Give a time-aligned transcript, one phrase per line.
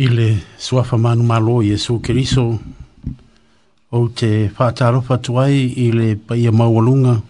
[0.00, 2.58] ile suafa manu malo Yesu Kiriso
[3.92, 7.20] o te whātaro tuai i le paia maualunga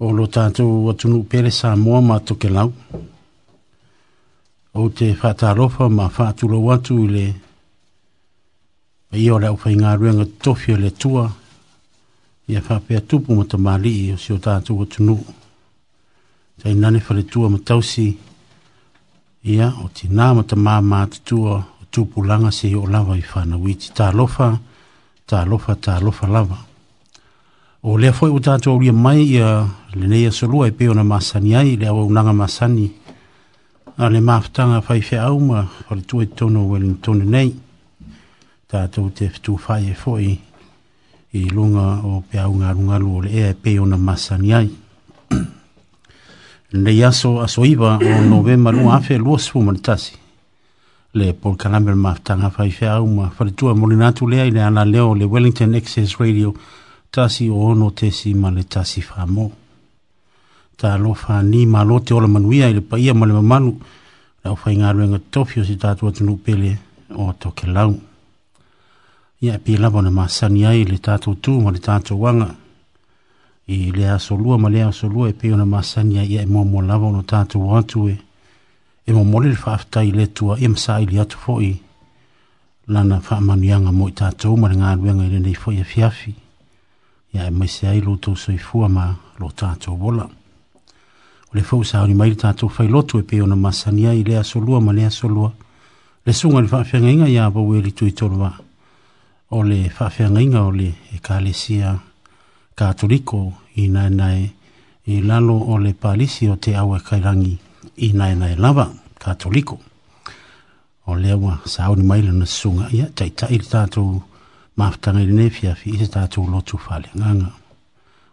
[0.00, 2.72] o lo tātou atunu pere sa moa ma toke lau
[4.74, 7.24] o te whātarofa ma whātulo watu i le
[9.12, 11.28] paia o lau whainga ruenga tofio le tua
[12.50, 15.14] i a whāpea tupu ma ta mali o si o tātou atunu
[16.58, 18.25] tai nane whare tua ma tausi i
[19.46, 24.56] ia o tinā ma tamā matutua o tupulaga se io lava i fanauiti talofa
[25.26, 26.58] talofa talofa lava
[27.82, 31.76] o lea foʻi ua tatou aulia mai ia lenei asolua e pei ona masani ai
[31.76, 32.88] le auaunaga masani
[33.96, 35.62] a le mafataga le ma
[36.06, 36.26] tono
[36.60, 37.54] o le wellington nei
[38.66, 40.38] tatou te fetufaie foʻi
[41.38, 44.70] i lunga o pe augalugalu o le ea e pei ona masani ai
[46.76, 50.12] Nde yaso aso iwa o novema lua afe lua sifu manitasi.
[51.14, 55.24] Le Paul Kalamber maftanga fai fea au ma faritua molinatu lea ile ana leo le
[55.24, 56.54] Wellington Access Radio
[57.10, 59.52] tasi o ono tesi ma le tasi famo.
[60.76, 63.80] Ta alofa ni ma lote ola manuia ile paia ma le mamanu
[64.44, 66.78] la ufa inga ruenga tofio si tatu atunu pele
[67.16, 67.96] o toke lau.
[69.40, 72.44] Ia e pila bona masani ai le tatu tu ma le tatu wanga.
[72.44, 72.65] Ia
[73.68, 76.80] i le solua lua ma le aso e pe ona masani ai e mo mo
[76.80, 78.18] lava ona tatu watu e
[79.06, 81.76] e mo mo le fafta i le tua e msa i le atu foi
[82.86, 85.84] lana fa manianga mo i tatu ma le ngan wenga i le nei foi e
[85.84, 86.34] fiafi
[87.34, 91.62] ia e mai se ai lo to soi fua ma lo tatu bola o le
[91.62, 94.60] fau sa ori mai le tatu fai lotu e pe ona masani ai le aso
[94.60, 95.52] lua ma le solua.
[96.24, 98.52] le sunga le fafia inga ia wa e li tui tolua
[99.50, 102.05] o le fafia nga inga o le e kalesia e
[102.78, 103.38] katoliko
[103.82, 104.38] i nai nai
[105.12, 107.54] i lalo o le palisi o te awa kairangi
[108.06, 108.86] i nai nai lava
[109.22, 109.76] katoliko.
[111.10, 114.08] O lewa sa au ni maila na sunga ia tai tai le tātou
[114.78, 117.50] maafutanga i nefia fi i te tātou lotu whale nganga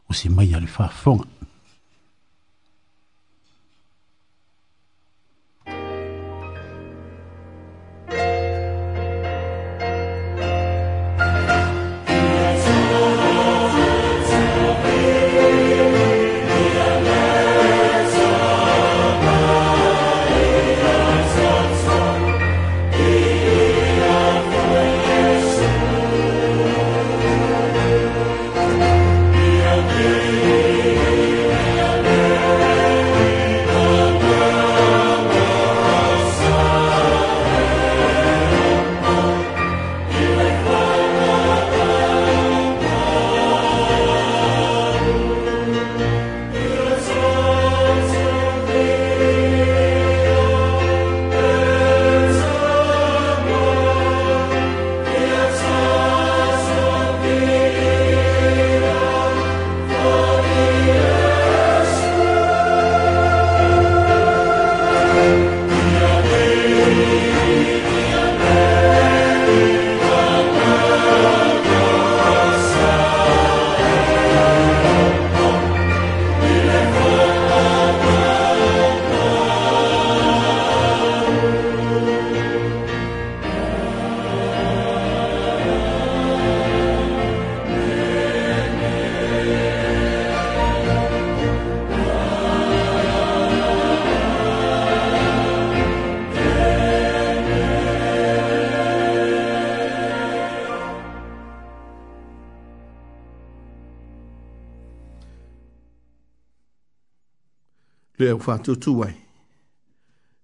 [0.09, 1.25] o si maia le whafonga.
[108.45, 109.15] whātutu ai.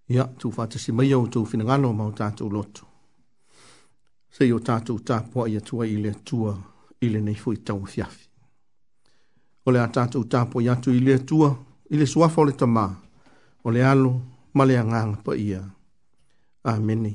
[0.09, 2.85] Ia, tū whātasi mai au tū whinangano mau tātou lotu.
[4.33, 6.53] Sei o tātou tāpua ia tua i lea tua
[7.05, 8.25] i le nei fui tau fiafi.
[9.65, 11.51] O lea tātou tāpua ia tu i lea tua
[11.89, 12.87] i le suafo le tamā.
[13.63, 14.15] O le alo
[14.53, 15.61] ma lea ngānga pa ia.
[16.65, 17.13] Āmeni.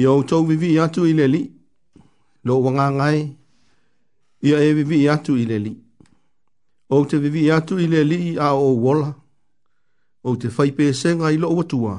[0.00, 1.42] Ia o tau vivi ia tu i le li.
[2.48, 3.26] Lo wanga ngai.
[4.48, 5.76] Ia e vivi ia tu i le li.
[6.92, 9.10] O te vivi ia tu i le li a o wola.
[9.12, 9.20] Ia
[10.22, 11.96] o te faipe e senga i loo atua,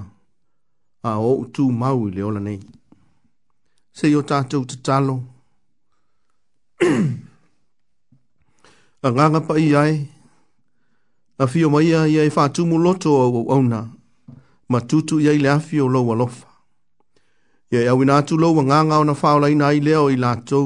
[1.03, 2.59] a o utu mau i leola nei.
[3.93, 5.15] Se o tātou te talo.
[9.03, 9.95] a nganga pa i ai,
[11.43, 13.81] a fio mai a i ai whātumu loto o au auna,
[14.69, 16.47] ma tutu i ai le afi o loo lofa.
[17.71, 20.65] Ia i awina atu loa nganga o na whaola ina i leo i lātou,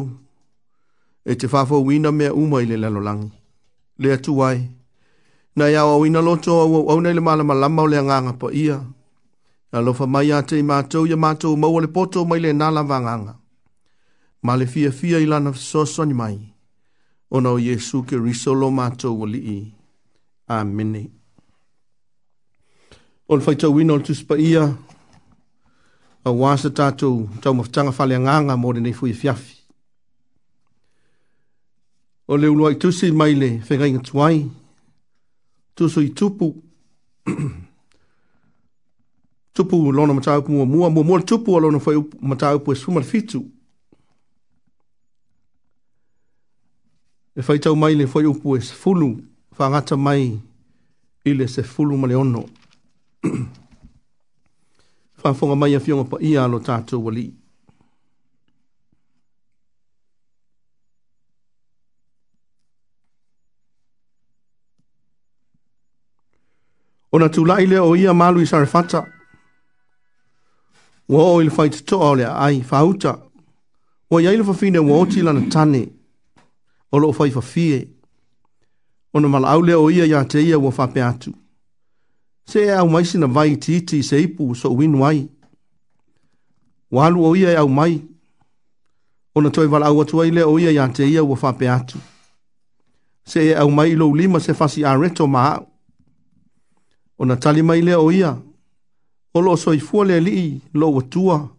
[1.29, 3.31] e te whafo wina mea uma i le lalolangi.
[3.99, 4.45] Lea tu ai.
[4.45, 4.76] Lea tu ai
[5.57, 8.33] na ia o ina loto au au au nei le malama lama o le anganga
[8.41, 8.77] pa ia.
[9.73, 13.33] Na lofa mai ate i mātou ia mātou mau le poto mai le nala vanganga.
[14.45, 16.37] Ma le fia fia ilana fisoso ni mai.
[17.35, 19.59] Ona o Yesu ke risolo mātou o li i.
[20.57, 21.03] Amene.
[23.33, 24.61] Ol fai tau ino tu spa ia.
[26.23, 29.55] A wasa tātou tau mafutanga fale anganga mōre nei fui fiafi.
[32.31, 34.07] O le uluai tusi mai le whengai ngatuai.
[34.17, 34.65] O le uluai tusi mai le
[35.77, 36.63] tuso i tupu.
[39.53, 41.81] tupu lona mataupu mua mua, mua mua tupu a lona
[42.21, 43.45] mataupu e sumar fitu.
[47.35, 49.23] E fai tau mai le fai upu e sefulu,
[49.59, 50.39] whangata mai
[51.25, 52.45] i le sefulu ma le ono.
[55.23, 56.17] Whangfonga mai a fionga pa ia alo tātou wali.
[56.17, 57.27] Whangfonga mai a fionga pa ia alo tātou wali.
[67.11, 69.05] ona tulai le o ia malu i sarefata
[71.09, 73.15] ua oo i le faitoto'a o le aai fauta
[74.11, 75.87] ua iai le fafine ua oti lana tane
[76.91, 77.87] o loo faifafie
[79.13, 81.31] ona mala'au lea o ia iā te ia ua faapea atu
[82.45, 85.27] se e au mai sina vai i tiiti i se ipu so uinu ai
[86.91, 88.01] ua alu o ia e au mai
[89.35, 91.99] ona toe vala'au atu ai lea o ia iā te ia ua faapea atu
[93.23, 95.66] se e au mai i lou lima se fasi areto ma a'u
[97.19, 98.37] Ona tali mai lea o ia.
[99.33, 101.49] O lo soifua le alii lo atua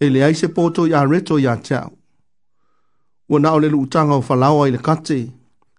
[0.00, 1.90] E le ai se poto i areto iā a teau.
[3.28, 5.32] Ua o le luutanga o falao i le kate.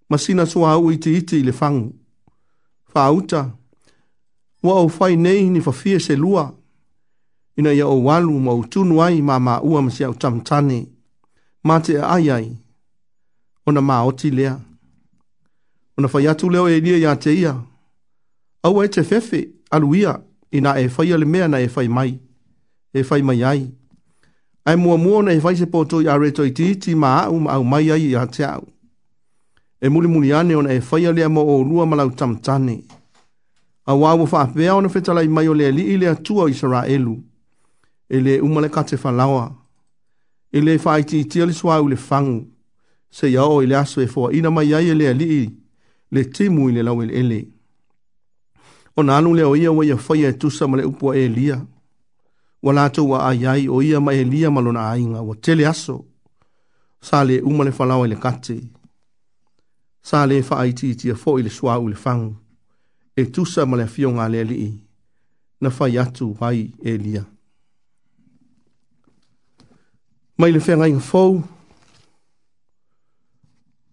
[0.10, 1.94] Masina sua suāu'u itiiti i le fagu
[2.96, 3.52] Whaauta.
[4.64, 6.54] Ua ou fai nei ni fafie se lua.
[7.58, 10.88] Ina ia o walu ma tunu ai ma ma se au tamatane
[11.64, 12.58] Ma te ai ai.
[13.68, 14.56] Ona ma lea.
[15.98, 17.69] Ona fai atu leo e lia i te ia.
[18.64, 20.20] au e te fefe aluia
[20.52, 22.20] ina e fai ale mea na e fai mai,
[22.94, 23.72] e fai mai ai.
[24.66, 27.52] Ai mua mua na e fai se poto i areto i titi ma au ma
[27.52, 28.68] au mai ai i a te au.
[29.82, 32.84] E muli muli ane ona e fai ale ama o rua malau tamtane.
[33.86, 36.54] A wawo fa apea ona fetala i mai o lea li i lea tua i
[36.54, 37.18] sara elu.
[38.10, 39.56] E le umale kate falawa.
[40.52, 42.48] E le fai ti tia li swa le fangu.
[43.10, 45.50] Se yao i e le aso e fua ina mai ai e lea li i
[46.12, 47.16] le timu i le lau ele.
[47.20, 47.48] ele.
[49.00, 51.66] O na anu leo ia wa ia whai e tusa ma le upo a Elia.
[52.62, 56.06] Wa lato wa ai ai o ia ma Elia ma lona ainga wa tele aso.
[57.02, 58.60] Sa le uma le falawa le kate.
[60.04, 62.36] Sa le fa aiti iti a fo i le swa u le fangu.
[63.16, 64.72] E tusa ma le fio ngā le li i.
[65.62, 66.60] Na whai atu wai
[66.92, 67.24] Elia.
[70.40, 71.32] Mai le whenga inga fau.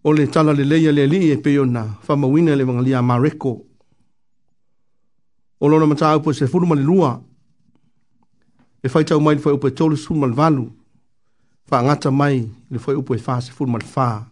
[0.07, 1.83] O le tala le leia le li e peo na.
[2.05, 3.53] Fa mawina le wangalia mareko.
[3.53, 3.66] Mareko
[5.59, 7.21] o lona mata upo se fulu mali lua,
[8.83, 10.71] e fai tau mai le fai upo e tolu sulu mali valu,
[11.65, 14.25] fa ngata mai le fai upo e faa se fulu mali faa.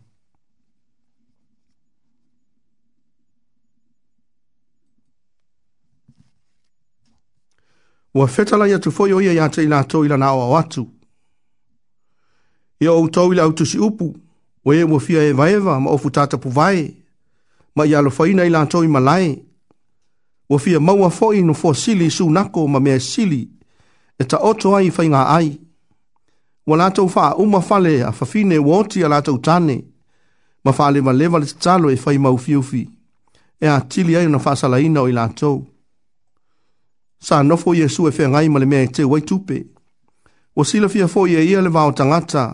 [8.13, 10.87] Ua fetala ia tu foi oia ia te ila to ila na awa watu.
[12.79, 14.15] Ia o tau ila au tusi upu,
[14.65, 16.95] o e mo fia e vaeva ma ofu tata pu vae,
[17.75, 19.27] ma ia lo faina ila to ima lae.
[19.35, 19.44] Ia
[20.49, 23.47] ua fia maua foʻi no fuasili i sunako ma mea sili
[24.19, 25.59] e taoto ai faigā ai
[26.67, 29.83] ua latou faauma fale a fafine ua oti a latou tane
[30.63, 32.89] ma faalevaleva le tatalo e fai maufiufi
[33.59, 35.65] e a tili ai ona faasalaina o i latou
[37.19, 39.65] sa nofo iesu e feagai ma le mea e teu ai tupe
[40.55, 42.53] ua sila fia foʻi e ia le vao tagata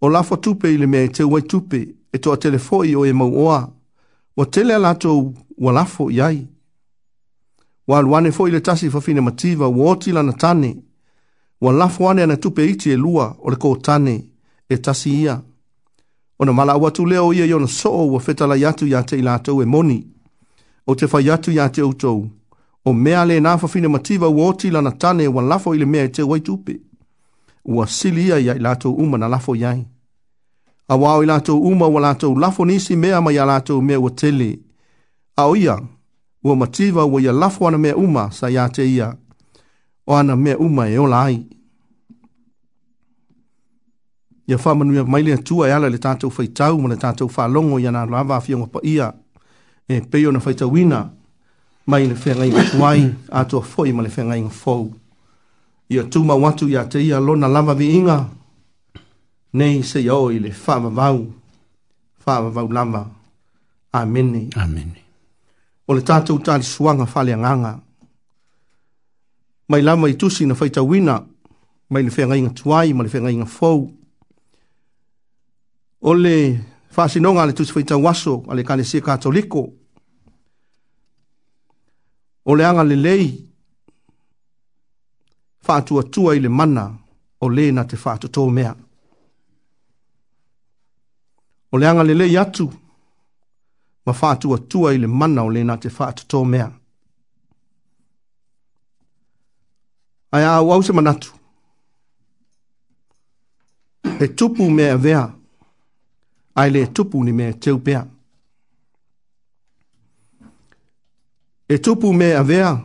[0.00, 3.12] o lafo tupe i le mea e teu ai tupe e toʻatele foʻi o e
[3.12, 3.68] mauoa
[4.36, 6.46] ua tele a latou ua lafo i ai
[7.86, 10.76] wa alwane fo ile tasi fa fine mativa wa oti lana tane,
[11.60, 14.24] wa lafu wane ana tupe iti e lua o leko tane
[14.68, 15.40] e tasi ia.
[16.38, 20.06] Ona mala watu leo ia yona soo wa fetala yatu ya te ilatou e moni,
[20.86, 22.28] o te fa yatu ya te utou,
[22.84, 26.04] o mea le na fa fine mativa wa oti lana tane wa lafu ile mea
[26.04, 26.80] e te wai tupe,
[27.64, 29.86] wa sili ia ya ilatou uma na lafu yai.
[30.88, 34.58] A wao ilatou uma wa lafu nisi mea ma ya lafu mea wa tele,
[35.36, 35.86] a o iang,
[36.46, 39.08] ua mativa ua ia lafo ana mea uma sa ia te ia
[40.06, 41.46] o ana mea uma e ola ai.
[44.46, 47.86] Ia wha manuia maile atua e ala le tātou whaitau ma le tātou whalongo i
[47.86, 49.08] ana lava fionga pa ia
[49.88, 51.00] e peio na whaitau ina
[51.86, 53.00] mai le whenga inga tuai
[53.40, 54.94] atua foi ma le whenga inga fou.
[55.90, 58.18] Ia tuma watu ia te ia lona lava vi inga
[59.52, 61.16] nei se i le whaamavau
[62.26, 63.02] whaamavau lava.
[63.92, 64.48] Amene.
[64.54, 65.05] Amene
[65.86, 67.76] o le tātou tāli suanga whale anganga.
[69.68, 71.18] Mai lama i tusi na whaita wina,
[71.90, 73.86] mai le whenga inga tuai, mai le whenga inga fau.
[76.02, 76.32] O le
[76.96, 79.66] whasinonga le tusi whaita waso, a le kane se katoliko.
[82.46, 83.28] O le anga le lei,
[85.66, 86.88] whātua tua i le mana,
[87.40, 88.74] o le na te whātua tō mea.
[91.74, 92.68] O le anga le lei atu,
[94.06, 96.68] ma faatuatua i le mana o lenā te faatotō mea
[100.36, 101.34] ae auau se manatu
[104.20, 105.22] e tupu mea avea
[106.54, 108.04] ae lē tupu ni mea teu pea
[111.68, 112.78] e tupu mea avea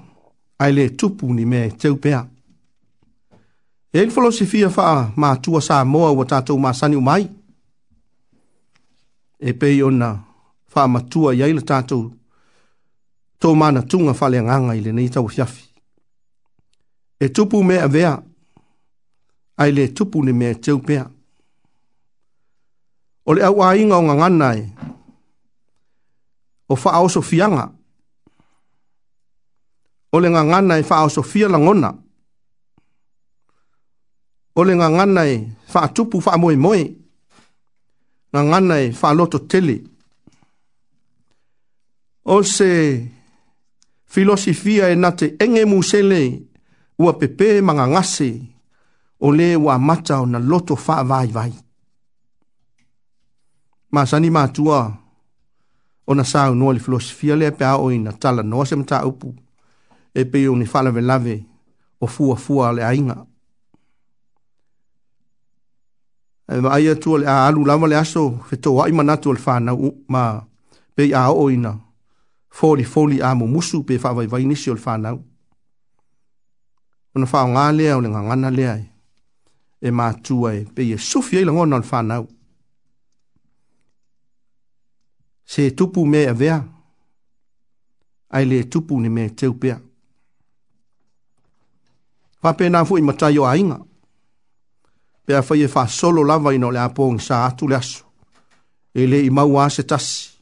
[0.60, 2.26] ae lē tupu ni mea teu pea
[3.94, 5.12] e le folosifia faa
[5.62, 7.30] sa moa ua tatou masani uma ai
[9.40, 10.31] e pei ona
[10.72, 12.12] faa matua ya ila tatou
[13.42, 15.64] tō mana tunga fale nganga ile nei tau hiafi.
[17.20, 18.14] E tupu mea vea,
[19.58, 21.06] ai le tupu ni mea teu pea.
[23.26, 24.64] O le au a inga o ngangana e,
[26.70, 27.66] o faa oso fianga,
[30.14, 31.94] o le ngangana e faa oso fia langona,
[34.56, 35.36] o le ngangana e
[35.68, 36.84] faa tupu faa moe moe,
[38.34, 39.84] ngangana e faa loto tele,
[42.34, 43.12] o se
[44.06, 46.22] filosofia e nate enge musele
[47.02, 48.30] ua pepe manga ngase
[49.20, 51.52] o le ua mata o na loto faa vai vai.
[53.94, 54.80] Masani matua
[56.10, 59.30] o na sao noa le filosofia le pe o ina tala noa se mta upu
[60.16, 61.36] e pe o ni fala velave
[62.00, 63.18] o fua fua le ainga.
[66.48, 69.40] E ma aia tua le a alu lama le aso fetou ai manatu o le
[69.46, 69.72] fana
[70.14, 70.22] ma
[70.96, 71.74] pe a o ina
[72.52, 75.24] foli foli a mo musu pe fa vai vai nisi ol fa nau.
[77.16, 78.88] Ona fa o ngā lea o le ngangana lea e.
[79.82, 82.28] E mā tua e pe ye sufi e langona ol fa nau.
[85.46, 86.60] Se tupu me a vea.
[88.34, 89.78] Ai le tupu ni me teu pea.
[92.42, 93.80] Fa pe nā fu i matai o a inga.
[95.26, 98.06] Pe a fa ye fa solo lava ino le apong sa atu le asu.
[98.94, 100.41] E le i maua se tasi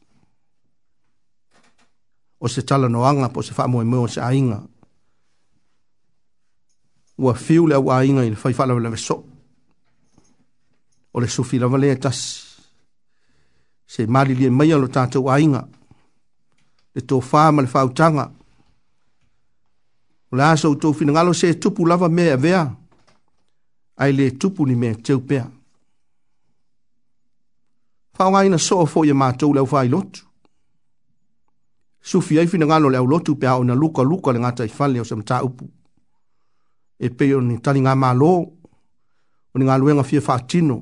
[2.39, 4.63] o se tala noanga po se whaamoe mua o se ainga.
[7.17, 9.25] Ua fiu le au ainga i le whai whalawa le so.
[11.13, 12.19] O le sufi lawa le tas.
[13.91, 15.63] Se mali lia mai alo tātou ainga.
[16.95, 18.25] Le tō whaama le whautanga.
[20.32, 22.63] O le aso u tō finangalo se tupu lava mea vea.
[23.97, 25.45] Ai le tupu ni mea teupea.
[28.17, 30.28] Whaunga ina so o fo i mātou le au whai lotu
[32.01, 34.69] sufi ai fina ngalo le au lotu pe au na luka luka le ngata i
[34.69, 35.69] fale o se mta upu.
[36.99, 38.31] E peo ni tali ngā mālo,
[39.53, 40.81] o ni ngā luenga fia whātino.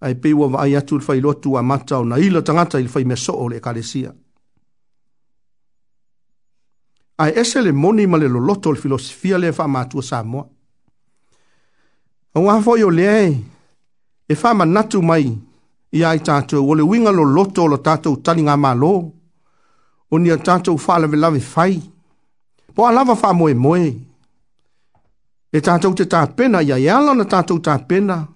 [0.00, 2.88] Ai peo wa vai atu le fai lotu a mata o na ila tangata ili
[2.88, 4.14] fai meso o le ekalesia.
[7.18, 10.46] Ai ese le moni ma le loloto le filosofia le wha mātua sa mua.
[12.34, 15.26] Au hafo yo leai, e, e wha manatu mai
[15.92, 19.15] i ai tātou o le winga loloto o lo tātou tali ngā mālo o
[20.10, 21.80] o ni atato u fa'a lawe lawe fai.
[22.74, 23.92] Po a lawa fa'a moe moe.
[25.52, 28.28] E tato te ta pena, ia e ala na tato ta pena.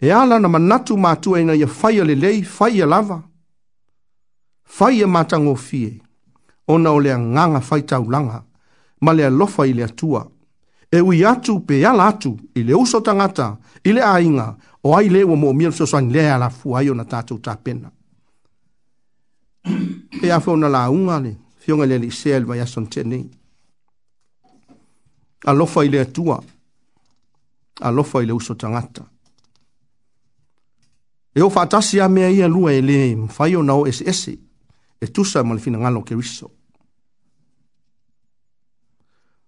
[0.00, 3.22] E ala na manatu matu e na ia fai ale lei, fai a lawa.
[4.64, 6.00] Fai a matango fie.
[6.68, 8.44] Ona o lea nganga fai tau langa.
[9.00, 10.26] Ma lea lofa i lea tua.
[10.90, 15.08] E ui atu pe ala atu, i le uso tangata, i le ainga, o ai
[15.08, 17.90] lewa mo mia so soan lea la fuai o na tato ta pena
[20.22, 23.28] e a fauna la unga le, fionga le li sea ilma yason tene.
[25.46, 26.42] A lofa ile atua,
[27.80, 29.10] a lofa ile uso tangata.
[31.32, 34.38] E o fatasi a mea ia lua e le mfaio nao ese ese,
[35.00, 36.50] e tusa ma le fina ngalo ke riso.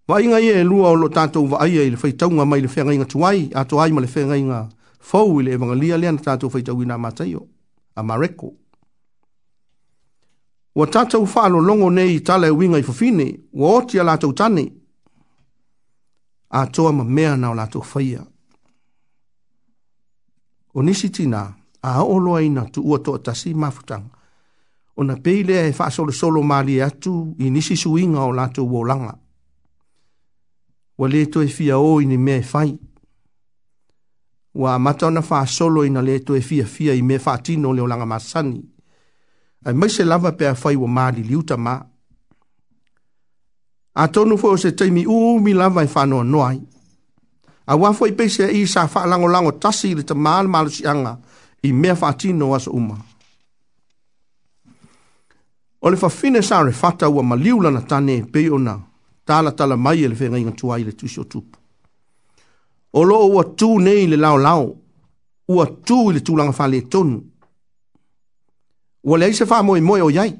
[0.08, 2.92] Wa inga ia e lua o lo tato uva aia ile feitaunga mai le feanga
[2.92, 6.84] inga tuai, ato ai ma le feanga inga fau ile evangalia lea na tato feitaunga
[6.84, 7.46] ina matayo,
[7.94, 8.06] a mareko.
[8.46, 8.65] Mareko.
[10.76, 14.34] Wa tatau whaalo longo nei i tala e winga i fufine, wa oti a lātou
[14.36, 14.64] tane.
[16.52, 18.20] A toa ma mea nao lātou whaia.
[20.74, 21.48] O nisi tina,
[21.82, 24.10] a aoloa ina tu ua toa tasi mafutanga.
[24.96, 28.68] O na peilea e wha solo solo maali e atu i nisi suinga o lātou
[28.68, 29.14] wolanga.
[30.98, 32.78] Wa leto e fia o ini mea e whai.
[34.54, 37.86] Wa mata ona wha solo ina leto e fia fia i mea wha tino leo
[37.86, 38.60] langa masani.
[38.60, 38.75] Wa
[39.66, 41.74] ai mai se lava pe fai wa mali liuta ma
[43.94, 46.58] a tonu fo se taimi u mi lava i e fano noai
[47.66, 50.46] a wa fo i pe se i sa fa lango lango tasi le te mal
[50.54, 51.12] mal si anga
[51.66, 52.96] i me fa tino as uma
[55.84, 58.74] o le fa fine sa re fata wa maliula na tane e pe ona
[59.28, 61.58] tala tala mai e le fenga inga tuai le tusio tupu
[62.92, 64.64] o lo o wa tu nei le lao lao
[65.54, 67.16] ua tu i le tulanga fale tonu
[69.06, 70.32] Wale ai se wha moe moe o iai.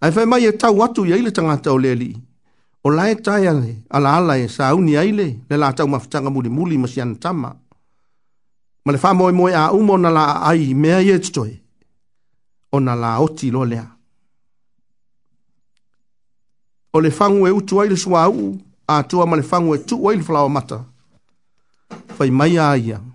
[0.00, 2.10] Ai whai mai e tau atu iai le tangata o leli.
[2.86, 6.30] O lae tai ale, ala ala e sa au ni aile, le la tau mafutanga
[6.34, 7.50] muli muli masi an tama.
[8.84, 11.54] Ma le wha moe moe a umo na la ai mea i etitoe.
[12.70, 13.86] O na la oti lo lea.
[16.94, 18.38] O le whangu e utu aile sua au,
[18.86, 20.78] a tua ma le whangu e tu aile flawa mata.
[22.18, 23.13] Whai mai a iang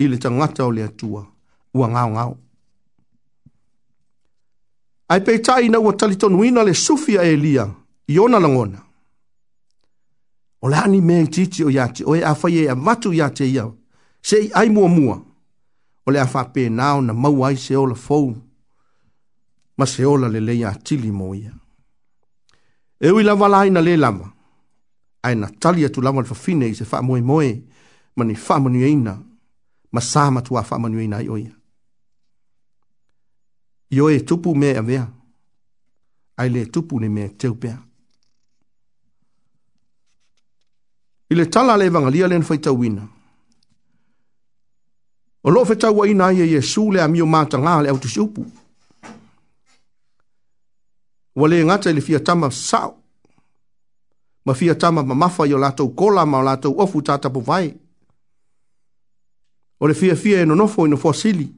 [0.00, 1.26] i le tangata o le atua
[1.74, 2.36] ua ngao ngao.
[5.12, 7.64] Ai pei tai na ua talitonuina le sufi a Elia
[8.14, 8.78] i ona langona.
[10.62, 13.44] O le ani mea i titi o yate, o e a whaie a matu yate
[13.54, 13.64] ia,
[14.22, 15.16] se i ai mua mua.
[16.06, 18.34] O le a whape nao na mau ai se ola fou,
[19.76, 21.52] ma se ola le leia a tili mo ia.
[23.00, 24.32] E ui lava la aina le lama,
[25.22, 27.50] ai na talia tu lama le fafine i se wha moe moe,
[28.16, 29.18] ma ni wha manu eina,
[29.92, 31.54] ma sa matua fa manui nai o ia.
[33.94, 35.04] Io e tupu me a vea,
[36.40, 37.78] ai le tupu ne me teu pea.
[41.30, 43.04] I le tala le vangalia len fai tau ina.
[45.42, 47.88] O lo fai tau ina ia e ia su le a mio mata ngā le
[47.90, 48.42] autu siupu.
[51.38, 52.92] Wa le ngata le fia tama sao.
[54.44, 57.66] Ma fia tama ma mafa yo lato kola ma lato ofu tata po vai.
[57.74, 57.88] Ma
[59.80, 61.54] o le fia fia e nonofo ina fosili.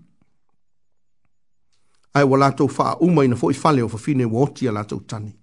[2.15, 4.73] Ai wa lato faa uma ina fo i fale o fa fine wa oti a
[4.73, 5.35] lato tani.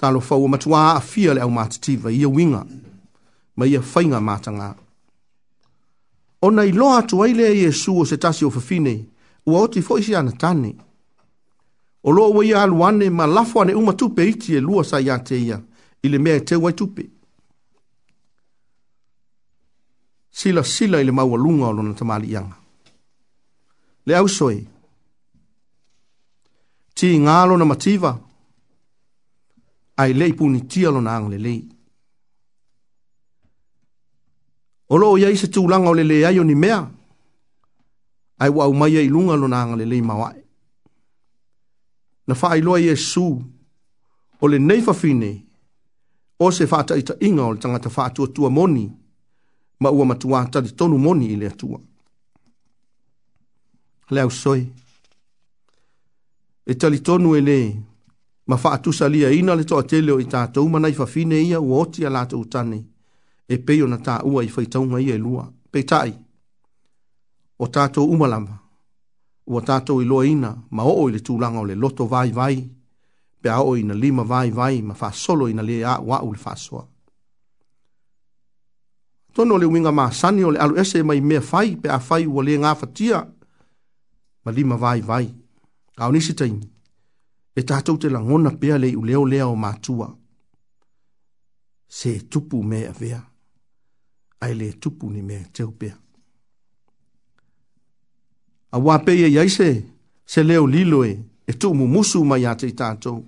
[0.00, 2.66] Talo fau o matua a fia le au matitiva ia winga,
[3.56, 4.74] ma ia fainga matanga.
[6.42, 9.06] O nei loa atu aile a Yesu o se tasi o fa fine,
[9.46, 10.76] ua oti fo isi ana tani.
[12.02, 15.36] O loa wa ia aluane ma lafo ane umatupe iti e lua sa ia te
[15.38, 15.62] ia,
[16.02, 17.10] ile mea e te wai tupe.
[20.34, 22.56] sila sila ile maua lunga olona tamali ianga.
[24.06, 24.66] Le au soi,
[26.94, 28.12] ti ngalo na mativa,
[29.96, 31.60] ai lei puni ti alona na le lei.
[34.90, 36.80] Olo o yei se tūlanga o le le ayo ni mea,
[38.38, 40.40] ai wau mai ilunga lo na le lei mawae.
[42.26, 43.42] Na faa iloa Yesu,
[44.40, 45.44] o le neifafine,
[46.40, 48.86] o se faa ta ita inga o le tangata faa tua tua moni,
[49.80, 51.78] ma ua matua tali tonu moni i le atua.
[54.12, 54.62] Le au soi,
[56.64, 57.58] e tali tonu e le,
[58.48, 61.76] ma faa tusa lia ina le toa teleo i tātou mana i fafine ia ua
[61.82, 62.78] oti a lātou tane,
[63.52, 65.44] e peio na tā ua i faitaunga ia i e lua.
[65.72, 66.12] Peitai,
[67.62, 68.56] o tātou umalama,
[69.52, 72.60] ua tātou i loa ina, ma oo i le tūlanga o le loto vai vai,
[73.42, 76.30] pe a oo i na lima vai vai, ma faa solo i na lea wau
[76.32, 76.84] le faa soa
[79.34, 82.42] tono le winga masani o le alu ese mai mea fai pe a fai ua
[82.46, 83.18] le ngā fatia
[84.44, 85.26] ma lima vai vai.
[85.96, 86.64] Kao nisi taimi,
[87.54, 90.08] e tātou te langona pia le uleo lea o mātua.
[91.96, 93.20] Se tupu mea vea,
[94.42, 95.94] ai le tupu ni mea teo pia.
[98.74, 99.68] A wāpei e iaise,
[100.32, 101.12] se leo lilo e,
[101.46, 103.22] e tū mu musu mai a te tātou.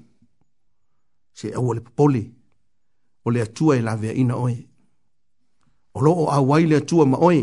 [1.38, 2.25] Se au le popoli,
[3.25, 4.57] o le atua e la vea ina oe
[5.97, 7.43] o loo au ai le atua ma oe,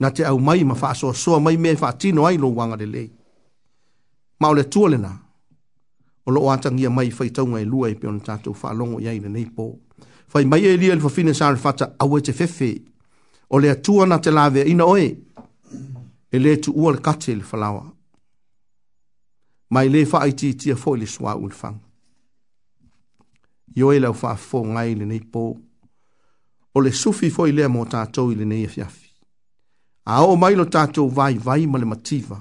[0.00, 2.76] na te au mai ma faa soa soa mai mea faa tino ai lo wanga
[2.80, 3.08] le lei.
[4.40, 5.12] Ma o le atua le na,
[6.26, 9.28] o loo atangia mai fai taunga e lua e pion tatou faa longo iai le
[9.34, 9.66] nei po.
[10.30, 12.70] Fai mai e lia le fafine saare fata au e te fefe,
[13.54, 15.06] o le atua na te lawe ina oe,
[16.34, 17.84] e le tu ua le kate le falawa.
[19.72, 21.76] Mai le faa iti tia fo le swa ulfang.
[23.78, 25.20] Yo e lau faa fo ngai le nei po.
[25.20, 25.42] Yo e lau faa fo ngai le nei po
[26.74, 29.08] o le sufi foi lea mo tātou i le nei afiafi.
[30.08, 32.38] A o mailo tātou vai vai ma le mativa.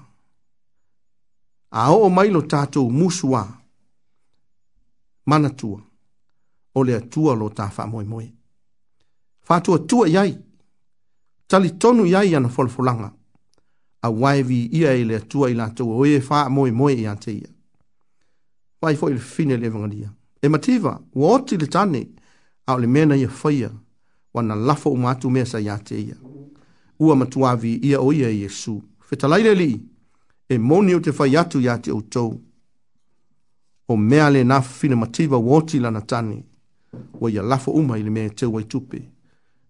[1.72, 3.44] A o mailo tātou musua
[5.26, 5.82] manatua
[6.74, 8.30] o le atua lo tā wha moe moe.
[9.50, 10.32] Whātua tua iai,
[11.48, 13.10] tali tonu iai ana wholwholanga,
[14.04, 17.32] a waevi ia e le atua i lātou o e wha moe moe i ante
[17.34, 17.50] ia.
[18.82, 20.08] Wai fo i le fine le vangaria.
[20.42, 22.04] E mativa, wā le tane,
[22.66, 23.70] au le mena ia whaia,
[24.34, 26.16] wana lafo o mātou mea sa ia te ia.
[27.00, 28.82] Ua matuavi ia o ia Yesu.
[29.00, 29.80] Fetalaile li,
[30.50, 32.40] e moni o te fai atu ia te outou.
[33.88, 36.44] O mea le na fina mativa woti lana tani.
[37.20, 39.02] Wa ia lafo uma ili mea te wai tupe.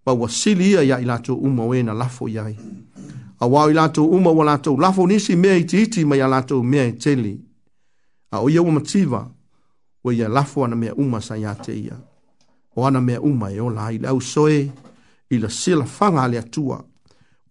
[0.06, 2.58] Ma wasili ia ia ilato uma o e na lafo iai.
[3.40, 6.86] A wau ilato uma wa lato lafo nisi mea iti iti ma ia lato mea
[6.86, 7.42] iteli.
[8.32, 9.32] A o ia wa mativa,
[10.04, 11.98] wa ia lafo ana mea uma sa ia te ia.
[12.76, 14.72] o ana mea uma e ola i le au soe
[15.30, 16.84] i la sila fanga le atua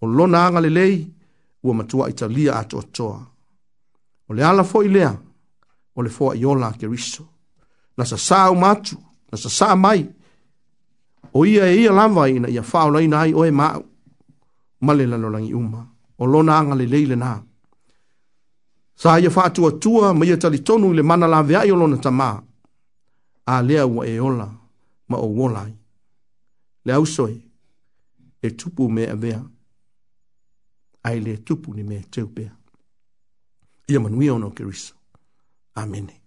[0.00, 1.09] o lona anga le lei
[1.62, 3.26] ua matua i talia ato atoa.
[4.28, 5.12] O le ala fo i lea
[5.94, 7.24] o le foa i ola ke riso.
[7.96, 8.96] Na sa saa matu,
[9.33, 10.00] na sa saa mai
[11.37, 13.80] o ia e ia lava ina ia fao laina ai o e mau
[14.85, 15.83] ma le lalolangi uma
[16.20, 17.33] o lona anga le lei le nā.
[19.00, 21.96] Sa ia fa atua tua ma ia talitonu i le mana la veai o lona
[22.04, 22.37] tamaa
[23.52, 24.48] a lea ua e ola
[25.11, 25.75] ma o wolai.
[26.85, 27.37] Le au soe,
[28.42, 29.42] e tupu me a vea,
[31.03, 32.57] ai le tupu ni me teupea.
[33.88, 34.94] Ia manuia ono keriso.
[35.75, 36.19] Amene.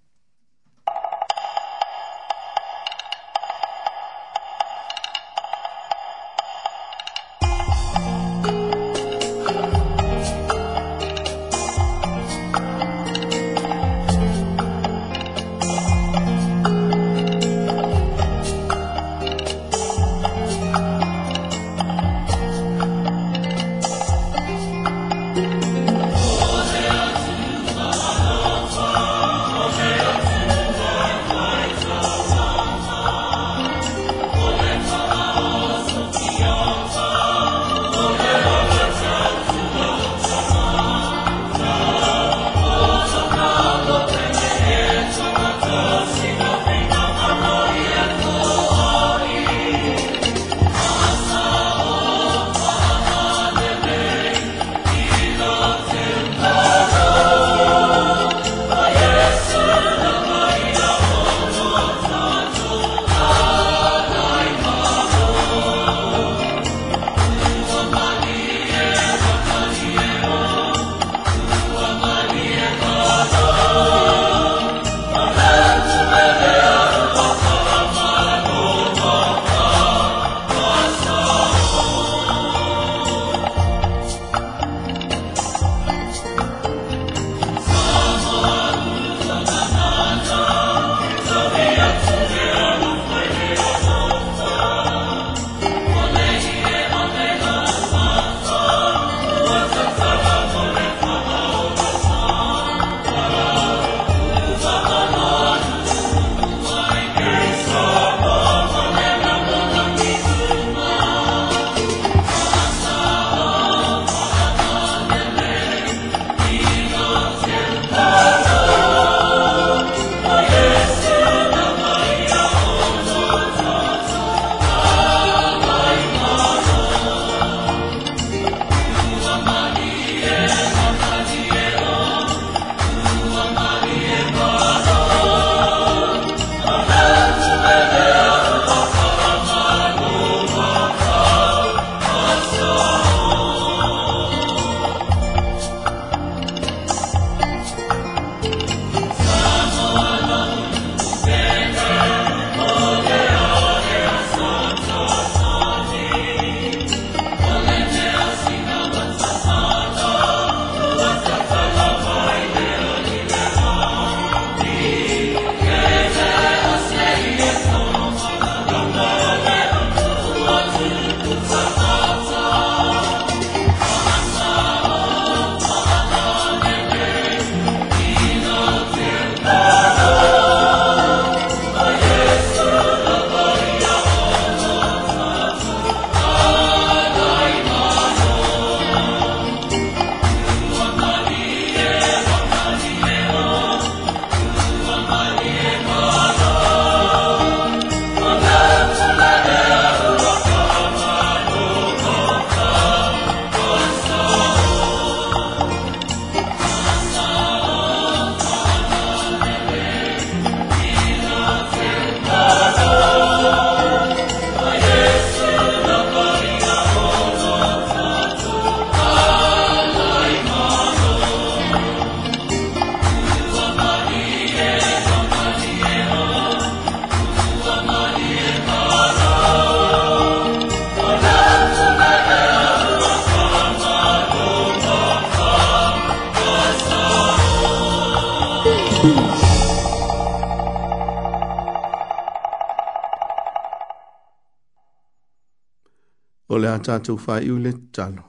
[246.86, 248.24] tātou whai iu le talo.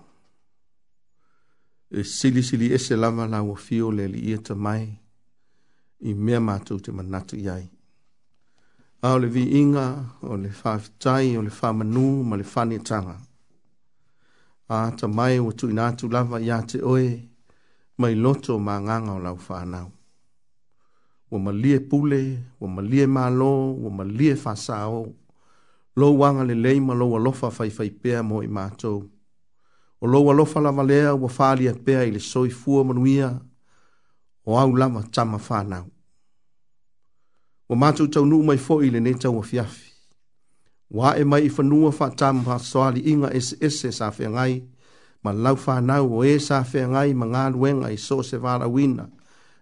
[1.99, 4.85] E sili sili e se lava la ua fio le li ia ta mai
[6.11, 7.67] i mea mātou te manatu iai.
[9.07, 9.85] A o le vi inga,
[10.33, 13.17] o le whaafitai, o le whaamanu, ma le whani tanga.
[14.77, 17.07] A ta mai ua tu inatu lava ia te oe,
[18.01, 19.88] mai loto mā nganga o lau whanau.
[21.33, 22.23] Ua malie pule,
[22.61, 23.53] ua malie mālo,
[23.85, 24.90] ua malie whasao.
[24.90, 25.23] Ua malie
[25.96, 29.11] lou aga lelei ma lou alofa faifai pea mo i matou
[30.00, 33.30] o lou alofa lava lea ua faaalia pea i le soifua manuia
[34.44, 35.87] o au lava tama fanau
[37.70, 39.90] ua matou taunuu mai foʻi i lenei tauafiafi
[40.90, 44.62] ua aʻe mai i fanua faatamafaasoaliʻiga eseese sa feagai
[45.22, 49.04] ma lau fanau o ē e sa feagai ma galuega i so o se valaauina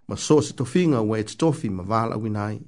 [0.09, 2.59] ma so o se tofiga ua e totofi ma valaauina ai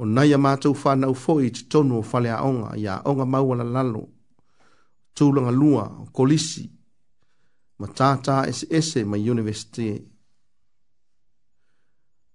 [0.00, 3.26] o nai a mātou whāna u fōi te tonu o whalea onga i a onga
[3.28, 4.06] mauala lalo,
[5.16, 6.64] tūlanga lua, o kolisi,
[7.80, 9.88] ma tātā ese ese ma universite.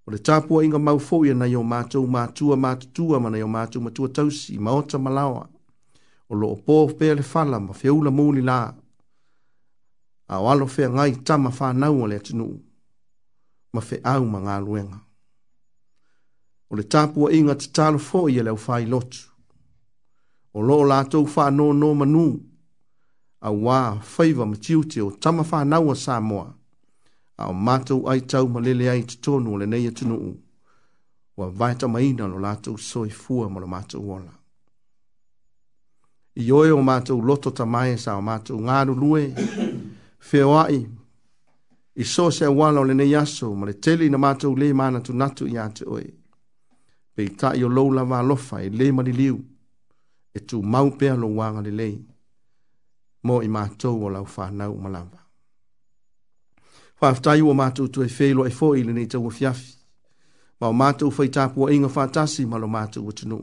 [0.05, 3.81] O le tāpua inga mau fōi nai o mātou mātua mātutua ma nai o mātou
[3.81, 5.47] mātua tausi, ma ota malawa,
[6.29, 8.59] o lo o pō pēle whala ma whiaula mūli lā,
[10.29, 12.51] a o alofea ngai tama whānau o le atinu,
[13.73, 15.01] ma whiau ma ngā luenga
[16.75, 19.19] o le tapua inga te talo fo i leo fai lotu.
[20.53, 22.25] O loo lātou wha no no manu,
[23.41, 23.79] a wā
[24.11, 26.53] whaiva ma tiute o tama wha nawa sā moa,
[27.37, 30.31] a o mātou ai tau ma lele ai te tonu o le neia tunu u,
[31.37, 34.31] o a vaita maina lo lātou soi fua ma lo mātou wola.
[36.37, 39.29] I oe o mātou loto ta mai sa o mātou ngāru lue,
[40.19, 40.83] feo ai,
[41.95, 44.99] i so se wala o le neia so ma le teli na mātou le mana
[45.03, 46.03] tu natu i ate oe
[47.15, 49.35] pe ta yo lo la va lo fa le ma li liu
[50.37, 51.87] e tu mau pe lo wa ngale le
[53.27, 55.19] mo i ma to wo la fa na u malamba
[56.99, 59.19] fa fta yo ma tu tu e fe lo e fo i le ni tu
[59.37, 59.51] fia
[60.59, 63.23] ma ma tu fa ta po inga fa ta si ma lo ma tu tu
[63.31, 63.37] no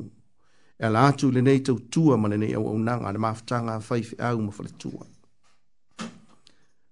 [0.85, 3.57] e la tu le ni tu tu ma le ni o na nga ma fta
[3.65, 4.91] nga fa i au ma fa le tu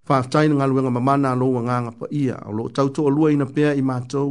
[0.07, 3.01] fa fta ina ngalwe nga ma mana lo nga nga pa ia lo tau to
[3.17, 4.23] lo ina pe i ma tu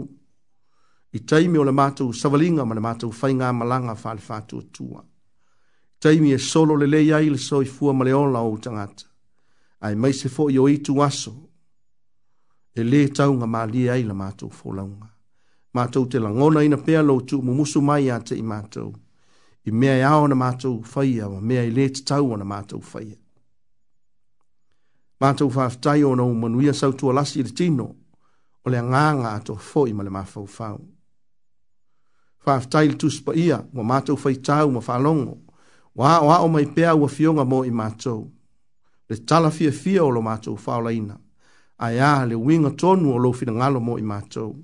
[1.13, 5.01] i taimi o le mātou savalinga ma le mātou whainga malanga wha le whātua tua.
[6.01, 9.09] Taimi e solo le lei ai le soi fua ma le ola o tangata.
[9.83, 11.35] Ai mai se fo i o itu aso.
[12.75, 15.09] E le taunga ma li ai le mātou fōlaunga.
[15.75, 18.93] Mātou te langona ina pēa lo tu mumusu mai a te i mātou.
[19.67, 22.81] I mea e ao na mātou whaia wa mea i le te tau na mātou
[22.93, 23.17] whaia.
[25.21, 27.91] Mātou whaftai o na umanuia sautua lasi i le tino
[28.65, 30.81] o le anganga ato fo i male mafau fau
[32.41, 35.39] faafetaile tusipa ia ua matou faitau ma faalogo
[35.97, 38.31] ua aʻoaʻo mai pea ua fioga mo i matou
[39.09, 41.17] le tala fiafia o lo matou faaolaina
[41.85, 44.57] aeā le uiga tonu o lou finagalo mo i matou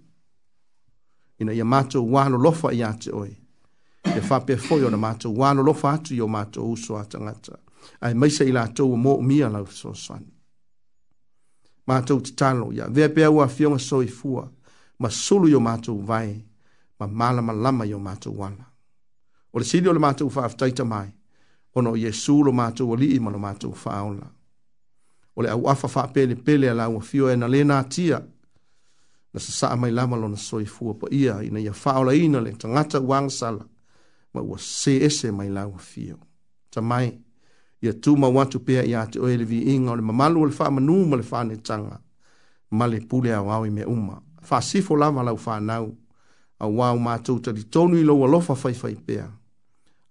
[1.39, 3.37] ina ia matou ua alolofa iā te oe
[4.05, 7.59] e faapea foʻi ona matou ua alolofa atu i o matou uso a tagata
[8.01, 10.33] ae maisa i latou ua moʻumia lau fesoasoani
[11.87, 14.49] matou tatalo ia avea pea ua afioga soifua
[14.99, 16.45] ma sulu i o matou vae
[17.01, 18.65] ma mala ma lama yo mato wala.
[19.53, 21.13] O le sili o le mato ufa aftaita mai,
[21.75, 24.31] ono o Yesu lo mato o li ima lo mato ufa aula.
[25.37, 28.21] O le au afa faa pele pele ala ua fio e na le na atia,
[29.33, 32.53] na sasaa mai lama lo na soi fua po ia, ina ia faa ina le
[32.53, 33.65] tangata wang sala,
[34.35, 36.19] ma ua se ese mai la ua fio.
[36.71, 37.21] Ta mai,
[37.83, 40.45] ia tu ma watu pea ia te oe le vi inga o le mamalu o
[40.47, 42.01] le faa manu ma le faa ne tanga,
[42.71, 44.17] ma le pule au au me uma.
[44.43, 45.97] Faa sifo lama lau faa nau,
[46.59, 49.27] a wau mātou tari tonu i lo alofa fai fai pea.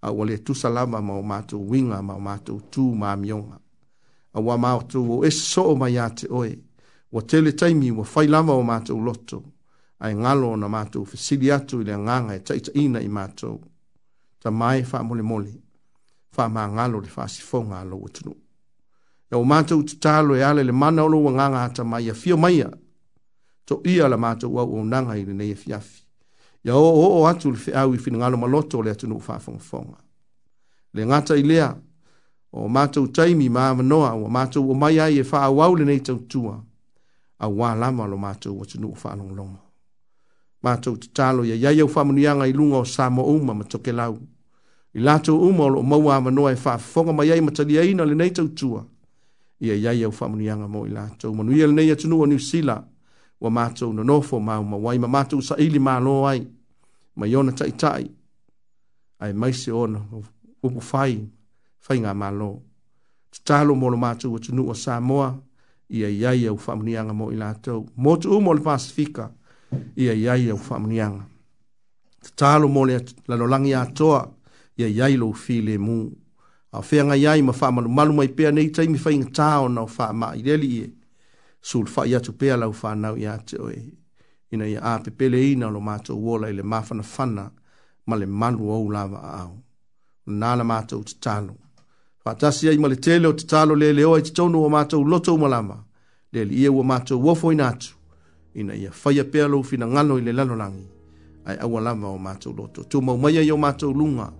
[0.02, 3.58] A wale tu salama ma o mātou winga ma o mātou tū mā mionga.
[4.34, 6.50] A wā mātou o e so o mai te oe.
[7.10, 9.42] Wa tele taimi wa fai lama o mātou loto.
[10.00, 13.58] Ai ngalo na mātou fesili atu i le nganga e taita ina i mātou.
[14.38, 15.52] Ta mai wha mole mole.
[16.36, 18.36] Wha mā ngalo le wha si fonga lo watunu.
[19.32, 22.36] Ya o mātou tutalo e ale le mana olo wa nganga hata mai a fio
[22.36, 22.70] maia.
[23.66, 26.05] To ia la mātou wau o nanga i le neye fiafi
[26.66, 29.96] ya o o, o atu le fea wifin ngalo maloto le atu nukufafonga fonga.
[30.94, 31.76] Le ngata ilea,
[32.52, 36.62] o mato utaimi maa manoa, o mato umaya ye faa wau le neita utua,
[37.38, 39.60] a walama lo mato watu nukufalong longa.
[40.62, 44.18] Mato utatalo ya yaya ufamunianga ilunga o samo uma matoke lau.
[44.94, 48.84] Ilato uma o lo maua manoa e faa fonga maya ye matalia le neita utua,
[49.60, 51.32] ia yaya ufamunianga mo ilato.
[51.34, 52.84] Manuia le neya tunua ni usila,
[53.40, 56.46] wa mātou na nofo mau mawai, ma mātou sa ili mālo ai
[57.18, 58.04] mai ona tai tai
[59.24, 60.00] ai mai se ona
[60.66, 61.12] upu fai
[61.84, 62.50] fai nga malo
[63.32, 65.28] tatalo mo lo matu o tunu o Samoa
[65.96, 69.26] ia iai au whamunianga mo i lātou mo tu umo le Pasifika
[70.02, 71.22] ia iai au whamunianga
[72.24, 72.96] tatalo mo le
[73.28, 74.20] lalolangi atoa
[74.80, 75.96] ia iai lo fi le mu
[76.76, 79.80] a fea ngai ai ma wha malu malu mai pia nei taimi fai ngatao na
[79.80, 80.88] o wha ma i reli i e.
[81.66, 83.96] sul fai atu pia lau wha nau i atoe ia
[84.50, 87.50] ina ia a pepele ina lo mātou wola ile mafana fana
[88.06, 89.58] ma le manu au lava a au.
[90.28, 91.56] Nāna mātou tatalo.
[92.24, 95.84] Fatasi ai ma le tele o tatalo le leo ai titonu o mātou loto umalama.
[96.32, 97.96] Le li ia ua mātou wofo ina atu.
[98.54, 100.86] Ina ia faya pealo fina ngano ile lalolangi.
[101.46, 102.82] Ai awa lava o mātou loto.
[102.84, 104.32] Tu maumaya yo mātou lunga.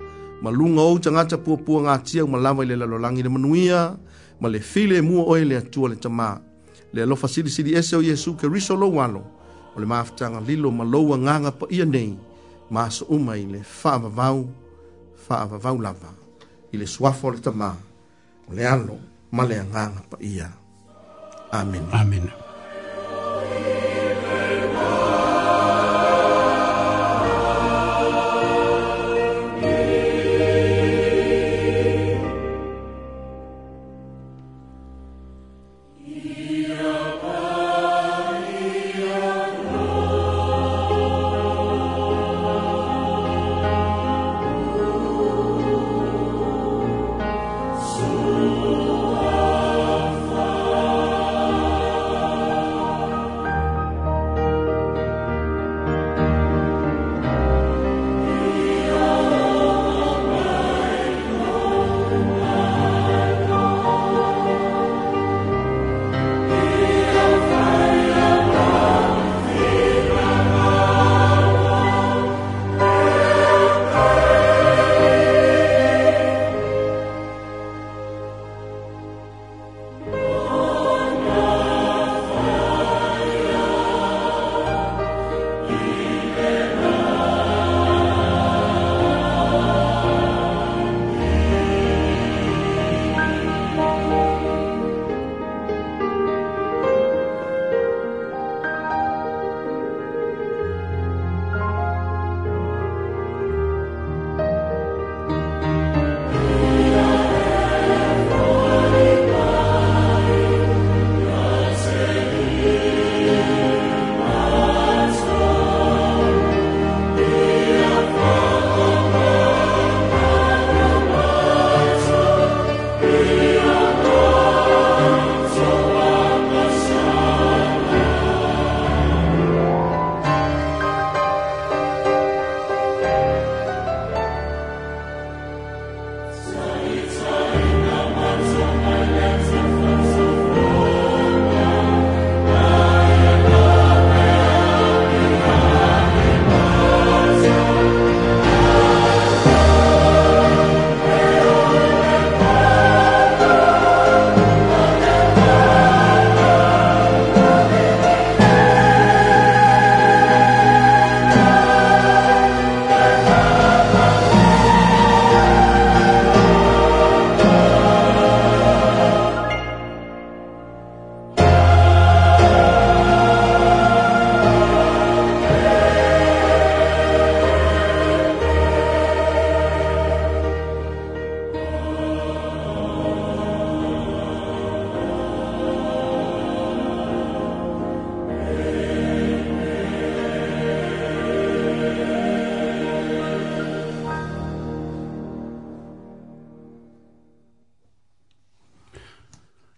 [0.43, 3.97] Ma lunga o tangata puapua ngātia umalama ile lalolangi le manuia.
[4.41, 6.41] Ma le file mua oe le atua le tamaa.
[6.93, 9.36] Le alofa sili sili ese o Yesu ke riso lo walo
[9.77, 12.13] o le mafutaga lilo ma lou agaga paia nei
[12.73, 14.39] ma asouma i le faavavau
[15.25, 16.11] faavavau lava
[16.75, 17.71] i le suafa o le tamā
[18.49, 18.97] o le alo
[19.37, 20.47] ma le agaga paia
[21.61, 22.25] amen, amen.
[22.33, 22.46] amen.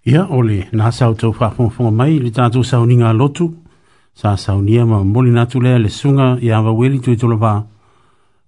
[0.09, 3.49] Ia ole, nā sau tau whakonfonga mai, le tātou sau ni ngā lotu,
[4.17, 7.51] sā sau ni ama moli nātu lea le sunga i awa weli tui tula vā,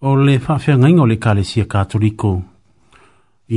[0.01, 2.31] o le whawhia ngainga o le kāle sia kātoliko.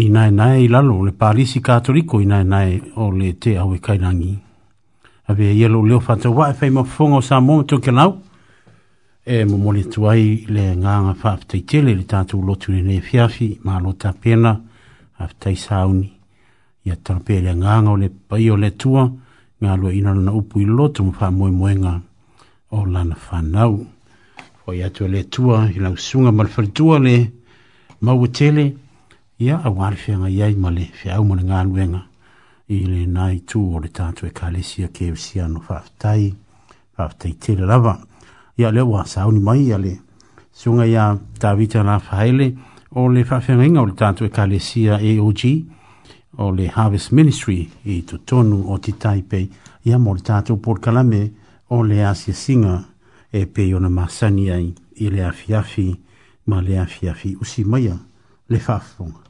[0.02, 3.78] I nai nai i lalo, le pārisi kātoliko i nai nai o le te awe
[3.86, 4.34] kairangi.
[5.32, 8.18] Awe ia lo leo whata wae whai mawhonga o sā mōmato ke lau,
[9.24, 13.06] e mō moli tu ai le ngānga whawhitei tele le tātou lotu ni ne e
[13.06, 14.58] whiawhi, mā lota pena,
[15.22, 16.02] whawhitei sauni.
[16.04, 16.10] ni
[16.86, 19.04] ia tangapea le nganga o le pai o le tua,
[19.64, 21.94] ngā lua ina lana upu i lotu mo wha moe moenga
[22.72, 23.86] o lana whanau.
[24.68, 27.32] O i atua le tua, i sunga mal whalitua le
[28.02, 28.74] mau tele,
[29.40, 32.02] ia a wāre whenga iai ma le whiau mo le ngā luenga
[32.68, 36.34] i le nai tu o le tātua e kālesia ke usia no whaftai,
[36.98, 37.98] whaftai tele lava.
[38.60, 39.96] Ia leo wā sauni mai, ia le
[40.52, 41.08] sunga ia
[41.40, 42.52] tāwita la whaile
[42.96, 45.44] o le whawhenga inga o le tātua e kālesia AOG,
[46.38, 49.50] o le Harvest Ministry i tu tonu o te Taipei
[49.86, 51.30] i a mori tātou por kalame
[51.70, 52.80] o le Asia Singa
[53.32, 54.74] e pei ona masani ai
[55.06, 55.88] i le afiafi
[56.46, 57.98] ma le afiafi usi maia
[58.50, 59.23] le whafonga.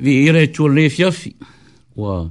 [0.00, 1.36] vi ire tu le fiafi
[1.96, 2.28] wa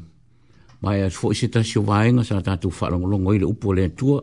[0.82, 3.74] mai as foi sita si vai nga sa ta tu fa longo longo ile upo
[3.74, 4.18] le tu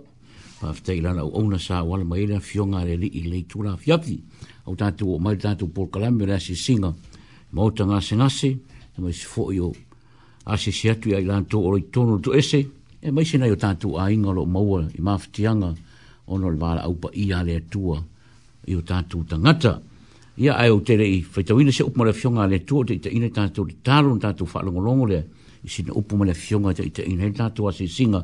[0.60, 3.76] pa fte ila na o sa wal mai le fionga le li ile tu la
[3.76, 4.16] fiafi
[4.64, 6.90] e o ta tu mai ta tu por kalam le si singa
[7.54, 8.50] mo ta nga singa si
[9.04, 9.70] mai si foi yo
[10.44, 12.60] asi si atu ai lan tu o tu tu ese
[13.06, 14.60] e mai sina yo ta tu ai nga lo mo
[14.98, 15.70] i ma ftianga
[16.34, 17.80] ono le vala upa ia le tu
[18.72, 19.82] yo ta tu ngata
[20.36, 23.26] ia ai o tere i whaitawina se upo mara fionga le tuo te ita ina
[23.32, 25.20] tātou te tālo un tātou whaalongorongo le
[25.64, 28.20] i sina upo mara fionga te ita ina tātou a se singa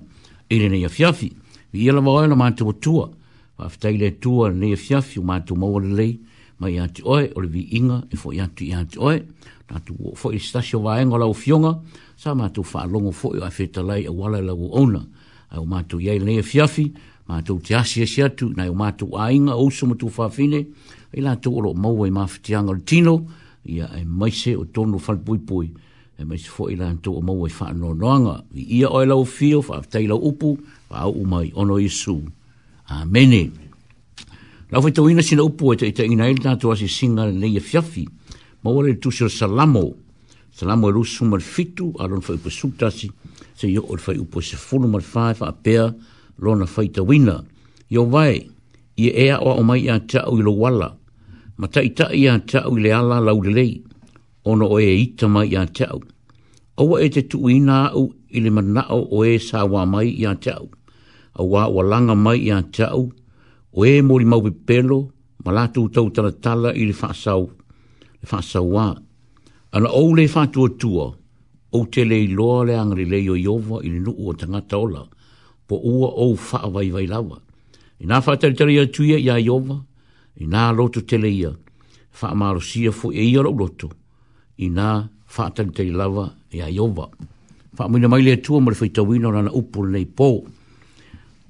[0.53, 1.31] i le nei a fiafi
[1.73, 3.07] i ia lawa oe na mātou o tua
[3.57, 6.13] whaafitai le tua le fiafi o mātou maua le lei
[6.61, 9.17] ma i ati oe o le vi inga e fo i atu i ati oe
[9.73, 11.79] tātou o fo i stasio vaenga lau fionga
[12.21, 15.01] sa mātou whaalongo fo i o afeta lai a wala lau o ona
[15.49, 16.91] ai o mātou iai le nei a fiafi
[17.33, 20.67] mātou te asia si atu nai o mātou a inga ousuma tu whaafine
[21.13, 23.27] e la tō lo mau e mawhitianga le tino,
[23.65, 25.71] ya e se o tonu whalpuipui,
[26.19, 29.25] e maise fo e la tō o mau e whaano noanga, i ia oe lau
[29.25, 30.57] fio, whaftei lau upu,
[30.91, 32.17] whao umai ono Iesu.
[32.87, 33.51] Amene.
[34.71, 37.61] Lau whaito ina sina upu e te ita ina e tātou asi singa nei e
[37.61, 38.07] fiafi,
[38.63, 39.85] mawale tūsio salamo,
[40.53, 43.11] salamo e rusu mar fitu, alon whai upu sutasi,
[43.55, 45.91] se yo or whai upu se funu mar whai, wha apea,
[46.39, 47.43] lona whaita wina.
[47.91, 48.49] Yo vai,
[49.01, 50.91] Ie ea oa o mai a tau i lo wala,
[51.63, 53.39] ma ta ita ia tau i le ala lau
[54.51, 55.99] ono o e ita mai ia tau.
[56.81, 58.05] Awa e te tuu ina au
[58.37, 60.65] i le manao o e sawa mai ia tau.
[61.41, 63.01] Awa o langa mai ia tau,
[63.79, 64.99] o e mori mau pelo,
[65.45, 67.43] ma lātou tau tala tala i le whaasau,
[68.21, 68.87] le whaasau wā.
[69.75, 71.07] Ana au le whātua tua,
[71.77, 75.03] o te lei loa le angri le o iowa i le nuu o tangata ola,
[75.67, 77.37] po ua au whaavai vai lawa.
[78.03, 79.77] I nā whātari tari atuia ia iowa,
[80.41, 81.51] i nā loto tele ia,
[82.21, 83.91] wha maro sia fo e ia rau loto,
[84.63, 84.91] i nā
[85.37, 87.09] wha tani tei lava e a iowa.
[87.79, 90.29] Wha mwina mai lea tua mwere whaita wina rana upu nei pō.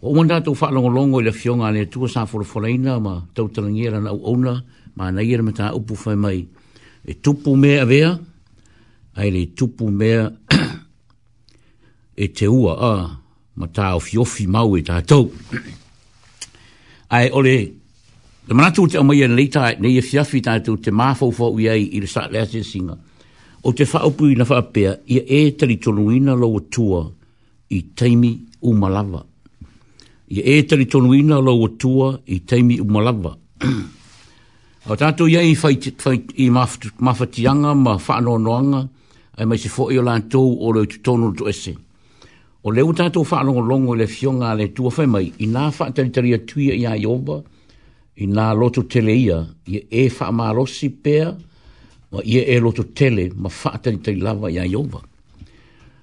[0.02, 2.98] O wanda tau wha longo longo i la fionga lea tua sā fora fora ina
[3.00, 4.60] ma tau talangia rana au auna,
[4.96, 6.42] ma nei ira me tā upu whai mai.
[7.04, 8.14] E tupu mea avea,
[9.18, 10.28] ai le tupu mea
[12.22, 12.92] e te ua a,
[13.58, 15.28] ma tā ofi ofi mau e tā tau.
[17.12, 17.74] Ai ole,
[18.52, 21.54] Le manatu te amai an leita ai, ne ia e fiafi tātou te māfau fau
[21.56, 22.98] i ai i le sāt lea singa.
[23.64, 26.98] O te whaopu i na whaapea, ia e tali tonuina lau atua
[27.72, 28.34] i teimi
[28.68, 29.22] umalava.
[30.36, 33.32] Ia e tali tonuina lau atua i teimi umalava.
[33.70, 38.82] o tātou iai fai, fai i mawhatianga, ma whaanoanoanga,
[39.38, 41.72] ai mai se fōi o lātou o leo tu tonu tu ese.
[42.60, 46.36] O leo tātou whaanoanga longo le fionga le tua whai mai, i nā whaatari tari
[46.36, 47.51] atuia i a Iova, i
[48.22, 51.32] i nā loto tele ia, ia e wha marosi pēr,
[52.12, 55.00] wa ia e loto tele, ma whaatani tei lava i a iowa.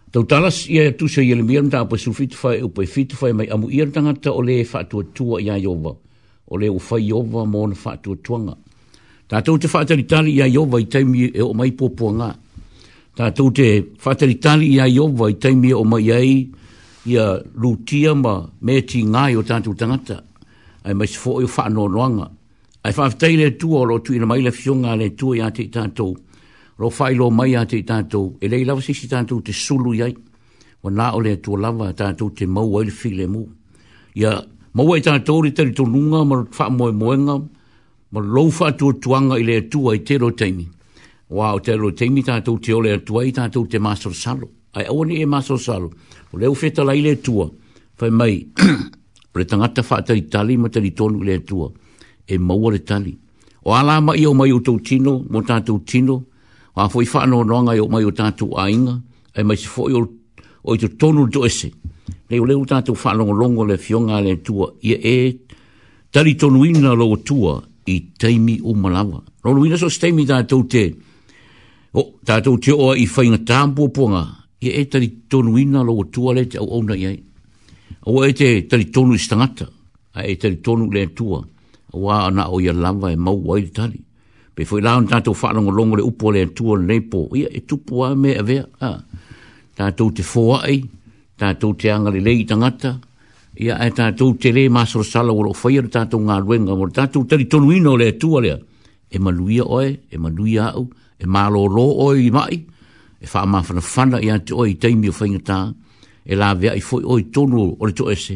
[0.09, 3.31] Tau talas ia e tu se ia le miram ta apa su fitfai, upai fitfai,
[3.33, 5.93] mai amu ia tangata o le e whaatua tua i a iowa,
[6.49, 8.57] o le ufai iowa mo na whaatua tuanga.
[9.29, 12.31] Tātou te whaatari tali i a iowa i taimi e o mai pōpua ngā.
[13.19, 13.67] Tātou te
[14.01, 16.31] whaatari tali i a iowa i taimi e o mai ai,
[17.09, 18.33] ia rūtia ma
[18.65, 20.17] meti ngai o tātou tangata.
[20.23, 20.28] Tātou
[20.89, 22.29] ai mai fo o fa no longa
[22.83, 25.69] ai fa tei le tu o tu ina mai le fiona le tu ia te
[25.69, 26.11] tato
[26.77, 29.93] ro fai lo mai ia te tato e le lava si si tato te sulu
[29.93, 30.07] ia
[30.83, 33.21] wa na o le tu lava tato te mau ai le file
[34.15, 34.31] ya
[34.73, 37.35] mo mau ai tato ri te tu lunga ma fa mo mo nga
[38.11, 40.67] ma lo fa tu tuanga ile tu ai te ro teimi
[41.29, 44.85] wa o te ro teimi tato te ole tu ai tato te master salo ai
[44.89, 45.91] o ni e master salo
[46.31, 47.37] o le u la ile tu
[47.93, 48.47] fa mai
[49.33, 51.69] Pre tangata wha atari tali ma tari tonu le atua.
[52.27, 53.17] E maua le tali.
[53.63, 56.23] O ala ma i o mai o tau tino, mo tātou tino.
[56.75, 58.95] O a fwoi wha anō noanga i o mai o tātou ainga.
[59.35, 61.69] E mai se fwoi o i tu tonu do ese.
[62.29, 64.71] Nei o leo tātou wha anō longo le fionga le atua.
[64.81, 65.13] Ia e
[66.11, 67.57] tali tonu ina lo atua
[67.89, 69.21] i teimi o malawa.
[69.43, 70.87] Rono ina so steimi tātou te.
[71.93, 74.25] O tātou te oa i whainga tāmpu o ponga.
[74.65, 77.19] Ia e tali tonu ina lo atua le te au au na iai.
[78.11, 79.67] O e te tari tonu i stangata,
[80.17, 83.67] a e tari tonu le tua, a wā ana o ia lava e mau wai
[83.67, 83.99] te tali.
[84.55, 88.01] Pe fwoi lao tātou whaalongo longo le upo le tua le po, ia e tupu
[88.07, 88.95] a me a vea, a.
[89.77, 90.81] Tātou te fōa ei,
[91.39, 92.95] tātou te angale lei tangata,
[93.61, 97.27] ia e tātou te le māsoro sala wala o whaia tātou ngā ruenga, wala tātou
[97.29, 98.57] tari tonu ino le tua lea.
[99.09, 100.89] E maluia oe, e maluia au,
[101.19, 102.57] e mālo lo oe i mai,
[103.21, 105.75] e wha mawhana whana ia te oe i teimio whaingatāa,
[106.29, 108.35] e la vea i foi oi tonu o le toese,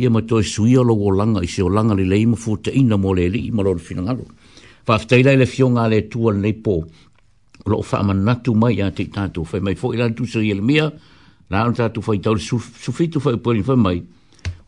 [0.00, 2.56] ia ma toi sui alo o langa i se o langa li le ima fu
[2.60, 4.24] te ina mo le li ima lor fina ngalo.
[4.84, 6.84] Fa aftaila i le fionga le tua le po,
[7.66, 10.54] lo fa ama natu mai a te tatu, fai mai foi lan tu se i
[10.56, 10.88] le mia,
[11.50, 13.98] la an tatu fai tau sufitu fai pori fai mai,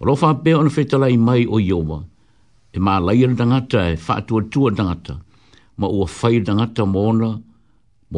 [0.01, 2.05] o lo fa pe ono fe tala mai o iowa,
[2.71, 5.17] e ma lai ala tangata e fa atua tua tangata,
[5.77, 7.01] ma ua fai tangata mo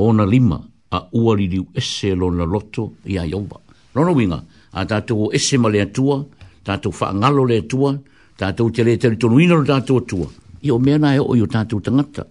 [0.03, 0.59] ona, lima,
[0.91, 3.70] a ua li liu esse lo na loto i a iowa.
[3.93, 4.39] Rono winga,
[4.73, 6.21] a tātou o ese ma lea tua,
[6.65, 7.91] tātou whaangalo lea tua,
[8.39, 10.29] tātou te lea teri tonu ino tātou tua.
[10.63, 12.27] Io mea nai o i o tātou tangata.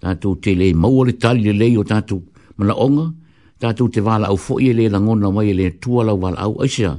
[0.00, 2.22] Tātou te lea maua le tali le lei o tātou
[2.56, 3.08] mana onga,
[3.60, 6.56] tātou te wala au fōi e lea langona mai e lea tua lau wala au
[6.64, 6.94] aisea,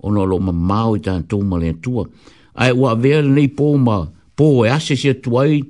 [0.00, 2.06] o nō lo mamau māo i tātou ma lea tua.
[2.56, 4.00] Ai ua vea le nei pō ma
[4.36, 5.60] pō e ase sia tuai,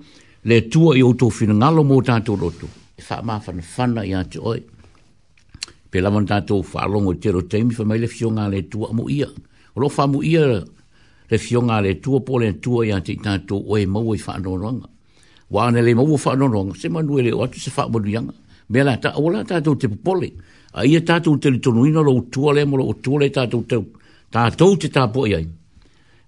[0.47, 2.71] lea tua i o tō whina ngalo mō tātou roto.
[2.95, 4.61] E wha maa whana whana i ate oi
[5.93, 9.29] pe la mon tanto fa longo tiro temi fa mele fionga le tu mo ia
[9.77, 10.41] lo fa mo ia
[11.29, 14.01] le fionga le tu po le e e tu ia ti tanto o e mo
[14.15, 14.81] i fa no rong
[15.51, 18.01] wa ne le mo fa no rong se manu le o tu se fa mo
[18.09, 18.31] yang
[18.71, 20.33] me la ta o la ta tu te po le
[20.73, 23.47] a ia ta tu te tu no lo tu le mo lo tu le ta
[23.47, 23.77] tu te
[24.33, 25.45] ta e tu te ta po ia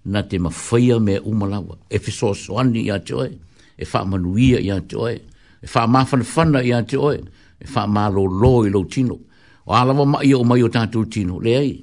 [0.05, 3.01] na te ma faia me umalawa e fi so so ani ia
[3.81, 4.77] e fa manu ia ia
[5.09, 6.97] e fa ma fan fan ia te
[7.57, 9.17] e fa ma lo lo i lo tino
[9.65, 11.73] o alawa mai o mai o tatu tino le ai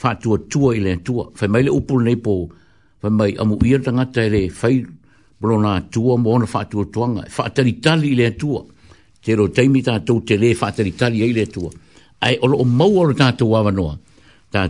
[0.00, 0.30] fa tu
[0.74, 2.34] i le tu fa mai le upul nei po
[3.00, 4.76] fa mai amu ia tanga tere fai
[5.40, 8.50] blona tu mo na fa tuanga fa tari tali le tu
[9.22, 11.62] te ro taimi ta tu te le fa tali ai le tu
[12.26, 13.88] ai o lo mau o tatu wa no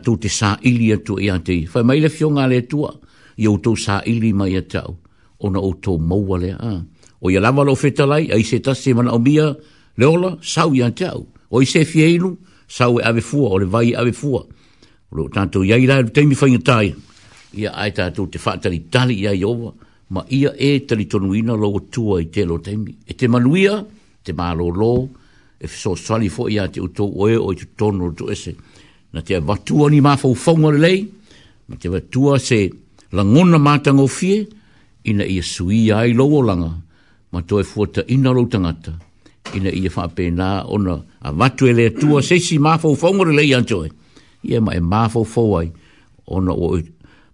[0.05, 2.79] tu te sa ilia tu ia te fa mai le fionga le tu
[3.43, 4.91] ia o tu sa ili mai atau
[5.45, 6.75] ona o tō maua le a.
[7.21, 9.47] O ia lawa lo fetalai, a i se tase mana o mia,
[9.99, 10.93] le ola, sau i an
[11.55, 12.07] O i se fie
[12.69, 14.45] saue ave fua o le vai e ave fua
[15.13, 16.95] lo tanto ia ira te mi fainga tai
[17.55, 19.73] ia ai ta tu te fata li tali ia iowa
[20.11, 23.85] ma ia e tali tonuina lo tua i te lo temi e te maluia,
[24.23, 25.09] te malo lo
[25.59, 28.55] e fiso sali fo ia te uto oe o i tu tono tu ese
[29.13, 30.99] na te vatua ni mafau fonga le lei
[31.69, 32.71] ma te vatua se
[33.13, 34.47] langona matanga o fie
[35.05, 36.75] ina ia sui ai lo langa
[37.31, 38.93] ma to e fuata ina lo tangata
[39.55, 43.33] ina ia fa pe na ona a watu ele tu o sesi ma fo ngore
[43.35, 43.89] le ia joy
[44.43, 45.25] ia mai e ma fo
[45.59, 45.71] ai
[46.27, 46.85] ona o e-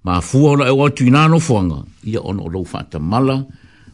[0.04, 2.98] ma fu ona e watu ina no fo nga ia ona o lo fa ta
[2.98, 3.44] mala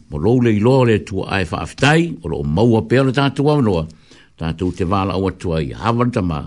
[0.09, 3.11] mo lo le lo le tu ai fa aftai o lo ma o pe ona
[3.11, 3.87] ta tu wa no
[4.35, 6.43] ta tu te vala o tu ai ha van ta ma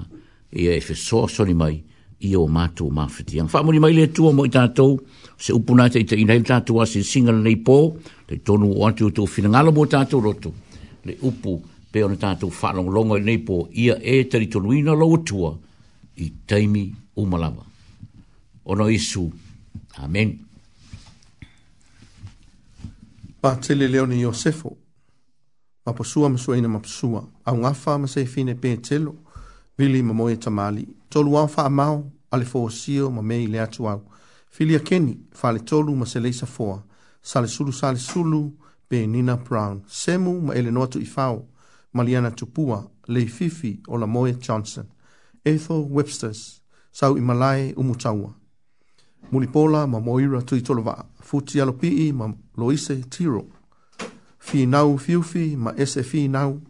[0.52, 1.80] ia e fe so so ni mai
[2.20, 4.98] ia o ma tu ma fiti fa mo ni mai le tu mo ta tu
[5.38, 7.96] se upuna te te ina ta tu wa se singa nei po
[8.28, 10.52] te tonu o atu tu fina ngalo mo ta tu roto
[11.04, 15.58] le upu pe ona tatou faalogologo i lenei po ia e talitonuina lou atua
[16.16, 17.64] i taimi uma lava
[18.64, 19.30] ono isu
[19.98, 20.38] amen
[23.40, 24.76] patele lea ona iosefo
[25.86, 29.14] ma pasua ma suaina ma pasua augafa ma saifine petelo
[29.78, 33.88] vili ma moe tamali tolu ao faamao a le foosio ma mea i le atu
[33.88, 34.02] au
[34.50, 36.82] filiakeni faaletolu ma seleisa foa
[37.22, 38.52] salesulu salesulu sale
[38.92, 41.48] pe Nina Brown, semu ma ele noatu i fau,
[41.94, 44.84] Maliana Tupua, Lei Fifi o la Moe Johnson,
[45.42, 46.60] Ethel Websters,
[46.92, 48.34] sau i Malai Umutawa.
[49.30, 53.46] Mulipola ma Moira Tuitolova, futi alopii ma Loise Tiro,
[54.38, 56.60] Finau Fiufi ma SFI Nau,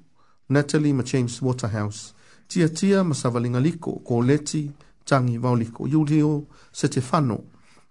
[0.48, 2.12] Natalie ma James Waterhouse,
[2.46, 4.70] Tia Tia ma Savalinga Liko, Ko Leti,
[5.04, 7.42] Tangi Vauliko, Julio Setefano,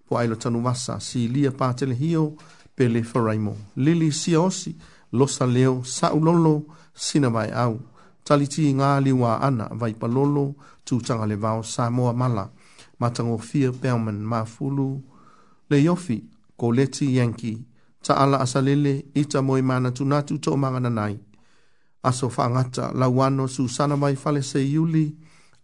[0.08, 3.56] po Ailo Tanuvasa, Silia Patelhio, Tia pele faraimo.
[3.76, 4.76] Lili siosi,
[5.12, 6.62] losa leo, sa ulolo,
[6.94, 7.80] sina vai au.
[8.24, 10.46] Taliti ngā liwa ana, vai palolo,
[10.86, 12.48] tūtanga le vau, sa moa mala.
[13.00, 14.86] Matango fia, peoman, ma fulu.
[15.70, 16.20] Le yofi,
[16.56, 17.56] ko leti yanki,
[18.02, 21.16] ta ala asalele, ita moi mana tunatu tō mangana nai.
[22.04, 25.14] Aso whangata, lawano, su sana vai fale se yuli,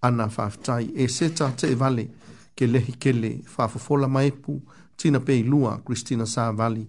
[0.02, 2.08] ana whaftai, e seta te vale,
[2.56, 4.60] ke lehi kele, whafofola maepu,
[4.98, 6.86] tina pei lua Christina Savali.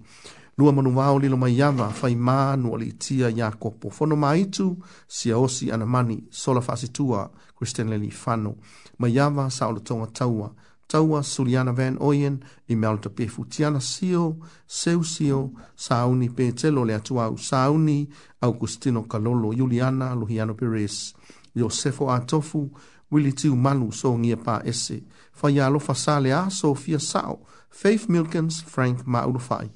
[0.57, 3.89] Lua manu wao lilo mai yawa fai maa li itia ya kopo.
[3.89, 8.55] Fono maitu sia osi anamani sola fasitua Christina Lili Fano.
[8.99, 10.51] Mai yawa sa tonga taua.
[10.87, 13.45] Taua Suliana Van Oyen i mealta pefu.
[13.45, 14.35] Tiana sio,
[14.67, 18.09] seu sio, sauni petelo le atua au sauni
[18.41, 21.13] Augustino Kalolo, Juliana Luhiano Perez,
[21.55, 22.71] Josefo Atofu,
[23.11, 25.03] Willi Tiu Manu so ngia pa ese.
[25.31, 26.97] Fai alofa sale a Sofia Sao.
[26.99, 27.45] Sofia Sao.
[27.69, 29.69] Faith Milkins Frank Maulufai.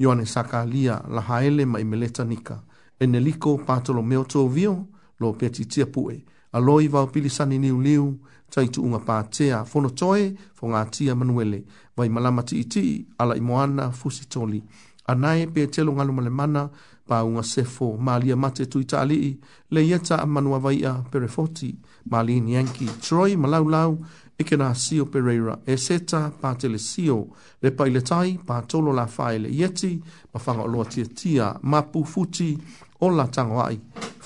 [0.00, 2.60] Ioane Saka Lia Lahaele Mai Meleta Nika.
[3.00, 4.86] Eneliko Patolo Meoto Vio
[5.20, 6.22] Lo Peti Tia Pue.
[6.54, 8.18] Aloi Vau Pilisani Niu Liu.
[8.50, 11.64] Taitu Unga Patea Fono Toe Fonga Tia Manuele.
[11.96, 14.62] Vai Malama Ti Iti Ala Imoana Fusi Toli.
[15.08, 16.70] Anae Pe Telo Ngalu Malemana
[17.06, 19.38] Pa Unga Sefo Malia Mate Tui Taalii.
[19.70, 21.76] Le Yeta Amanua Vaia Perefoti.
[22.10, 23.98] Malini Yankee Troy Malau Lau
[24.40, 27.26] ike na sio pereira e seta pa tele sio
[27.62, 29.92] le pa ile tai pa tolo la faile yeti
[30.32, 32.56] pa fanga loa tia tia ma pufuti
[33.04, 33.76] o la tango ai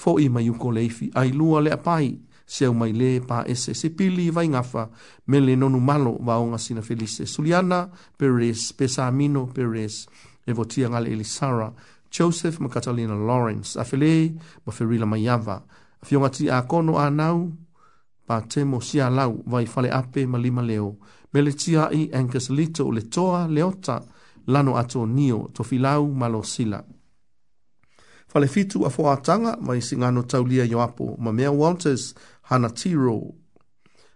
[0.01, 2.15] fo i mai uko leifi ai lua le apai
[2.55, 4.83] seu mai le pa ese se pili vai ngafa
[5.27, 7.89] me le nonu malo va onga sina felice suliana
[8.19, 10.07] peres pesamino peres
[10.49, 11.73] e votia ngale elisara
[12.17, 14.31] joseph ma catalina lawrence afele
[14.67, 15.59] ma ferila mai ava
[16.07, 17.51] fiongati a kono a nau
[18.27, 20.97] pa temo sia lau vai fale ape ma lima leo.
[21.33, 24.03] Mele tia i Angus Lito le toa leota
[24.47, 26.83] lano ato nio to filau malo sila.
[28.29, 33.22] Fale fitu a fua atanga mai singano taulia yo apo ma mea Walters hana tiro.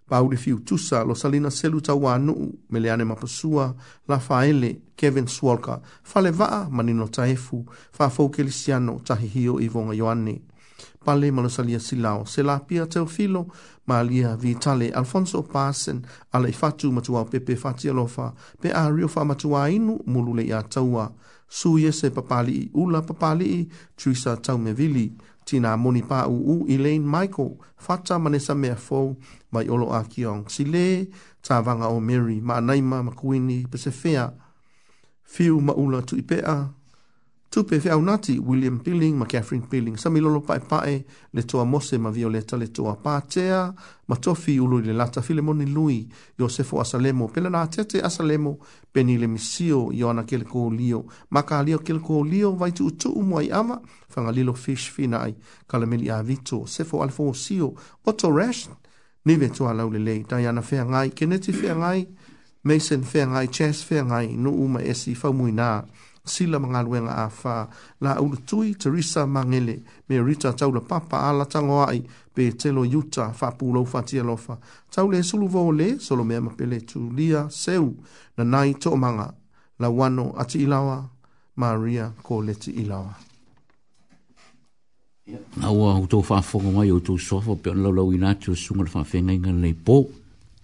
[0.08, 3.74] Pa fiu tusa lo salina selu ta wanu mele ane mapasua
[4.08, 5.80] la faele Kevin Swalker.
[6.02, 10.40] Fale vaa manino taefu fa fau kelisiano tahihio i vonga yoane.
[11.04, 13.46] Pale malo salia silao se la pia teo filo
[13.88, 17.88] Malia Vitale Alfonso pasen ala ifatu matua pepe fati
[18.60, 21.10] pe a rio fa matua inu mulule ya taua
[21.48, 23.66] su yese papali ula papali
[23.96, 25.10] Trisa Taume Vili
[25.44, 29.16] tina moni pa u u Elaine Michael fata manesa mea fo
[29.52, 30.04] mai olo a
[30.48, 31.08] sile
[31.42, 34.32] tavanga o Mary ma naima makuini pesefea
[35.24, 36.16] fiu maula tu
[37.50, 41.64] tupe fe au nati William Pilling ma Catherine Pilling sa milolo pae pae le toa
[41.64, 43.72] mose ma violeta le toa pātea
[44.08, 46.06] ma tofi ulu le lata filemoni lui
[46.38, 48.58] Iosefo Asalemo pela nā tete Asalemo
[48.92, 50.44] peni le misio Ioana ke le
[50.76, 53.80] lio ma ka lio ke le lio vai tu utu umu ai ama
[54.14, 55.34] whanga lilo fish fina ai
[55.66, 57.72] kalameli a vito sefo alfo o sio
[58.04, 58.68] oto rash
[59.24, 62.08] nive toa lau le lei Diana fea ngai keneti fea ngai
[62.64, 65.84] Mason fea ngai Chess fea ngai nu uma esi fau muinaa
[66.28, 67.66] sila mga luenga a fa
[68.00, 72.04] la ulutui Teresa Mangele me Rita Taula Papa ala tango ai
[72.34, 74.58] pe telo yuta fa pulo fa tia lofa.
[74.90, 77.94] Taule sulu vole solo mea pele tu lia seu
[78.36, 79.34] na nai to manga
[79.80, 81.04] la wano ati ilawa
[81.56, 83.14] Maria Koleti ilawa.
[85.60, 89.32] Na ua utou fa fongo mai utou sofa pe on laulau inatio sunga fa fenga
[89.32, 90.06] inga nei po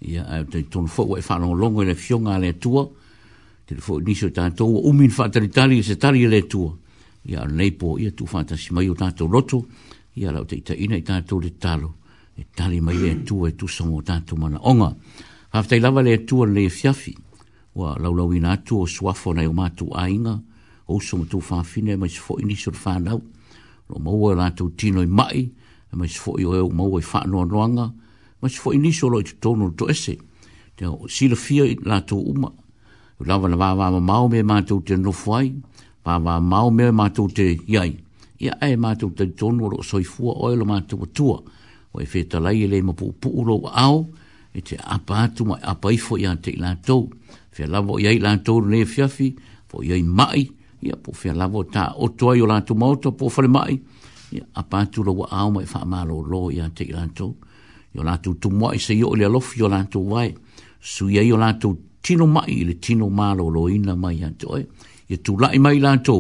[0.04, 3.02] ia ai te tonu fo wai fa longo longo ina fionga ale tua ia
[3.66, 6.78] telefo niso tanto o min fatari tali se tali e le tuo
[7.24, 9.66] ya nei po ia tu fanta si mai o tanto roto
[10.16, 11.96] Ya la te ta ina to le talo
[12.36, 14.94] e tali mai e tu e tu so tanto mana onga
[15.50, 17.16] hafta lava le tu le fiafi
[17.74, 20.40] wa la la wina tu o swafo nei o ma ainga
[20.86, 22.30] o so mo tu fa fine mai so
[22.70, 23.10] fa na
[23.90, 25.50] lo mo wa la tu tino mai
[25.90, 27.92] mai fo yo mo wa fa no no anga
[28.38, 30.16] mai so lo tu no to ese
[30.76, 32.52] te o silfia la tu uma
[33.20, 35.54] lava na vava ma mau me ma tu te no fai
[36.02, 37.94] pa va mau me ma tu te yai
[38.40, 41.42] ia ai ma tu te tonu ro soi fu oil ma tu tu o
[42.00, 44.04] e feta lai e le ma pu pu ro ao
[44.52, 47.08] e te apa tu ma apa i fo ia te la to
[47.50, 49.34] fe lava ia e i la to le fiafi
[49.66, 50.50] fo ia i mai
[50.82, 53.42] ia po fe lava ta o to ai o la tu mo to po fo
[53.42, 53.80] le mai
[54.32, 57.34] ia apa tu ro ao ma fa ma lo lo ia te la to
[57.94, 60.34] Yo la tu tu mo i se yo le lo fi yo la tu vai
[60.82, 61.70] su ye yo la tu
[62.05, 64.68] tino mai le tino malo lo ina mai anto e
[65.12, 66.14] e tu lai mai lanto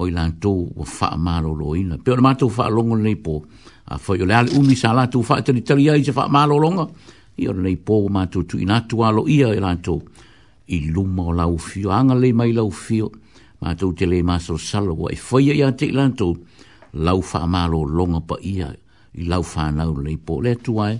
[0.00, 3.34] o lanto wa fa malo lo ina pe o le mato fa longo nei po
[3.84, 6.54] a fo yo le ali umi sala tu fa te tari ai se fa malo
[6.64, 6.84] longo
[7.36, 9.94] i o nei po ma tu tu ina tu alo ia e lanto
[10.76, 13.06] i luma o lau fio an le mai la u fio
[13.62, 15.86] ma tu te le so salo wa e fo ia ia te
[17.04, 18.68] la u fa malo longo pa ia
[19.14, 20.94] i lau fa nau nei po le tu ai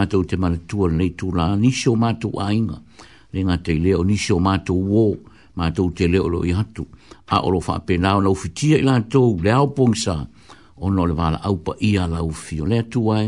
[0.00, 0.06] e.
[0.10, 1.92] tu te ma tu nei tu la ni sho
[2.22, 2.58] tu ai
[3.32, 5.02] ringa te leo o nisi o mātou wō,
[5.58, 6.84] mātou te leo lo i hatu.
[7.30, 10.16] A olo wha pe nao nau fitia i lātou, le au pongsa,
[10.80, 12.64] o no le wala au pa ia lau fio.
[12.66, 13.26] Le atu ai,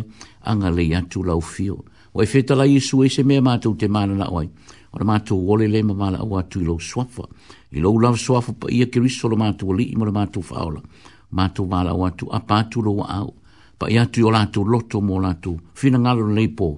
[0.48, 1.82] anga le atu lau fio.
[2.12, 4.48] O e feta la Iesu e se mea mātou te mana na oai.
[4.92, 7.24] O le mātou wole le ma mala au atu i lau swafa.
[7.72, 10.80] I lau lau swafa pa ia keriso le mātou ali i mo le mātou whaola.
[11.32, 13.32] Mātou mala au atu a pātou lo au.
[13.80, 15.56] Pa ia atu i o lātou loto mo lātou.
[15.76, 16.72] Fina ngalo le lepo.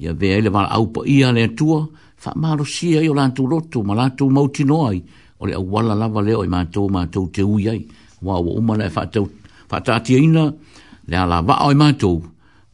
[0.00, 1.80] Ia vea ele wala au pa ia le atua,
[2.20, 3.48] fa malo sia io lan tu
[3.80, 5.00] ma lan tu mauti noi
[5.40, 7.80] o le wala la vale o ma tu ma tu te u yai
[8.20, 9.24] wa wa o ma le fa tu
[9.68, 10.44] fa ta ti ina
[11.08, 12.12] le ala va o ma tu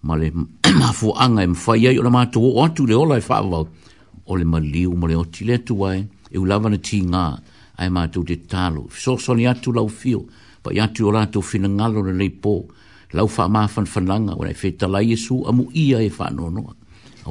[0.06, 0.32] ma le
[0.80, 3.46] ma fu anga im fa yai o ma tu o tu le ola fa e
[3.48, 6.66] va o le ma liu ma le o ti le tu ai e u lava
[6.68, 7.38] na ti nga
[7.78, 10.26] ai ma tu te talo so so ni atu lau fio
[10.60, 12.66] pa ya tu ora tu fina ngalo le le po
[13.14, 16.02] lau fa ma fan fan langa o le fe ta la yesu e amu ia
[16.02, 16.74] e fa no no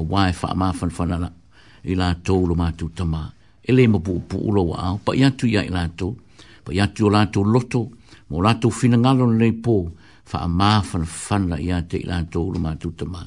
[0.00, 1.35] wa fa ma fan fan langa
[1.86, 3.22] ila to tou lo mātou tamā.
[3.66, 6.80] E le mo pu pu ulo wa pa i atu ia i la pa i
[6.82, 7.84] atu o la tou loto,
[8.30, 9.74] mo la tou fina ngalo nei pō,
[10.26, 13.22] fa ma mā fan fan la i ate i la tou lo mātou tamā.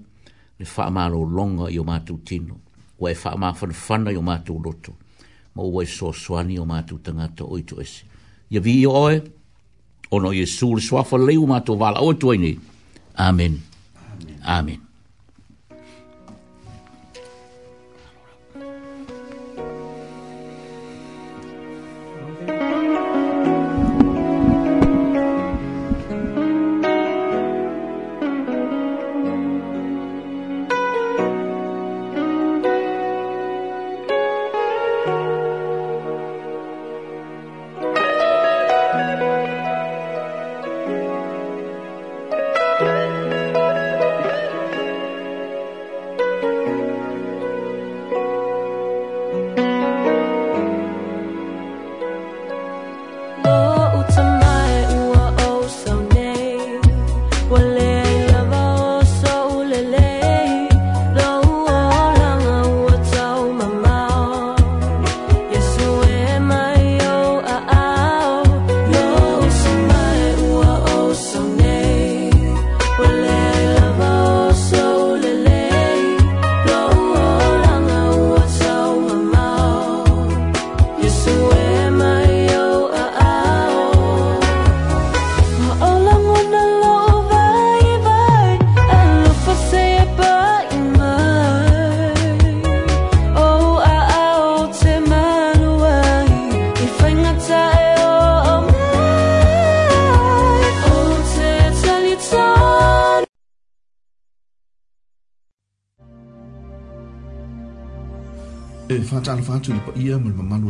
[0.60, 2.56] le wha maro longa i o mātou tino,
[2.98, 4.94] o e wha maro fana i o mātou loto,
[5.56, 8.08] ma ua e so o mātou tangata o i esi
[8.52, 9.22] ia vi i oe,
[10.12, 12.60] ono Iesu le swafa leu mato vala o tuaini.
[13.16, 13.62] Amen.
[14.12, 14.34] Amen.
[14.34, 14.40] Amen.
[14.44, 14.91] Amen.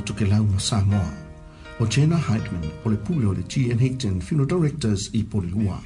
[0.01, 1.13] Kau to ke launa Samoa.
[1.79, 3.77] O Jenna Heidman o le pule o le G.N.
[3.77, 5.77] Hickton Funeral Directors i Polilua.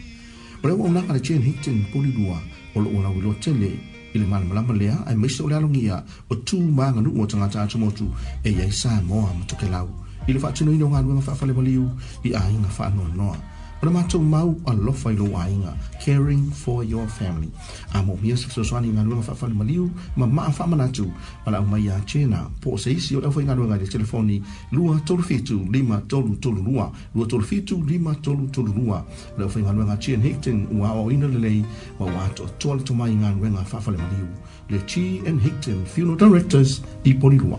[0.63, 1.41] O le waunaga le G.N.
[1.43, 2.39] Hickton Polilua
[2.78, 3.76] o le ua lauilo tele
[4.16, 5.99] i le malamalama lea ae maise o le alogia
[6.32, 8.07] o tū maganuu o tagata atomotu
[8.43, 9.89] e iai Samoa ma tokelau
[10.30, 11.84] i le faatinoina o galuega faafalemaliu
[12.24, 17.51] i aiga faanoanoa o le matou mau alofa i lou aiga caring for your family
[17.95, 21.11] a mo mia so so ani ngalo fa fa maliu ma ma fa ma natu
[21.45, 25.65] pala ma ya china po se isi o fa ngalo ngalo telefoni lua tolu fitu
[25.71, 29.05] lima tolu tolu lua lua tolu fitu lima tolu tolu lua
[29.37, 31.65] la fa ngalo ngalo chen hekten wa o ina le lei
[31.99, 34.27] wa wa to tolu to mai ngalo ngalo fa fa maliu
[34.69, 37.57] le chi and hekten funeral directors i poli lua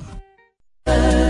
[0.86, 1.25] Thank you.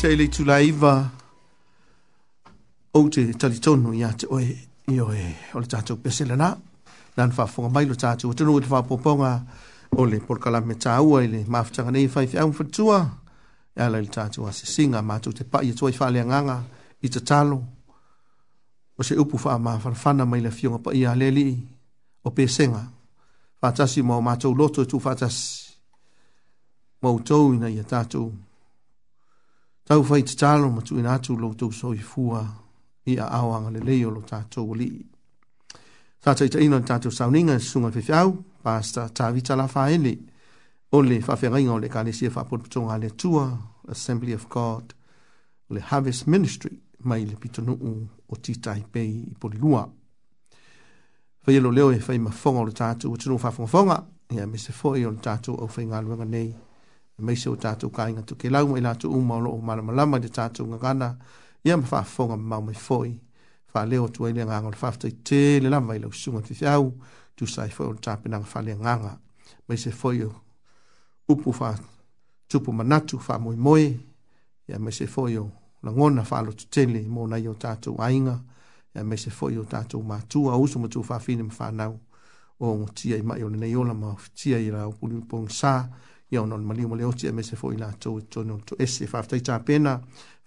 [0.00, 0.92] te le tu laiva
[2.96, 4.46] o te talitono ia te oe
[4.94, 5.24] i oe
[5.58, 6.52] o le tātou pesele nā.
[7.18, 9.32] Nāna wha mai lo tātou atanu o te wha poponga
[9.98, 13.00] o le porkala me tāua i le mafutanga nei whaifi au mwhatua.
[13.74, 16.54] Ia e lai le tātou a se singa mātou te pa i atoi wha lea
[17.02, 17.58] i te talo.
[18.98, 21.48] O se upu wha maa wharawhana mai le fionga pa i a leli
[22.22, 22.82] o pesenga.
[23.60, 25.72] Whātasi mō mātou loto tu whātasi.
[27.02, 28.44] Mō tou ina i a tātou mātou.
[29.88, 32.42] tau fai te talo ma tuina atu lo tau i fua
[33.08, 34.88] i a awanga le leo lo tātou li.
[36.20, 40.12] Tātou ita ino tātou sauninga sunga whiwhiau, pasta tāvita la whaele,
[40.92, 43.46] o le whawhiringa o le kālesia pitonga le tua,
[43.88, 44.92] Assembly of God,
[45.70, 46.78] le Harvest Ministry,
[47.08, 49.86] mai le pitonuu o Titai Pei i Polilua.
[51.46, 53.98] Whaielo leo e fai mafonga o le tātou, o tino whafonga fonga,
[54.36, 56.52] ia me se foi o le tātou au whaingaluanga nei.
[57.18, 61.16] maise o tatou kaiga tukelau mai latou uma o loo malamalama i le tatou gagana
[61.64, 63.18] ia ma faafofoga mamaumai foi
[63.72, 66.92] faaleo atu ai le agaga o le faafetaite le lava i lausuga fefeau
[67.36, 69.18] tusai foi o le tapenaga faaleagaga
[69.68, 70.32] mai se foi o
[71.28, 74.00] upu faatupu manatu faamoemoe
[74.68, 75.50] ia mai se foi o
[75.82, 78.38] lagona faalototele mo nai o tatou aiga
[78.94, 81.98] ia mai se foi o tatou matua o uso matuafaafine ma fanau
[82.60, 85.90] o gotia i mai o lenei ola ma ofitia i la upulipogisa
[86.30, 88.62] ia ona o le malima le oti a mese foʻi latou e tone o le
[88.64, 89.96] toese faafetai tapena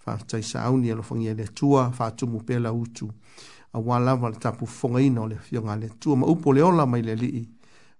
[0.04, 3.10] faafetai saauni e alofagia i le atua faatumu pea lautu
[3.74, 6.86] auā lava le tapufofogaina o le afioga a le atua ma upu o le ola
[6.86, 7.42] mai le alii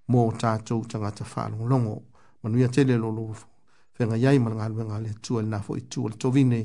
[0.08, 2.02] mo tatou tagata faalogologo
[2.42, 3.34] manuia tele lolo
[3.98, 6.60] fegaiai ma le galuega a le atua i lenā foʻi tu o le tovine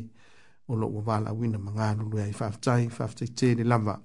[0.69, 3.63] o lo wa vala wina manga lu lu ai fa tai fa tai te le
[3.63, 3.95] lava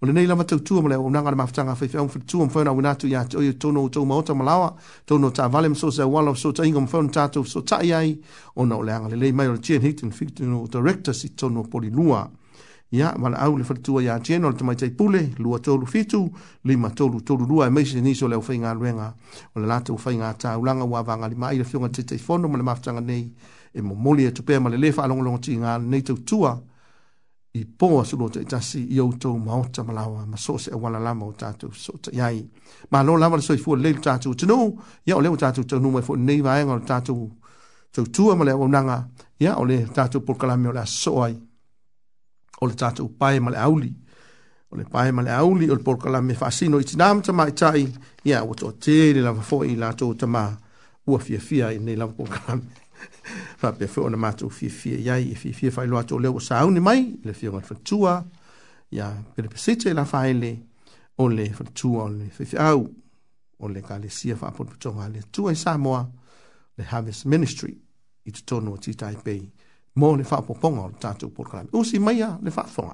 [0.00, 2.18] o le nei lava tau tu mole o nanga ma fa tanga fa fa fa
[2.24, 5.30] tu mfo na wina tu ya o to no to mo to malawa to no
[5.32, 8.16] ta valem so se wall of so ta ingom fon tato so ta ai
[8.54, 11.64] o no le anga le mai o chen hitin fitin no director si to no
[11.64, 12.30] poli lua
[12.90, 15.74] ya wala au le fa tu ya chen o te mai tai pule lua to
[15.74, 16.30] lu fitu
[16.62, 19.12] li ma to lu to lu lua mai se ni so le fa inga luenga
[19.56, 22.04] o le lata u fa inga ta ulanga wa vanga li mai le fiona te
[22.04, 23.34] te fono mo le ma nei
[23.72, 26.52] e momoli e tupea ma lelefa alongolongo ti ngā nei tau tua
[27.56, 31.26] i pō a sulo te itasi i outou maota malawa ma so se awala lama
[31.26, 32.42] o tātou so ta iai.
[32.90, 34.56] Ma lo lama le soi fua leil tātou tino,
[35.06, 37.26] ia o leo tātou tau numai fua nei vaenga o tātou
[37.92, 39.02] tau tua ma lea o nanga,
[39.40, 41.36] ia o le tātou polkalami o lea soai,
[42.60, 43.92] o le tātou pae ma le auli,
[44.70, 47.56] o le pae ma le auli o le polkalami fasino e i tinam tama i
[47.56, 47.84] tai,
[48.28, 50.46] ia o tō tēri lava fua i lātou tama
[51.10, 52.80] ua fia fia i nei lava polkalami.
[53.60, 56.18] fa pe fo na matu fi fi ya i e fi fi fa lo ato
[56.18, 58.24] le sa un mai le fi on fatua
[58.90, 60.56] ya pe pe sita la fa ile
[61.18, 62.86] o le fatua o le fi au
[63.58, 66.06] o le ka le sia fa po to ma le tua i samoa
[66.78, 67.74] le harvest ministry
[68.24, 69.34] i to no ti tai pe
[69.96, 72.64] mo le fa po pon o tatu por kan o si mai ya le fa
[72.64, 72.92] fo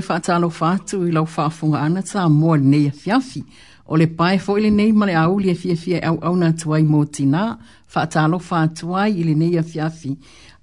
[0.00, 3.42] le whaatalo whaatu i lau whaafunga ana tā mua nei a fiafi.
[3.90, 7.06] O le pae fo ile nei male au li e au au na tuai mō
[7.10, 7.58] tina.
[7.88, 10.16] fatu ai ile nei a fiafi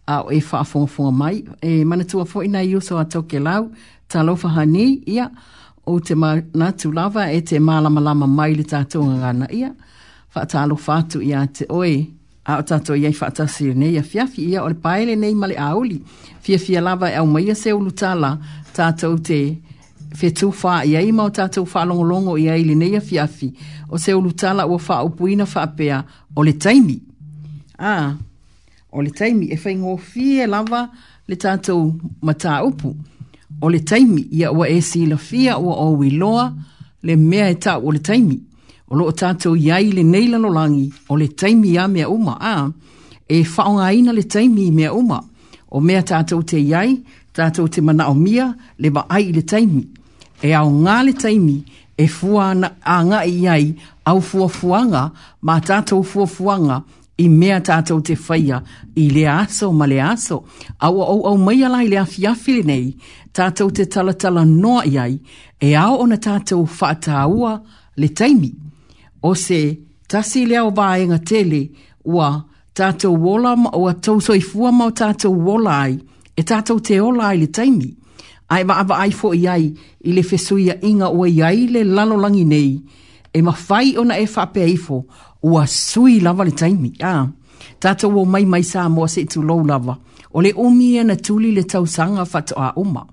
[0.07, 1.43] a o e whaafunga funga mai.
[1.61, 3.69] E mana tua fo ina i uso a toke lau,
[4.09, 5.29] tā lau whahani ia
[5.85, 9.73] o te manatu lava e te malama lama mai le tātou ngana ia.
[10.35, 12.07] Whaatalo fatu ia te oe
[12.45, 15.99] a o tato iai whaatasi nei a fiafi ia o le paele nei male auli.
[16.41, 18.37] Fia fia lava e au maia se ulu tala
[18.77, 19.37] tātou te
[20.17, 23.49] whetu wha i ai mau tātou wha longolongo i ai linei a fiafi
[23.89, 26.01] o se ulutala ua wha upuina wha apea
[26.37, 26.97] o le taimi.
[27.81, 28.13] A,
[28.91, 30.85] o le taimi e whai ngō fie lava
[31.29, 31.89] le tātou
[32.25, 32.93] mata upu.
[33.61, 36.47] O le taimi ia a ua e si la fia ua o loa
[37.03, 38.37] le mea e tā o le taimi.
[38.87, 42.09] O lo o tātou i ai le neila no langi o le taimi a mea
[42.09, 42.37] uma.
[42.39, 42.53] A,
[43.27, 45.21] e whaonga ina le taimi i mea uma.
[45.75, 46.97] O mea tātou te iai
[47.37, 48.49] tātou te mana o mia
[48.81, 49.83] le ba ai le taimi.
[50.43, 51.57] E au ngā le taimi
[51.97, 53.67] e fuana a ngā i ai
[54.11, 55.05] au fuafuanga
[55.47, 56.81] ma tātou fuafuanga
[57.23, 58.59] i mea tātou te whaia
[59.01, 60.43] i le aso ma le aso.
[60.85, 62.91] Au au au mai alai le afiafi nei,
[63.33, 65.17] tātou te talatala noa i ai,
[65.61, 67.55] e au ona tātou whaataua
[67.97, 68.51] le taimi.
[69.25, 69.61] O se,
[70.07, 71.63] tasi le au vāenga tele,
[72.05, 72.29] ua
[72.77, 75.97] tātou wola ma o atou soifua ma o tātou wola ai,
[76.37, 77.89] e tātou te ola i le taimi,
[78.53, 79.65] ai ma awa ai fo i ai
[80.07, 82.79] i le fesuia inga o i ai le lano nei,
[83.33, 85.05] e ma fai ona e whape eifo
[85.43, 86.93] ua sui lava le taimi.
[87.01, 87.27] Ah.
[87.79, 89.97] Tātou o mai mai sā mua se tu lau lava,
[90.31, 93.05] o le umi e na tuli le tau sanga fato a uma,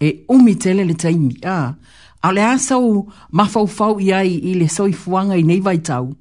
[0.00, 1.36] e umi tele le taimi.
[1.44, 1.74] Ah.
[2.22, 6.14] A le asau mafaufau i ai i le soi fuanga i nei vai tau,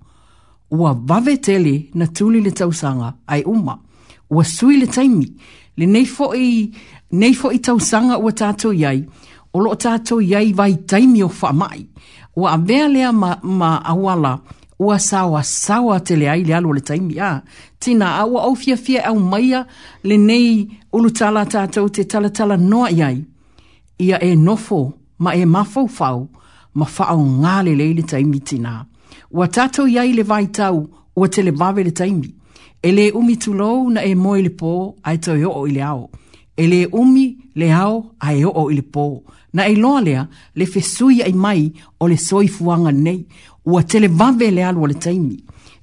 [0.71, 3.77] ua vave tele na tuli le tau sanga ai uma,
[4.29, 5.31] ua sui le taimi,
[5.77, 6.73] le nei i
[7.11, 9.03] nei fo i tau sanga o tātou iai
[9.53, 11.85] o lo tātou iai vai taimi o wha mai
[12.35, 14.39] o a vea lea ma, ma awala
[14.79, 17.41] o a sawa sawa te le ai le alo le taimi a
[17.79, 19.65] tina awa au fia fia au maia
[20.03, 23.21] le nei ulu tala tātou te tala tala noa iai
[23.99, 24.81] ia e nofo
[25.19, 26.27] ma e mafau fau
[26.73, 28.81] ma whao ngā le le taimi tina
[29.31, 32.36] o tātou iai le vai tau o te le vave le taimi
[32.87, 34.71] e le umi tulou na e moe le pō
[35.03, 36.05] ai tau o i le ao.
[36.55, 37.25] E le umi
[37.59, 39.05] le ao ai o i le pō.
[39.59, 40.23] Na e loa lea
[40.57, 41.65] le fesui ai mai
[41.99, 43.25] o le soi fuanga nei
[43.67, 45.35] ua tele vave le alu o le taimi.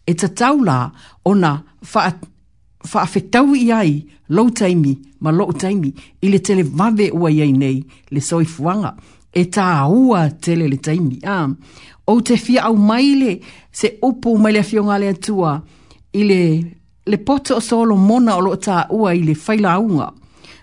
[0.09, 0.79] E ta tau la
[1.29, 1.53] o na
[1.93, 3.93] whaafetau i ai
[4.33, 5.91] lau taimi ma lau taimi
[6.25, 7.83] i le tele vave ua iai nei
[8.15, 8.95] le soi fuanga.
[9.29, 11.21] E ta ua tele le taimi.
[11.23, 11.53] Ah.
[12.09, 13.41] O te fia au maile
[13.73, 15.61] se upu maile a fionga le atua
[16.17, 16.41] i le
[17.07, 20.09] le pote o solo o lo ta ua i le faila unga.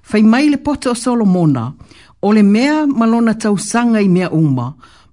[0.07, 1.23] Fai mai le pote o solo
[2.23, 4.67] o le mea malona tau sanga i mea uma,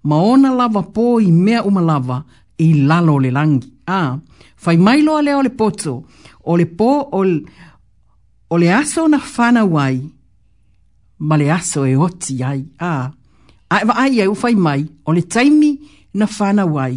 [0.09, 2.19] maona lava po i mea uma lava
[2.59, 3.69] i lalo le langi.
[4.01, 4.17] A,
[4.63, 5.95] fai mai loa leo le poto,
[6.45, 7.39] o le po o le,
[8.53, 9.97] o le aso na fana wai,
[11.27, 12.63] ma le aso e oti ai.
[12.79, 12.93] A,
[13.73, 15.71] a e ai, ai, ai ufai mai, o le taimi
[16.19, 16.95] na fana wai,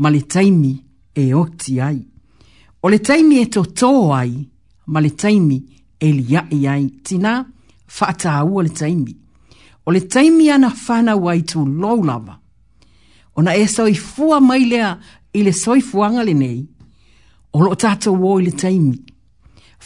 [0.00, 0.72] ma le taimi
[1.14, 1.98] e oti ai.
[2.82, 4.30] O le taimi e to tō ai,
[4.86, 5.56] ma le taimi
[5.98, 7.32] e li ai ai, tina
[7.96, 9.14] whaataau o le taimi.
[9.86, 12.34] O le taimi ana whana wai tu loulava.
[13.36, 14.88] O na e soi fua mai lea
[15.34, 16.60] i le soi fuanga le nei,
[17.56, 18.96] o lo tato wō i le taimi.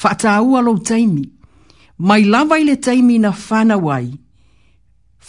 [0.01, 1.25] Whaataau a lo taimi,
[2.07, 4.07] mai lava i le taimi na whana wai,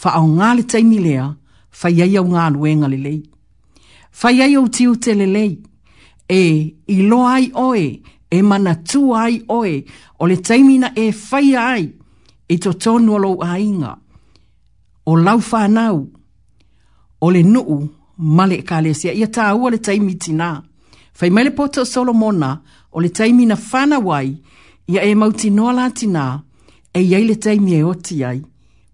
[0.04, 1.24] wha o ngā le taimi lea,
[1.80, 3.20] wha iai au ngā luenga le lei.
[4.20, 5.48] Wha iai au tiu te le lei.
[5.54, 5.72] Le
[6.40, 7.84] e i ai oe,
[8.30, 9.74] e mana tu ai oe,
[10.18, 11.84] o le taimina e fai ai,
[12.52, 13.92] i to tonu alo ainga,
[15.06, 15.98] o lau whanau,
[17.24, 17.80] o le nuu,
[18.36, 20.50] male ka le sia, ia tāu le taimiti nā,
[21.18, 22.52] fai mele pota o Solomona,
[22.94, 24.28] o le taimina whanawai,
[24.92, 26.26] ia e mauti noa lāti nā,
[26.94, 28.40] e iei le taimi e oti ai,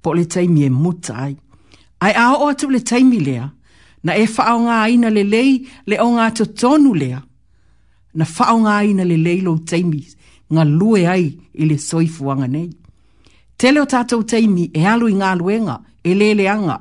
[0.03, 1.33] po le taimi e muta ai.
[2.01, 3.49] Ai a atu le taimi lea,
[4.05, 5.51] na e whaonga aina le lei,
[5.87, 7.19] le o ngā to tonu lea,
[8.19, 10.03] na whaonga ai na le leilo teimi
[10.55, 12.71] ngā lue ai i le soifuanga nei.
[13.59, 16.81] Tele o tātou teimi e alu i ngā luenga e le leanga.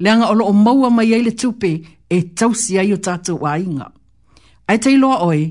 [0.00, 1.72] Leanga o maua mai ai le tupe
[2.08, 3.90] e tausi ai o tātou wāinga.
[4.72, 5.44] Ai te iloa oe,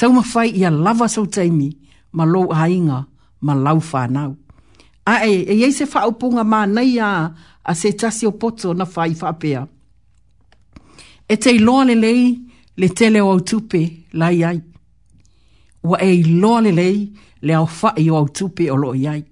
[0.00, 1.72] tau mawhai i lava sau teimi
[2.12, 3.02] ma lo ainga
[3.42, 4.32] ma lau whānau.
[5.04, 7.12] A e, e ei se whaupunga mā nei a
[7.68, 9.66] a se tasi o poto na whai whapea.
[11.28, 12.47] E te iloa le lei,
[12.78, 14.60] le tele o tupe la iai.
[15.82, 16.98] Wa e loa le lei
[17.42, 19.24] le au fai e o au tupe o loa iai.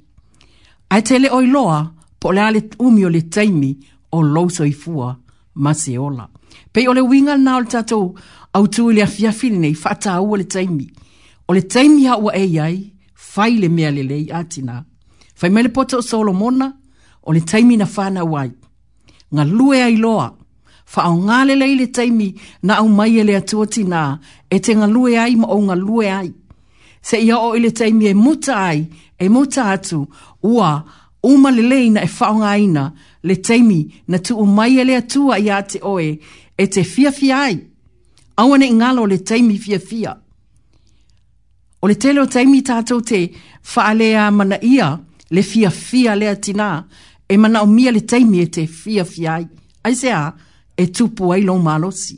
[0.91, 3.73] Ai tele o loa po le ale umio le taimi
[4.13, 5.17] o loso i fua
[5.55, 6.29] maseola.
[6.73, 8.15] Pei o le winga na o le tatou
[8.53, 10.91] au tu le afiafini nei fata ua le taimi.
[11.49, 14.85] O le taimi ha ua e iai fai le mea le lei atina.
[15.35, 16.73] Fai mele pota o solo mona
[17.23, 18.51] o le taimi na fana wai.
[19.35, 20.36] Nga lue ai loa
[20.91, 22.29] fa au ngale lei le taimi
[22.67, 24.03] na au mai ele atua tina
[24.55, 26.31] e te ngalue ai ma o ngalue ai.
[27.09, 28.81] Se ia o ele taimi e muta ai,
[29.19, 30.01] e muta atu,
[30.55, 30.71] ua
[31.31, 32.85] uma le leina e whaonga aina
[33.27, 33.81] le taimi
[34.11, 36.09] na tu umai ele a ia te oe
[36.57, 37.57] e te fia fia ai.
[38.41, 40.13] Awane ngalo le taimi fia fia.
[41.83, 43.21] O le telo taimi tātou te
[43.71, 44.89] faalea mana ia
[45.35, 46.69] le fia fia lea tina
[47.29, 49.95] e mana o mia le taimi e te fia fia ai.
[50.01, 50.23] se a,
[50.77, 52.15] e tupu ai lo malo si.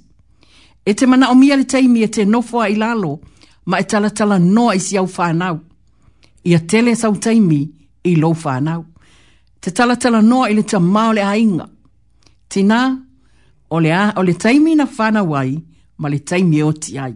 [0.88, 3.12] E te mana o mia le taimi e te nofoa i lalo,
[3.70, 5.56] ma e tala tala noa i si au whanau.
[6.50, 7.60] Ia tele sau taimi
[8.04, 8.82] i lo whanau.
[9.62, 11.66] Te tala tala noa i le ta mao le ainga.
[12.50, 12.80] Tina,
[13.74, 15.52] o le, a, o le taimi na whanau ai,
[16.00, 17.14] ma le taimi e o ti ai.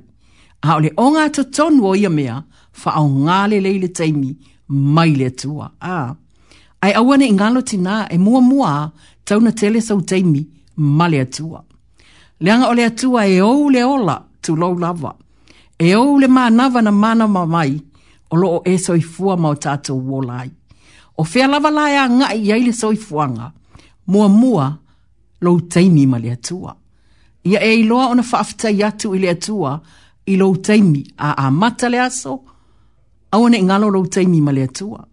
[0.62, 2.36] A o le onga to tonu o ia mea,
[2.80, 4.30] fa au ngale le le taimi
[4.94, 5.66] mai le tua.
[5.96, 6.14] A.
[6.84, 8.72] Ai awane ingalo tina e mua mua
[9.26, 10.42] tau tauna tele sau taimi,
[10.76, 11.60] ma le atua.
[12.44, 15.12] Leanga o le atua e ou le ola tu lau lava.
[15.78, 17.72] E ou le mānawa na mana mamai
[18.32, 20.50] o loo e soifua mao tātou wolai.
[21.20, 23.46] O fea lava lai a ngai e i le soifuanga,
[24.12, 24.66] mua mua
[25.44, 26.72] lou teimi ma atua.
[27.44, 29.80] Ia e iloa ona whaafitai atu ili atua
[30.32, 32.40] i lou teimi a a le aso,
[33.32, 35.04] au ne ngalo lou teimi ma le atua.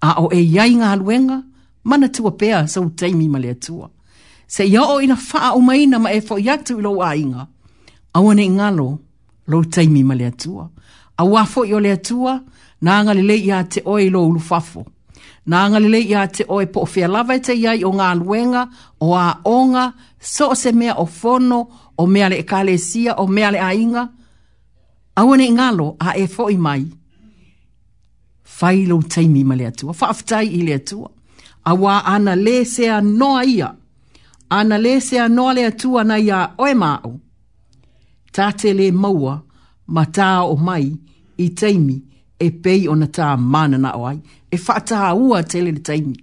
[0.00, 1.42] A o e iai ngā luenga,
[1.84, 3.90] mana tua pea sa so teimi ma le atua
[4.50, 7.46] se ia o ina faa o maina ma e fo iatu ilo a inga.
[8.14, 8.88] Awa ne ngalo,
[9.50, 10.64] lo taimi ma le atua.
[11.22, 12.32] Awa fo i o le atua,
[12.82, 14.82] na anga lele ia te o ilo ulufafo.
[15.48, 18.08] Na anga lele ia te o e po fia lava te ia i o ngā
[18.20, 18.62] luenga,
[19.00, 19.84] o a onga,
[20.18, 21.58] so se mea o fono,
[21.98, 22.40] o mea le
[22.74, 24.04] e sia, o mea le a inga.
[25.16, 26.86] Awa ne ngalo, a e fo i mai.
[28.42, 29.92] Fai lo taimi ma le atua.
[29.94, 31.08] Faaftai i le atua.
[31.70, 33.70] Awa ana le se noa ia
[34.56, 37.10] ana le se anoa le atua nei a oe māu.
[38.36, 39.34] Tāte le maua
[39.94, 40.86] ma tā o mai
[41.38, 41.96] i teimi
[42.44, 44.18] e pei ona tā mana na o ai.
[44.50, 46.16] E whata ua tele le teimi.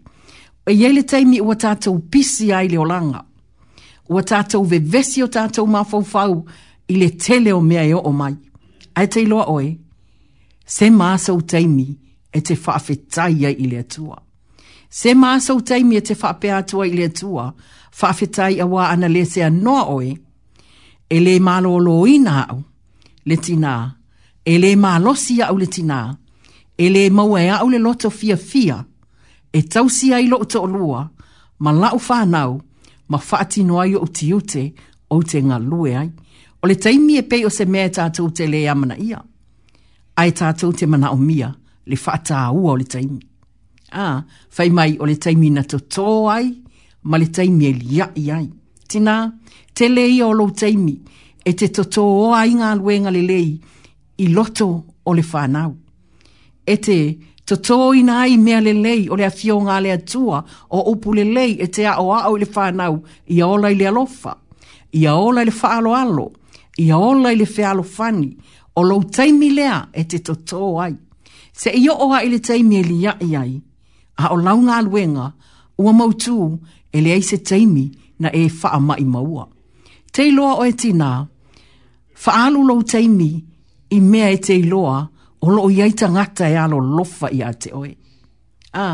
[0.70, 3.22] E ye le teimi ua tātou pisi ai le olanga.
[4.12, 6.42] Ua tātou vevesi o tātou mafaufau
[6.92, 8.36] i le tele o mea e o mai.
[8.96, 9.74] A te iloa oe,
[10.66, 11.88] se māsa o teimi
[12.34, 14.18] e te whaafetai ai i le atua.
[14.90, 17.50] Se māsa o teimi e te whaapea atua i le atua,
[18.02, 20.18] whaafetai a wā ana le se anoa oe,
[21.10, 22.60] e le malo lo ina au
[23.26, 23.96] le tina,
[24.46, 25.14] e le malo
[25.50, 26.18] au le tina,
[26.78, 28.84] e le maua e au le loto fia fia,
[29.54, 31.10] e tausi ai lo uta olua,
[31.60, 32.62] ma lau whanau,
[33.10, 34.74] ma whaati noa i o utiute
[35.10, 35.58] o te ngā
[36.00, 36.10] ai,
[36.62, 39.22] o le taimi e pei o se mea tātou te le amana ia,
[40.16, 41.52] ai tātou te mana o mia,
[41.86, 43.20] le whaata ua o le taimi.
[43.92, 44.22] Ah,
[44.58, 45.80] whai mai o le taimi na to
[46.28, 46.52] ai,
[47.10, 48.48] ma le taimi e li ai ai.
[48.90, 49.16] Tina,
[49.76, 50.96] te lei o lou taimi
[51.48, 53.50] e te toto o ainga luenga le lei
[54.18, 54.68] i loto
[55.08, 55.72] o le whanau.
[56.72, 56.98] E te
[57.48, 60.38] toto i na ai mea le lei o le afio ngā le atua
[60.70, 62.94] o upu le lei e te a o a o le whanau
[63.34, 64.34] i aola i le alofa,
[64.92, 66.28] i aola i le whaalo alo,
[66.84, 68.30] i ola i le whealo fani
[68.78, 70.96] o lou taimi lea e te toto ai.
[71.60, 73.00] Se i o a i le taimi e li
[73.38, 73.52] ai,
[74.22, 75.28] a o launga luenga
[75.84, 76.38] ua mautu
[76.98, 77.84] e le aise teimi
[78.24, 79.46] na e faa mai maua.
[80.14, 81.10] Te iloa o e tina,
[82.24, 83.30] faa alu lau teimi
[83.96, 84.96] i mea e te iloa
[85.42, 87.92] o loo iai ngata e alo lofa i a te oe.
[88.74, 88.86] A,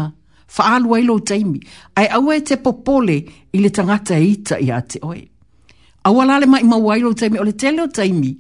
[0.56, 1.60] faa alu ai lau teimi,
[2.00, 3.18] ai au e te popole
[3.56, 5.22] i le tangata e ita i a te oe.
[6.08, 8.32] Awalale mai maua i lau teimi o le tele o teimi,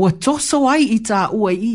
[0.00, 1.74] ua toso ai i ta ua i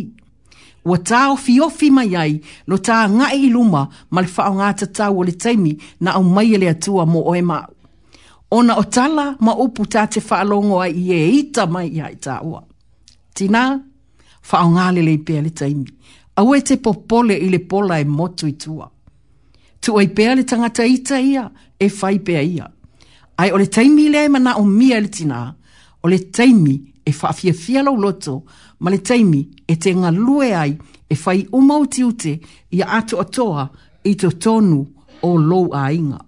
[0.88, 2.38] ua tāo fiofi mai ai
[2.72, 3.82] no tā ngai i luma
[4.16, 5.74] ma le whao ngāta tāu o le taimi
[6.06, 7.68] na au mai le atua mo oe mau.
[8.56, 12.62] Ona o tala ma upu tā te whaalongo ai i e ita mai i tāua.
[13.36, 13.66] Tina,
[14.52, 15.86] whao ngāle le i le taimi.
[16.40, 18.88] Au e te popole i le pola e motu i tua.
[19.84, 21.50] Tu oi pēa le tangata ita ia,
[21.80, 22.68] e whai pēa ia.
[23.38, 25.44] Ai o le taimi le mana o mia le tina,
[26.04, 28.40] o le taimi e whaafia fia lau loto,
[28.80, 30.78] ma le taimi e te ngalue ai
[31.10, 32.38] e whai umau ti ute
[32.72, 33.64] i ato atoa
[34.06, 34.80] i to tonu
[35.22, 36.20] o lou a inga.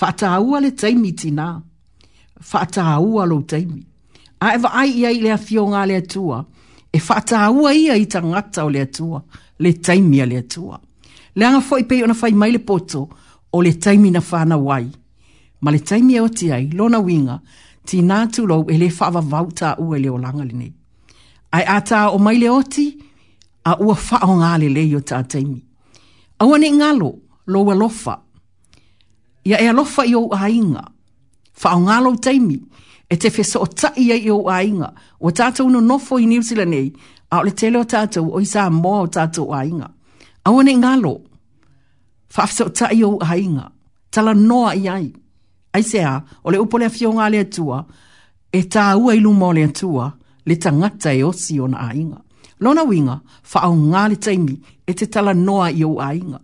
[0.00, 1.60] Whataaua le taimi tina,
[2.52, 3.82] whataaua lou taimi.
[4.40, 6.38] A ewa ai e ia i le athio ngā le tua,
[6.92, 9.20] e whataaua ia i ta ngata o le tua,
[9.58, 10.80] le taimi a le atua.
[11.34, 13.08] Le anga fo i pei ona whai mai le poto
[13.52, 14.86] o le taimi na whana wai.
[15.60, 17.40] Ma le taimi e oti ai, lona winga,
[17.84, 20.77] tina tulou e le whawa vauta ua e le o langa le nei
[21.56, 22.86] ai ata o mai le oti
[23.64, 25.58] a ua faa o ngā le leo ta ataimi.
[26.42, 27.10] Awa ngalo
[27.52, 28.14] lo wa lofa.
[29.48, 30.84] Ia e lofa i o ainga.
[31.60, 32.56] Faa o ngalo taimi
[33.08, 34.88] e te fesa o ta i o ainga.
[35.20, 36.88] O tata uno nofo i New Zealand ei
[37.32, 39.88] a o le tele o tata o isa a moa o tata o ainga.
[40.46, 41.14] Awa ne ngalo
[42.34, 43.66] faa fesa o ta i o ainga.
[44.12, 45.08] Tala noa i ai.
[45.74, 46.14] Aisea,
[46.44, 47.84] o le upole a fio ngale atua
[48.52, 50.08] e ta ua ilu mo le atua
[50.48, 52.16] le tangata e osi o na ainga.
[52.62, 53.16] Lona winga,
[53.54, 54.54] wha au ngā le taimi
[54.86, 56.38] e te tala noa i au ainga.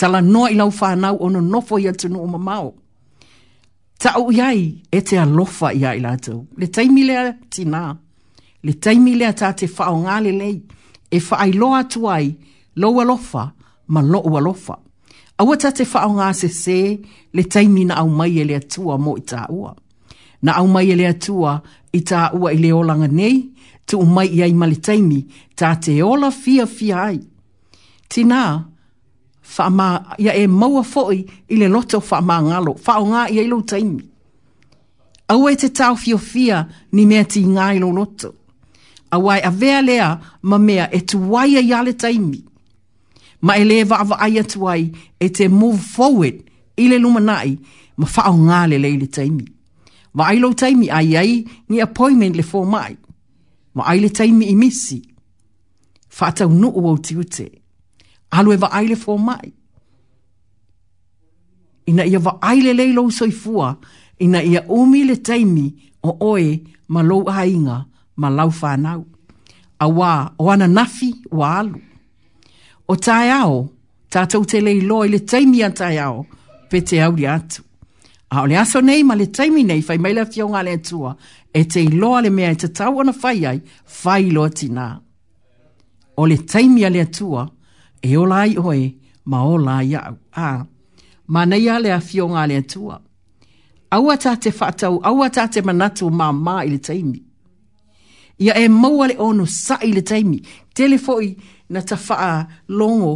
[0.00, 2.70] Tala noa i lau whanau o no nofo i atu no o mamao.
[4.00, 4.60] Ta au iai
[4.92, 6.38] e te alofa i ai lātou.
[6.60, 7.82] Le taimi lea tina.
[8.66, 10.56] Le taimi lea ta te wha au ngā le lei.
[11.10, 12.26] E wha ai loa atu ai,
[12.80, 13.44] loa lofa,
[13.92, 14.76] ma loa alofa.
[15.40, 16.78] Aua ta te wha au ngā se se,
[17.36, 19.72] le taimi na au mai e lea tua mo i ta ua.
[20.44, 21.52] Na au mai e lea tua,
[21.96, 23.38] i tā ua i leolanga nei,
[23.88, 25.20] tu umai i ai maletaimi,
[25.56, 27.20] tā te ola fia fia ai.
[28.10, 28.40] Tina,
[29.56, 29.88] whaamā,
[30.22, 31.22] ia e maua foi
[31.54, 34.02] i le loto whaamā ngalo, whao ngā i ai lo taimi.
[35.32, 36.60] Au te tau fio fia
[36.94, 38.32] ni mea ti ngā i lo loto.
[39.16, 40.08] Awai ai a vea lea
[40.42, 42.42] ma mea e tuwai a iale taimi.
[43.44, 44.90] Ma e lewa ava ai atuai
[45.20, 46.42] e te move forward
[46.76, 47.56] ile le lumanai
[47.96, 49.48] ma whao ngā le leile taimi.
[50.16, 51.32] Ma ai lo taimi ai ai
[51.70, 52.96] ni appointment le fo mai.
[53.74, 54.98] Ma ai le taimi i misi.
[56.16, 57.46] Fata unu o ti ute.
[58.36, 59.46] Alu e va ai le fo mai.
[61.90, 63.68] Ina ia va ai le leilo soifua.
[64.24, 65.66] Ina ia umi le taimi
[66.08, 66.48] o oe
[66.92, 67.78] ma lo hainga
[68.20, 69.00] ma lau whanau.
[69.78, 70.12] A wā
[70.42, 71.80] o ana nafi o alu.
[72.88, 73.56] O tae ao,
[74.12, 76.18] tātou te leilo i le taimi a tae ao,
[76.70, 77.65] pe te auri atu.
[78.36, 81.10] A o le aso nei ma le taimi nei fai maila fionga le atua
[81.56, 83.58] e te iloa le mea e te tau ana fai ai
[84.00, 84.84] fai loa tina.
[86.20, 87.42] O le taimi a le atua
[88.06, 88.82] e o lai oe
[89.30, 90.16] ma o lai au.
[90.36, 90.64] A,
[91.32, 92.00] ma nei a le a
[92.50, 92.96] le atua.
[93.96, 97.20] Aua ta te whatau, aua ta te manatu ma ma i le taimi.
[98.44, 100.38] Ia e maua le ono sa i le taimi.
[100.76, 101.26] Telefoi
[101.72, 102.32] na ta faa
[102.78, 103.14] longo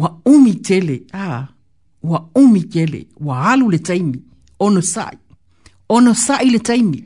[0.00, 0.96] wa umi tele.
[1.28, 1.42] Ah,
[2.02, 4.22] wa umi kele, wa alu le taimi,
[4.60, 5.16] ono sai,
[5.88, 7.04] ono sai le taimi.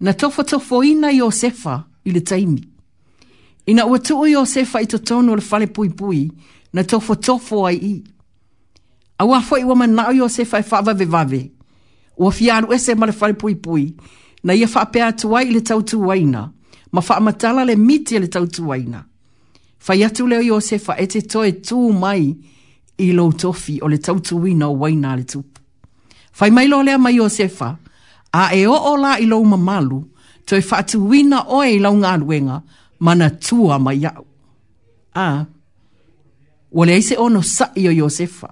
[0.00, 2.62] Na tofa tofo ina Yosefa i taimi.
[3.66, 6.30] Ina watuo Yosefa i totono le fale pui pui,
[6.72, 8.04] na tofo tofo ai i.
[9.18, 11.06] Awa fo i wama Yosefa i fava ve
[12.16, 13.92] ua fianu ese ma le fale pui pui,
[14.44, 16.52] na ia fa pea tuai le tau tuaina,
[16.92, 19.04] ma fa amatala le miti le tautu waina.
[19.78, 22.36] Fai atu leo Yosefa ete toe tu mai,
[22.98, 25.60] i lo tofi o le tautu wina o waina le tupu.
[26.32, 27.68] Fai mai lo lea mai o sefa,
[28.40, 29.98] a e o o la i lo mamalu,
[30.46, 32.56] to e fatu wina o e lau ngā ruenga,
[33.04, 34.24] mana tua mai au.
[35.26, 35.44] A,
[36.76, 38.50] wale aise ono sa'i o Yosefa,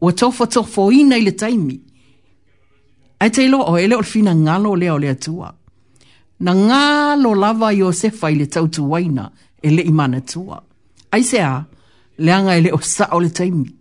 [0.00, 1.78] wa tofo tofo ina le taimi,
[3.22, 5.54] a te ilo o ele o fina ngalo lea o lea tua.
[6.40, 9.30] Na ngalo lava Yosefa le tautu waina,
[9.62, 10.58] ele imana tua.
[11.14, 11.62] Aise a,
[12.18, 13.72] leanga ele o sa o le taimi.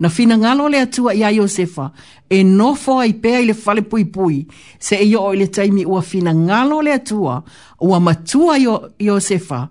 [0.00, 1.90] Na fina ngalo le atua ia Yosefa,
[2.28, 4.46] e nofo ai pea i fale pui pui,
[4.78, 7.44] se e o le taimi ua fina ngalo le atua,
[7.80, 9.68] ua matua yo, Yosefa,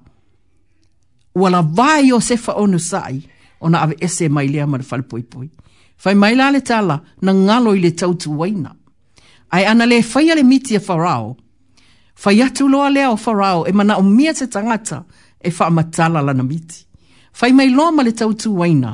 [1.35, 3.23] ua la vaa Yosefa onu sai,
[3.61, 5.49] ona ave ese mai lea ma le fale pui pui.
[5.97, 8.75] Fai mai la le tala, na ngalo i le tautu waina.
[9.51, 11.35] Ai ana le fai ale miti a e farao,
[12.15, 15.03] fai atu loa lea o farao, e mana o mia te tangata,
[15.39, 16.85] e faa matala la na miti
[17.38, 18.91] fai mai loa ma le tau tu waina.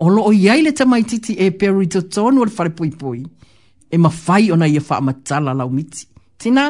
[0.00, 3.20] O loo iai le tamaititi e peru i tonu le fare pui pui.
[3.92, 6.02] E ma fai ona ia faa matala lau miti.
[6.40, 6.64] Tina,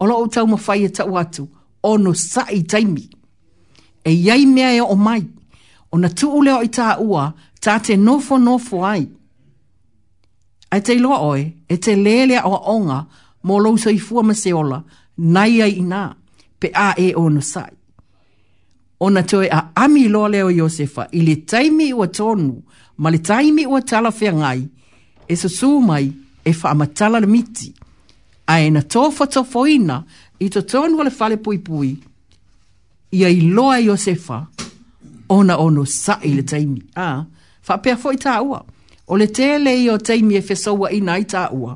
[0.00, 1.42] o loo tau ma fai e tau atu.
[1.88, 3.06] O no sa i taimi.
[4.04, 5.22] E iai mea e o mai.
[5.92, 7.24] O na tuu leo i taa ua,
[7.64, 9.04] ta te nofo nofo ai.
[10.72, 12.98] Ai te loa oe, e te lelea o onga,
[13.46, 14.78] mo lousa i fua maseola,
[15.34, 16.02] nai ai ina,
[16.60, 17.70] pe a e o no sai
[19.04, 22.54] ona toe a ami loa leo Iosefa i le taimi ua tonu
[23.00, 24.62] ma le taimi ua tala fea ngai
[25.28, 26.06] e susu mai
[26.44, 27.68] e whaamatala le miti
[28.52, 29.96] a e na tofa tofoina
[30.40, 31.90] i to tonu le fale pui pui
[33.12, 34.38] i a i loa Iosefa
[35.36, 37.24] ona ono sa i le taimi a
[37.68, 38.58] whapea fo i tā ua
[39.10, 41.72] o le tele i o taimi e fesaua ina i tā ua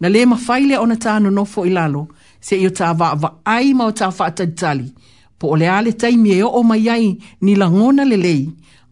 [0.00, 2.02] na le mawhaile ona tā no nofo i lalo
[2.46, 4.88] se i o tā va, va ai ma o tā whaatatali
[5.38, 7.08] po ole ale taimi e o mai ai
[7.44, 8.42] ni la ngona le lei,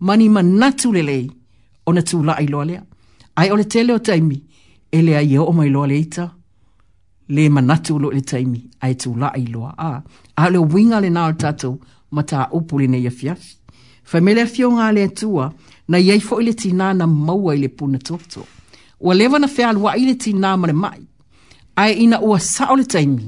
[0.06, 1.26] mani manatu le lei,
[1.88, 2.82] o na tūla ai loa lea.
[3.38, 4.36] Ai ole tele tai mi,
[4.92, 6.24] e lea i e o mai loa leita,
[7.34, 10.02] le manatu lo le tai mi, ai tūla ai lo a.
[10.40, 11.78] A le winga le nao tato,
[12.14, 13.56] ma ta upu le neia fiasi.
[14.04, 15.04] Fa mele a fio ngā le
[15.88, 18.46] na iei fo ile ti nā maua ile puna tofto.
[19.00, 20.98] Ua lewa na fea lua ile ti nā mare mai,
[21.76, 23.26] ai ina ua sao le taimi,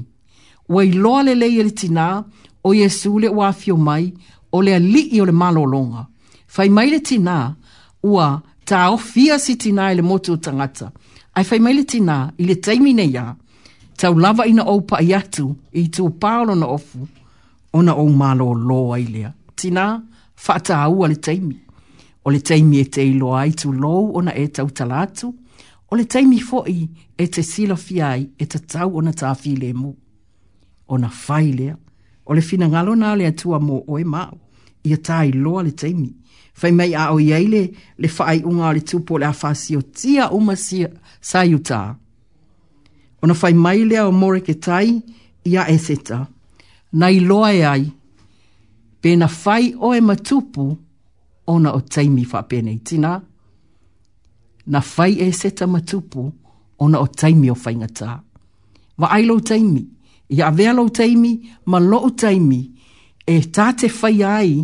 [0.69, 2.25] ua i loa le lei ile tina,
[2.69, 4.13] o Yesu le wa fio mai
[4.53, 6.03] o le ali o le malolonga.
[6.55, 7.37] Fai mai le tina
[8.13, 8.27] ua
[8.69, 10.87] ta o fia si tina e le motu o tangata.
[11.37, 12.17] Ai fai mai le tina
[12.53, 13.25] i taimine ya
[14.01, 15.15] tau lava ina o pa i
[15.81, 16.99] i tu paolo na ofu
[17.77, 19.05] o na au malolo ai
[19.59, 19.85] Tina
[20.45, 21.57] fata aua le taimi.
[22.25, 25.27] O le taimi e te ilo ai tu lou o na e tau talatu.
[25.91, 26.77] O le taimi foi
[27.17, 29.91] e te silo fiai e te tau o na tafi le mu.
[30.93, 31.49] O na fai
[32.29, 34.35] o le finagalo na le atua mo oe mau
[34.85, 34.97] ia
[35.45, 36.11] loa le taimi
[36.59, 37.63] fai mai a oi ai le
[38.01, 40.55] le faaiʻuga o le tupu o le afasiotia uma
[41.31, 41.81] saiuta
[43.23, 44.89] ona fai mai lea o moreketai
[45.53, 46.19] ia eseta
[46.99, 47.85] na loa e ai
[49.01, 50.65] pe na fai oe ma tupu
[51.53, 52.23] ona o taimi
[52.87, 53.13] tina.
[54.73, 56.23] na fai eseta ma tupu
[56.85, 58.11] ona o taimi o faigatā
[59.01, 59.85] vaailou taimi
[60.29, 62.59] ia avea lau taimi ma loo taimi
[63.27, 64.59] e tā te whai ai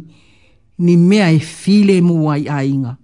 [0.78, 2.96] ni mea e file muai ainga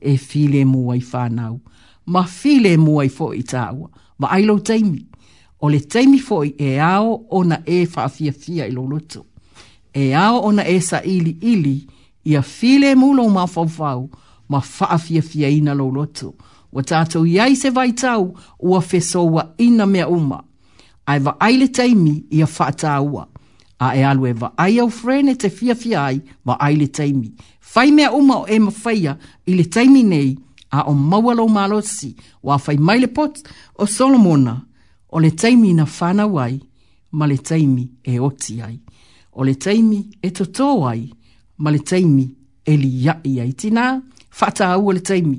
[0.00, 1.58] e file muai whānau
[2.06, 3.88] ma file muai fo i tāua
[4.18, 5.02] ma ai lau taimi
[5.60, 9.24] o le taimi fo i e ao ona e whaafia fia i lau loto
[9.92, 11.86] e ao ona e sa ili ili
[12.24, 14.08] ia file mu lau ma fau
[14.48, 16.32] ma whaafia fia ina lau loto
[16.72, 20.42] wa tātou iai se vai tau ua fesoua ina mea uma
[21.06, 23.24] ai va ai le taimi ia fata ua.
[23.78, 26.88] A e alu e va ai au frene te fia fia ai va ai le
[26.98, 27.28] taimi.
[27.72, 29.12] Fai mea uma o e mawhaia
[29.46, 30.30] i le taimi nei
[30.70, 32.08] a o maualo malosi
[32.46, 33.34] wa fai mai le pot
[33.76, 34.54] o Solomona
[35.14, 36.54] o le taimi na whana wai
[37.16, 38.76] ma le taimi e oti ai.
[39.32, 41.02] O le taimi e toto ai
[41.62, 42.24] ma le taimi
[42.64, 43.08] e li
[43.44, 43.84] ai tina
[44.38, 45.38] fata au o le taimi.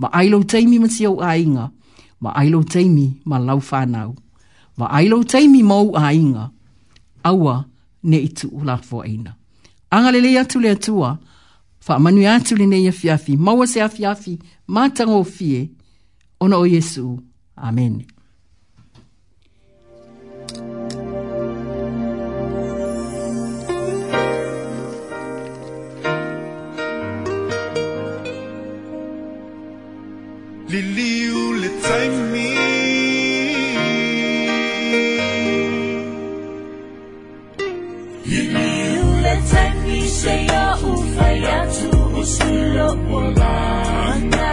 [0.00, 1.66] Ma ailo taimi ma siau ainga
[2.22, 4.10] ma ailo taimi ma lau whanau.
[4.78, 6.50] wa ailo taimi mau a inga,
[7.24, 7.64] aua
[8.02, 8.48] ne itu
[8.82, 9.34] fo aina.
[9.90, 11.18] Anga lele atu le atua,
[11.80, 14.38] fa manu atu ne ya fiafi, maua se afiafi,
[14.70, 15.70] ngo fie,
[16.40, 17.18] ona o Yesu,
[17.56, 18.04] amen.
[30.70, 32.27] Liliu le taimi
[41.18, 44.48] sayatu silo mulana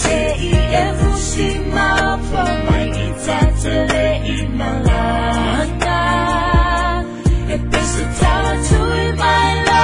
[0.00, 0.18] Te
[0.50, 0.52] i
[0.82, 1.88] e fushima
[2.30, 5.98] pa mai i tatele i malana
[7.54, 9.82] E pese tala tu i mai la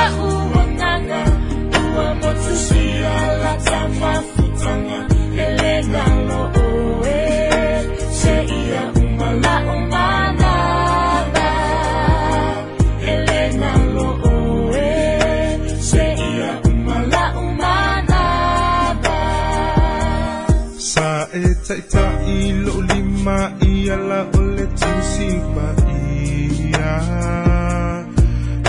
[21.67, 26.93] tai lo lima ialah ole tusi maia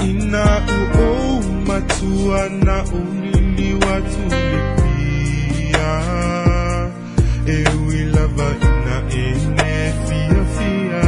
[0.10, 0.46] ina
[0.80, 5.92] uo matua na ulili watu lipia
[7.56, 9.76] e uilava ina ene
[10.08, 11.04] fia fia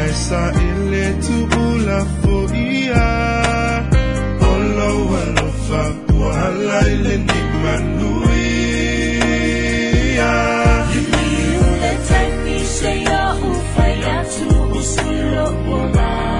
[0.00, 1.36] aisa ele tu
[1.68, 3.06] ula foia
[4.52, 5.82] olo walofa
[6.20, 8.23] wala ile ni manua
[12.86, 14.24] 谁又无法压
[14.68, 16.33] 无输的我吧。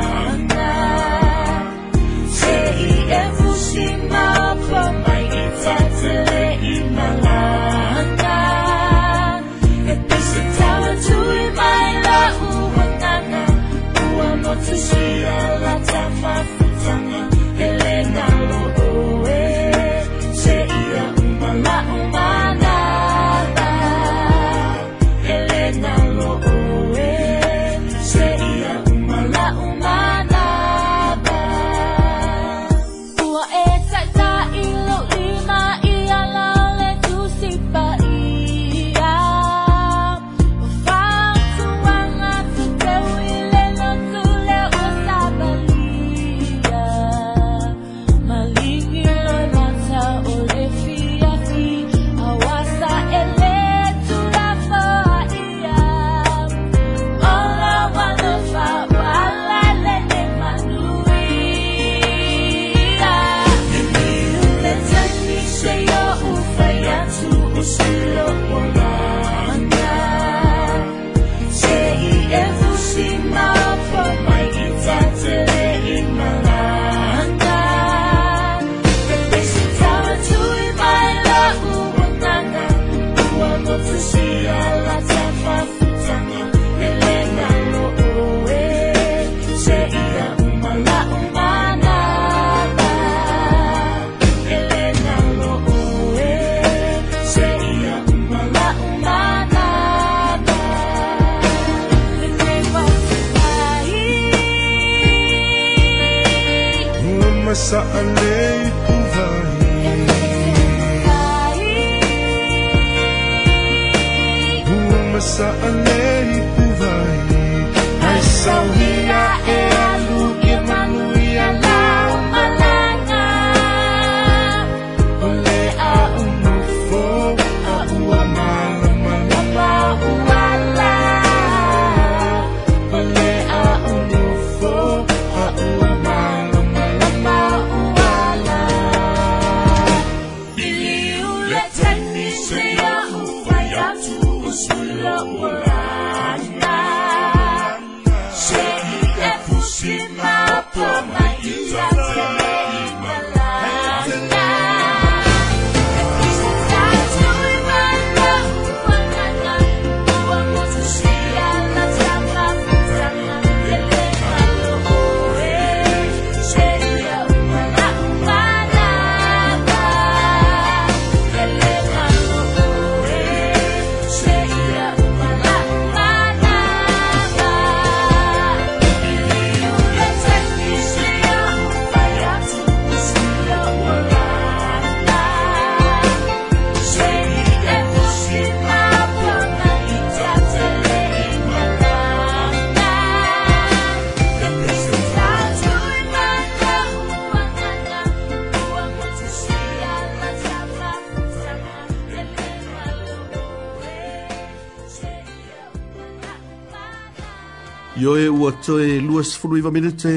[208.45, 210.11] ua toe luas fulu iwa minute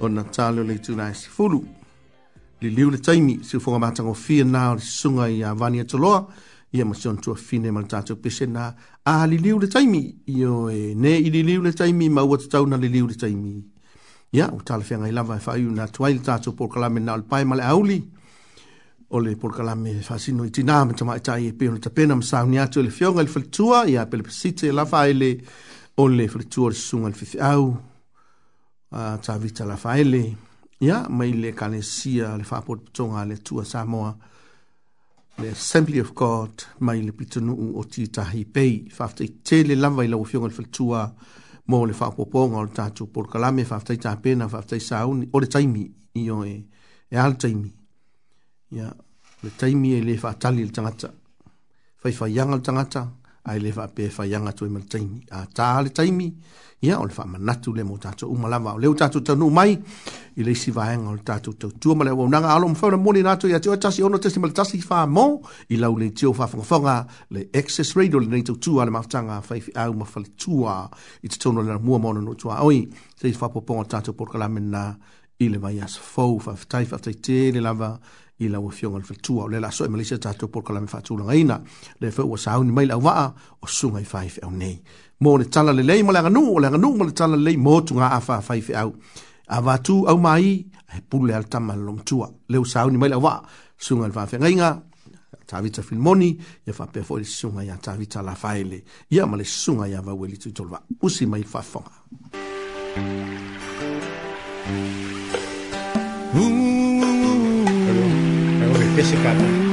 [0.00, 1.58] o na tāleo le tūna e si fulu.
[2.62, 5.82] Li liu le taimi, si ufonga mātango fia nā o le sunga i a vani
[5.82, 6.22] atoloa,
[6.72, 8.70] i a masion tua fine ma le tātou pese nā.
[9.12, 10.00] A li liu le taimi,
[10.32, 12.88] i o e ne i li liu le taimi, ma ua te tau na li
[12.88, 13.52] liu le taimi.
[14.32, 17.04] Ia, u tāle fia ngai lava e whai u nā tuai le tātou por kalame
[17.04, 18.00] nā o le pae ma le auli.
[19.12, 22.16] O le por kalame e whasino i tina, me tamai tai e pio na tapena,
[22.16, 25.12] ma sāu ni atu e le fionga le whalitua, i a pelepasite e lava e
[25.20, 25.32] le
[25.96, 27.76] ole fra tuor sungal fifi au
[28.90, 30.36] a ta vita la faile
[30.80, 34.16] ya mai le kale sia le fa pot tonga le tua samoa
[35.38, 39.88] le assembly of god mai le pitunu o ti ta hipei fa fte tele la
[39.88, 41.14] vai la ofiongal fra tua
[41.66, 44.60] mo le fa popong al ta tu por kala me fa fte ta pena fa
[44.62, 45.82] fte saun o le taimi
[46.14, 46.54] io e
[47.10, 47.70] e al taimi
[48.78, 48.86] ya
[49.44, 51.08] le taimi e le fa tali le tangata
[52.00, 53.02] fa fa yangal tangata
[53.46, 56.26] ai le fa pe fa yanga tu mal taimi a ta le taimi
[56.84, 59.72] ia ol fa ma natu le mota tu uma lava le uta tu tanu mai
[60.38, 62.86] i le si va en ol ta tu tu tu le wa nga alom fa
[62.90, 65.26] na moni na tu ia tu tasi ono tasi mal tasi fa mo
[65.72, 66.94] i la ule tio fa fa fa
[67.34, 70.90] le excess radio le nito tu ala mafanga fa fi au ma fa tu a
[71.24, 72.80] i tu no le mua mona no tu a oi
[73.18, 74.82] se fa po po ta tu por kala mena
[75.42, 77.90] i le vaias fo fa tai fa tai te le lava
[78.38, 79.48] i la wafionga le fatua.
[79.50, 81.60] Le la soe Malaysia tātou pol kalame fatua langa ina.
[82.00, 83.28] Le fau wa sahau ni mai lau waa
[83.62, 84.80] o sunga i fai fi au nei.
[85.20, 87.42] Mo le tala le lei ma le anganu, o le anganu ma le tala le
[87.42, 88.92] lei mo tunga a fai fai fi au.
[89.48, 92.28] A vatu au mai, he pule al tama le long tua.
[92.48, 93.42] Le wa ni mai lau waa
[93.78, 94.76] sunga i fai fi au inga.
[95.46, 96.36] Tavita filmoni,
[96.66, 98.82] ya fa pefo le sunga ya tavita la faile.
[99.10, 100.82] Ya ma le sunga ya va weli tutolva.
[101.02, 101.94] Usi mai fa fonga.
[106.34, 106.95] Mm.
[109.00, 109.65] esse cara.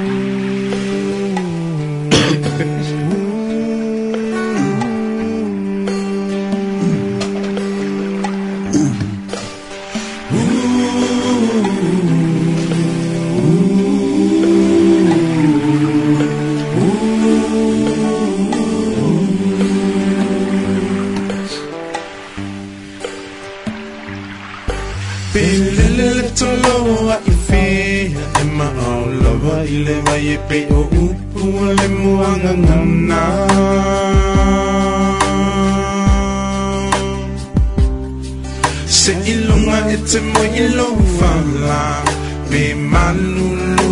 [29.64, 30.78] o இளமையை பெய்ய
[31.08, 31.88] உப்புவலை
[33.10, 33.22] na.
[39.00, 40.88] Se ilunga ite mo ilo
[41.20, 41.82] wala
[42.50, 43.88] Me manulu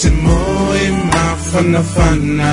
[0.00, 0.38] te mo
[0.84, 2.52] e ma fana fana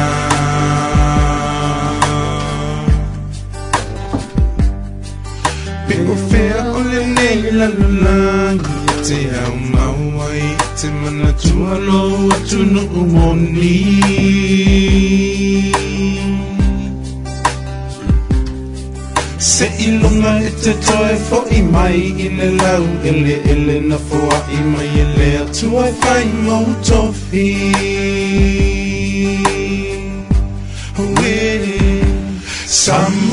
[5.87, 7.67] Pe o fea o le nei la
[9.05, 9.71] te au
[10.11, 12.01] wai te mana tua lo
[12.35, 13.73] atu nuu moni
[19.53, 24.37] Se ilunga e te toe fo i mai i le lau ele ele na fua
[24.59, 27.45] i mai e le atua e fai mou tofi
[30.95, 32.41] Winning
[32.81, 33.32] Some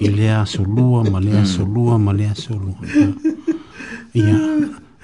[0.00, 1.46] I lea so lua, ma lea mm.
[1.46, 2.76] so lua, ma lea so lua.
[4.12, 4.38] Ia,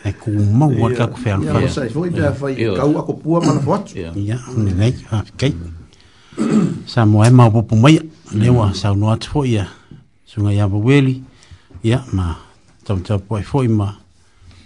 [0.05, 1.60] e ku mau a kaku whea nukia.
[1.62, 3.98] Ia, sai, fwoi da whai kau ako pua mana fwatu.
[3.98, 5.55] Ia, ne nei, ha, kei.
[6.86, 7.98] Sa mo e mau popo mai,
[8.34, 8.74] lewa, mm.
[8.78, 9.66] sa unu atu fwoi a,
[10.26, 11.22] sunga ya awa weli,
[11.82, 12.34] ia, ma,
[12.86, 13.90] tau tau poi fwoi ma,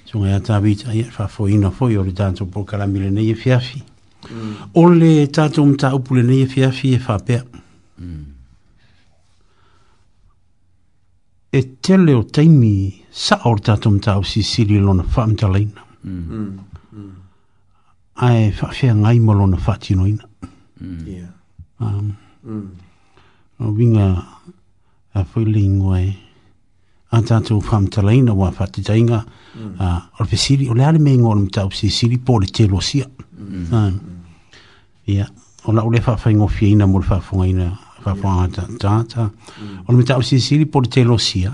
[0.09, 3.83] sunga ya tabita, ia, fa fwoi ina fwoi, ori tanto po karamile nei fiafi.
[3.83, 4.55] E mm.
[4.75, 7.45] Ole tatu mta upule nei fiafi e fa e pia.
[7.99, 8.28] Mm.
[11.53, 15.81] e tele o taimi sa o tatum tau si siri lona whaamtaleina.
[16.05, 17.11] Mm -hmm.
[18.21, 20.25] Ai whawhia ngai mo lona whatino ina.
[20.81, 20.99] Mm.
[21.07, 21.31] Yeah.
[21.81, 22.15] Um,
[22.45, 22.69] mm.
[23.63, 24.11] O winga
[25.15, 26.15] a whaile ingoe
[27.11, 27.63] a tatou
[28.39, 29.25] wa whatitainga
[29.59, 29.75] mm.
[29.81, 32.47] uh, o le pesiri o le ale me ingoa lona tau si siri po le
[32.47, 33.07] telo sia.
[33.39, 33.99] Mm.
[35.07, 35.29] yeah.
[35.29, 35.35] Um,
[35.65, 37.79] o la o le whawhaingo fia ina mo le whawhaingo ina
[38.15, 38.49] whawha
[38.79, 39.29] tātā.
[39.89, 41.53] O le mitau sisiri po le te losia.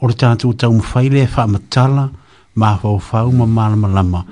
[0.00, 2.08] O le tātou tau mwhai le wha matala,
[2.54, 4.24] ma whau whau ma marama lama.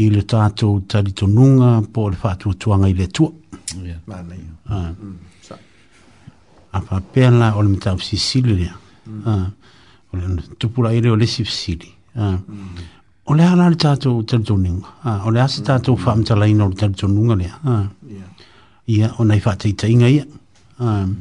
[0.00, 3.30] I le tātou tari tonunga po le wha tu tuanga i le tua.
[4.66, 6.82] A mm.
[6.82, 8.74] wha pēla o le mitau sisiri lea.
[9.26, 11.90] O le tupura ere o le sisiri.
[12.16, 12.94] Mm.
[13.26, 14.98] O le hana le tātou tari tonunga.
[15.26, 16.04] O le asa tātou mm.
[16.06, 17.84] wha matala ina o le tari tonunga lea.
[18.86, 20.22] Ia, o nei whātei tainga ia.
[20.22, 20.42] Ia.
[20.78, 21.16] Um,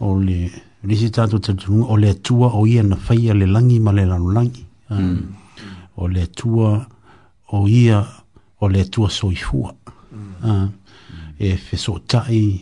[0.00, 0.50] o le
[0.82, 4.32] nisi tatu te tunga, o tua o ia na whaia le langi ma le lanu
[4.32, 4.66] langi.
[4.88, 5.26] Um, hmm.
[5.96, 6.86] ole tua
[7.52, 8.04] o ia,
[8.60, 9.74] o tua soifua.
[10.42, 10.50] Hmm.
[10.50, 10.72] Um,
[11.38, 12.60] e fe so tai,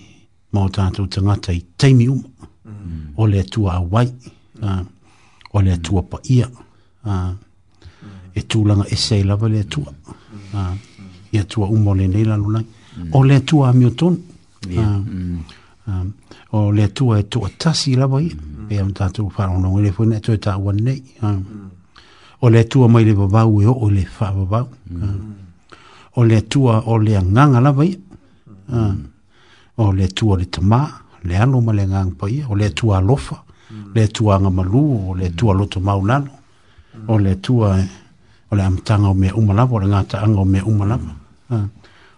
[0.52, 2.24] ma o tatu te ngata i teimi uma.
[2.62, 3.12] Hmm.
[3.16, 4.12] O tua awai,
[5.52, 6.48] o le tua pa ia.
[8.34, 9.92] E tūlanga e sei lava le tua.
[11.32, 12.68] Ia tua umo le nei lanu langi.
[13.12, 14.18] O tua a miotonu.
[15.88, 16.12] Um,
[16.52, 18.66] o le tu e tua tasi la wai, mm.
[18.68, 22.02] pe am tātou whaonong, le fwene e ta tāua nei, um, mm.
[22.44, 25.02] o le tua mai le wabau e o le whaabau, mm.
[25.08, 25.78] um,
[26.20, 27.88] o le tua o le nganga la wai,
[29.80, 30.82] o le tua le tamā,
[31.24, 33.38] le alo ma le ngang pai, o le tua alofa,
[33.94, 36.30] le tua ngamalu, o le a loto maunano,
[37.08, 37.78] o le tua
[38.50, 41.16] o le amtanga o mea umalama, le ngata anga o mea umalama,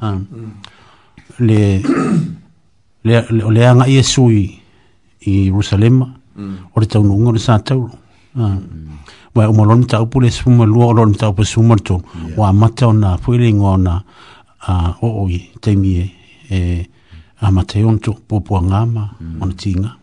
[0.00, 0.14] Ah.
[0.14, 0.52] Mm.
[1.44, 1.82] le
[3.04, 4.58] le le le anga i e sui
[5.20, 5.98] i Jerusalem
[6.34, 6.54] mm.
[6.72, 7.90] o le tau nunga le sātau
[8.36, 8.56] ah.
[9.34, 11.44] wai o malon tau pule suma lua o lon tau pa
[11.84, 12.00] to
[12.36, 14.02] wa mata o na fuiling o na
[15.02, 16.14] o o i temi e,
[16.48, 16.90] e
[17.40, 19.42] a mata i onto popo a ngama mm.
[19.42, 19.96] o na tinga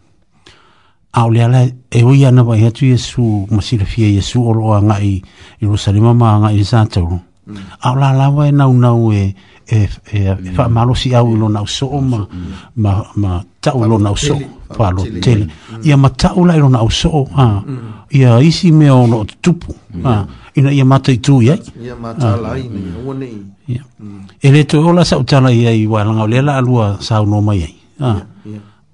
[1.12, 4.80] a o le ala e oi ana wai hatu Yesu masira fia Yesu o loa
[5.02, 5.22] i
[5.60, 7.20] Jerusalem ma ngai le sātau
[7.82, 9.36] a o la lawa na nau nau e
[9.68, 11.38] e e fa e malo si au mm.
[11.40, 12.10] lo na so mm.
[12.10, 12.24] ma
[12.76, 14.36] ma ma ta lo na so
[14.72, 15.48] fa lo tele
[15.84, 18.08] ia ma ta u lo na so ha mm.
[18.16, 20.26] ia isi me o lo tupu ha
[20.56, 23.44] ina ia mata i tu e ia ia mata la i me o nei
[24.40, 26.74] e le to ola sa u tana ia i wa langa le la lu
[27.06, 27.68] sa u no mai
[28.02, 28.24] ha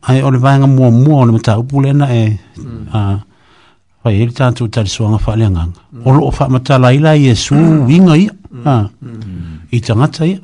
[0.09, 2.23] ai o va nga mo mo o le mata u pu e, le na e
[2.89, 3.21] ha
[4.01, 5.63] fa il tanto tal so nga fa le nga
[6.01, 7.53] o lo fa mata la i la yesu
[7.85, 8.33] nga ia
[8.65, 8.89] ha
[9.69, 10.39] i tangata ia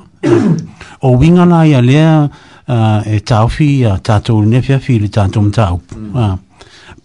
[1.02, 2.28] o wingana ia lea
[2.68, 5.80] uh, e tauwhi a tātou nefia whi tātou mtau.
[5.96, 6.38] Mm.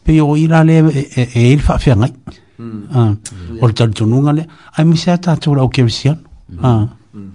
[0.05, 2.11] pe o ira lea e, ilfa e, e whia ngai.
[2.59, 3.61] Mm.
[3.61, 4.45] o le tali lea.
[4.75, 6.17] Ai misi a tātou rau kevisian.
[6.51, 6.87] Mm.
[7.15, 7.29] Mm.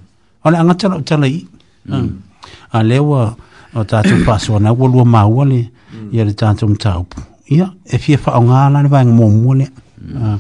[0.44, 1.44] O le angata rau tala i.
[1.89, 2.05] Mm.
[2.05, 3.35] Uh, a lewa
[3.74, 6.11] o tātou pāsua na ua lua maua le mm.
[6.12, 7.07] ia le tātou mtau.
[7.51, 9.73] Ia, e fia wha o ngāla ne vai ngomua lea.
[10.05, 10.23] Mm.
[10.23, 10.39] Uh,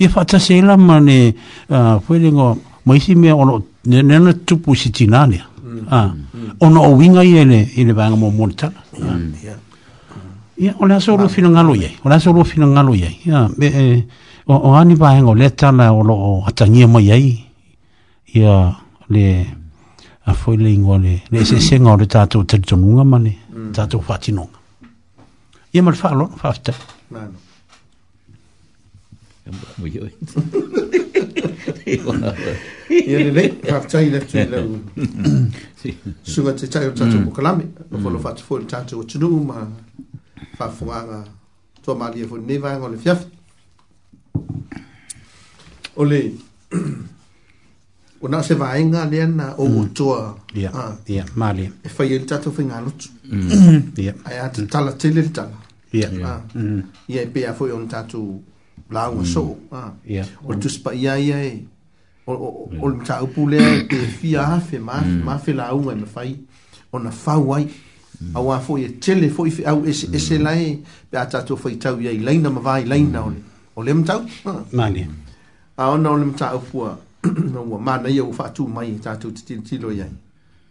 [0.00, 2.54] ia wha tasela ma ne uh, whelingo
[2.88, 5.40] moisi mea ono ne ne na tupu si tinane
[5.90, 6.12] ah
[6.60, 8.72] ono o winga ye ne ile banga mo monta
[9.42, 9.54] ya
[10.58, 14.04] ya ona so ro fina ngalo ye ona so ro fina ngalo ye ya be
[14.48, 17.38] o o ani ba hengo le tana o lo atangi mo ye
[18.34, 18.76] ya
[19.10, 19.46] le
[20.26, 23.38] a foi le ingole le se se ngore tato tato nunga mane
[23.72, 24.58] tato fati nunga
[25.72, 26.74] ye mal falo fafta
[27.10, 27.46] mano
[31.94, 34.80] ia lelei faafetai latu i lau
[36.22, 39.56] suga taitai o tatou pokalame o folo faatofoi le tatou atunugu ma
[40.58, 41.18] faafogaga
[41.84, 43.26] toamalia foi lenei vaega o le fiafi
[45.96, 46.20] o le
[48.22, 53.08] ona se vaega lea na ou atoa ia malia e faia le tatou faigalotu
[54.02, 55.56] ia ae tatala tele le tala
[55.92, 56.08] ia
[57.12, 58.42] ia e pea foi ona tatou
[58.90, 59.56] lauga soo
[60.46, 61.56] o le tusipaia ia e
[62.28, 63.24] o o ta mm.
[63.24, 65.22] upule e te fia hafe ma mm.
[65.26, 65.38] ma e mm.
[65.38, 66.36] e fe la u me fai
[66.92, 67.68] ona fau ai
[68.34, 70.78] a wa fo ye tele fo ife au es es lai
[71.10, 73.32] pe ata to fo tau ye lai na ma vai lai na o
[73.76, 74.20] o lem tau
[74.72, 75.06] ma ni
[75.78, 79.14] a ona lem ta upua no wa ma na ye u fa tu mai ta
[79.16, 80.06] tu ti ti lo ye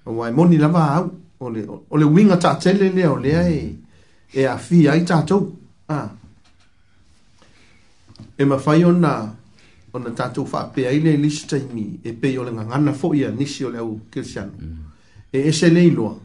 [0.05, 1.09] o wa moni la va au
[1.39, 3.73] o le o le winga ta tele le o le ai
[4.34, 5.39] e a fia ai ta tu
[5.89, 6.05] a
[8.38, 9.34] e ma fai ona
[9.98, 13.64] ona tatou faapea ai lei nisi taimi e pei o le gagana foʻi a nisi
[13.65, 14.52] o le au kristiano
[15.32, 16.15] e ese lei loa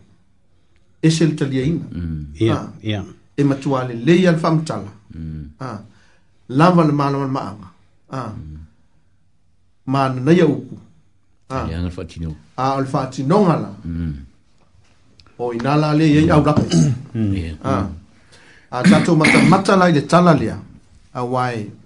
[1.03, 2.27] ese le taliaina mm.
[2.51, 2.73] ah.
[3.41, 5.43] e matuā lelei a le faamatala mm.
[5.61, 5.81] ah.
[6.49, 7.69] lava le malamalamaaga
[8.11, 8.33] ah.
[8.37, 8.59] mm.
[9.87, 10.77] mananai a upu
[11.53, 11.65] a
[12.77, 13.71] o le faatinoga la
[15.43, 16.65] o inā la lei ai aulape
[18.77, 20.59] a tatou matamata la i le tala lea
[21.15, 21.81] auae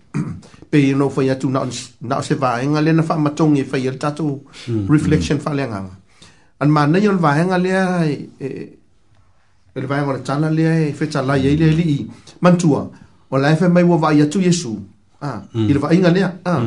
[0.77, 1.61] pe no fai atu na
[2.09, 4.27] na se vai nga lena fa matongi fai ia tatu
[4.69, 4.85] hmm.
[4.95, 5.81] reflection fa lenga
[6.63, 7.71] an man na yon vai nga le
[8.47, 8.49] e
[9.83, 11.89] le vai ngora tala le e fe tala ye le li
[12.45, 12.81] mantua
[13.33, 14.73] o la fe mai wo vai atu yesu
[15.29, 15.39] ah
[15.71, 16.21] ile vai nga le
[16.53, 16.61] ah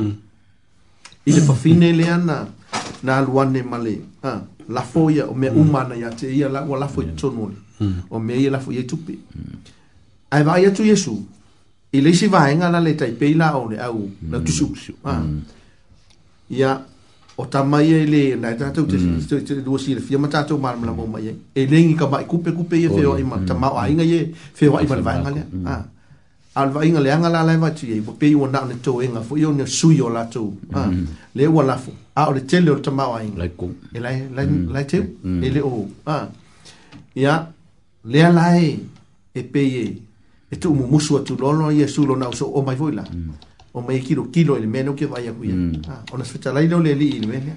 [1.29, 2.45] ile fa fine le ana e, hmm.
[2.45, 3.05] hmm.
[3.05, 3.93] na luane male
[4.31, 4.39] ah
[4.75, 7.43] la foia o me umana ya te ia la wala fo tonu
[8.13, 9.13] o me ia la fo ye tupe
[10.33, 11.15] ai vai atu yesu
[11.91, 14.43] i leisi vaega la le taipei lao le au na mm.
[14.45, 15.13] tusuusu ah.
[15.19, 15.41] mm.
[16.49, 16.79] ia
[17.37, 18.85] o tamai ai le nae tatou
[19.65, 19.77] lua mm.
[19.83, 24.87] silafia ma tatou malamalama umai ai e legi kamai kupekupe ia feoai tamaoaiga ia feoai
[24.87, 26.71] ma le vaega lea a le ah.
[26.75, 30.09] vaiga leaga lalae vaatu iai ua pei ua nao ne toega foi ona sui o
[30.09, 30.89] latou ah.
[31.35, 33.49] le ua lafo a o le tele o le tamaoaiga
[33.93, 33.99] e
[34.73, 35.05] lae teu
[35.45, 35.87] e le o
[37.15, 37.33] ia
[38.05, 38.77] lea lae
[39.39, 39.85] e pei e
[40.51, 43.29] e tu mo musu atu lolo ia su lo nau so o mai voila mm.
[43.73, 45.81] o mai kilo kilo el meno ke vai aku mm.
[45.87, 47.53] ah, ona sfetalai lo le li ile mena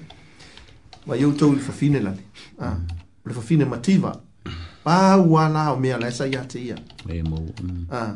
[1.07, 2.13] ma eu tu fa fine la
[2.59, 2.85] ah mm.
[3.25, 4.13] le fa fine mativa
[4.83, 6.75] pa wala o mea la sa ia te ia
[7.09, 7.39] e mo
[7.89, 8.15] ah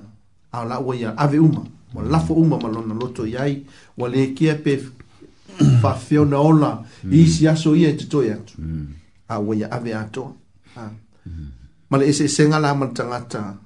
[0.51, 1.63] a la o ia ave uma
[1.93, 3.65] mo la fo uma ma lona loto iai
[3.97, 6.83] wa le kia pe fa fafeo na ola
[7.33, 8.53] si aso ia e te toi atu
[9.27, 10.35] a o ia ave ato
[10.75, 10.91] ah
[11.89, 13.65] ma le ese e senga la man tangata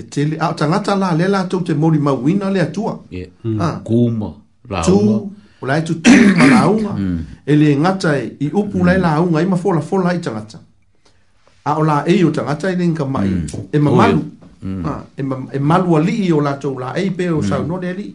[0.00, 3.80] e tele a tangata la lela to te mori ma wina le atua yeah.
[3.84, 4.30] kuma
[4.70, 5.30] la tu
[5.62, 7.18] ola tu tu ma la unga mm.
[7.46, 9.02] ele ngata e, i upu mm.
[9.02, 10.58] la unga ngai ma fola fola i tangata
[11.64, 13.66] a ola e yo tangata i ninka mai mm.
[13.72, 14.20] e ma malu
[14.62, 14.84] mm.
[14.84, 17.42] ha, e, ma, e malu ali i ola to la e pe o mm.
[17.48, 18.14] sa no deli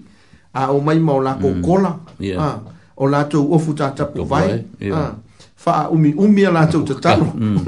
[0.54, 1.62] a o mai ma ola ko mm.
[1.64, 2.40] kola yeah.
[2.42, 2.60] ha,
[2.96, 4.50] o la to ofu tata pu vai
[4.80, 4.96] yeah.
[4.96, 5.16] ha,
[5.56, 7.66] fa umi umi ala to tata mm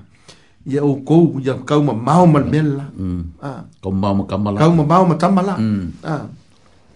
[0.66, 2.90] e eu cou já cau uma mal mal mela
[3.42, 5.56] ah com mal uma camala cau uma mal uma camala
[6.02, 6.26] ah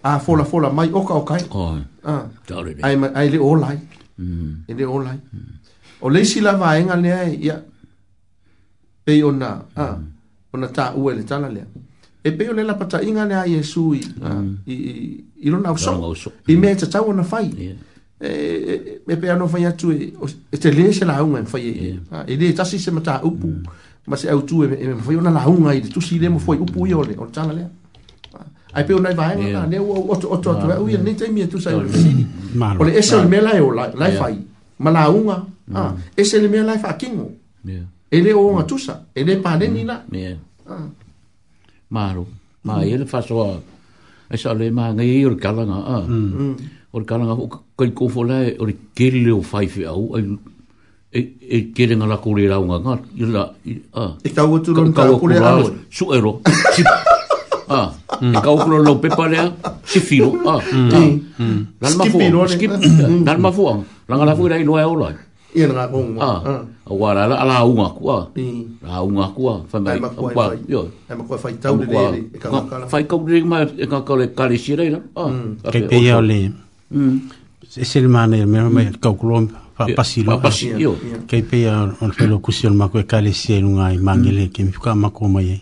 [0.02, 1.36] ah fola fola mai oka oka
[2.04, 2.26] ah
[2.82, 3.78] ai ai ele olai
[4.66, 4.90] ele mm.
[4.90, 5.18] olai
[6.02, 7.56] o leisi la vaenga lea e, ia
[9.06, 9.96] pe ona ah
[10.52, 11.66] ona ta uele tala lea
[12.26, 14.02] e pe ole la pata inga le a Yesu i
[15.44, 16.14] i lona au sou
[16.46, 17.76] i me ta tau na fai e,
[18.26, 20.12] e, e pe anu fai atu e,
[20.52, 23.62] e te le se la unga fai e le tasi se mata upu mm.
[24.06, 26.38] ma se au tu e me fai una la unga i tu si le mo
[26.38, 27.70] fai upu i ole o tana lea
[28.72, 31.28] ai pe unai vai na ne o o o o o o o ne te
[31.30, 32.12] mi tu sa o si
[32.78, 34.36] o le esa me la e o la fai
[34.82, 35.36] ma la unga
[35.74, 37.30] ah esa le me la fa kingo
[38.14, 39.96] e le o unga tu sa e le pa le ni na
[41.90, 42.24] maru
[42.64, 42.94] ma e mm.
[42.94, 43.60] ele faz o
[44.30, 45.98] é só le ma ngai o cala nga a
[46.92, 47.46] o cala nga o
[47.78, 48.66] kai ko fo le o
[49.38, 50.02] o fai au
[51.14, 51.20] e
[51.56, 53.42] e kele nga la kuri la nga yo la
[54.02, 55.50] a e ta o tu lon ta kuri la
[55.96, 56.32] su ero
[57.78, 57.80] a
[58.34, 59.38] e ka o kuri lo pe pare
[59.90, 60.56] si filo a
[61.82, 62.34] la ma fo
[63.26, 63.64] la ma fo
[64.08, 64.94] la nga la fo la i lo e o
[65.56, 66.22] Ia nga kong mga.
[66.22, 66.60] Ah,
[66.92, 68.28] awa la la la unga kua.
[68.36, 68.84] Mm.
[69.08, 69.54] unga kua.
[69.64, 69.98] Fai mai.
[70.04, 70.58] kua fai.
[70.68, 70.80] Yo.
[71.08, 72.88] Ema fai tau de de.
[72.92, 75.00] Fai kong de ma e ka le kare si reina.
[75.16, 75.32] Ah.
[75.72, 76.52] Kei pe yao le.
[76.92, 77.16] Mm.
[77.76, 80.36] Ese le mana e mea mea kau kuro pa pasi lo.
[80.36, 80.76] Pa pasi.
[80.76, 80.92] Yo.
[82.04, 84.44] on fai lo kusi on ma kue kare si e nunga i mangi le.
[84.52, 85.56] Kei mifuka ma kua mai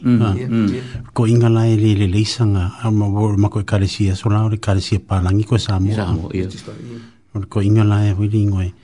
[1.14, 2.82] Ko inga la e le le le isanga.
[2.82, 4.14] Ama wo ma kue kare si e.
[4.18, 5.90] So la ore kare si e pa langi kue sa mo.
[5.94, 6.26] Sa mo.
[7.46, 8.70] Ko inga la e hui ringo e.
[8.74, 8.82] Mm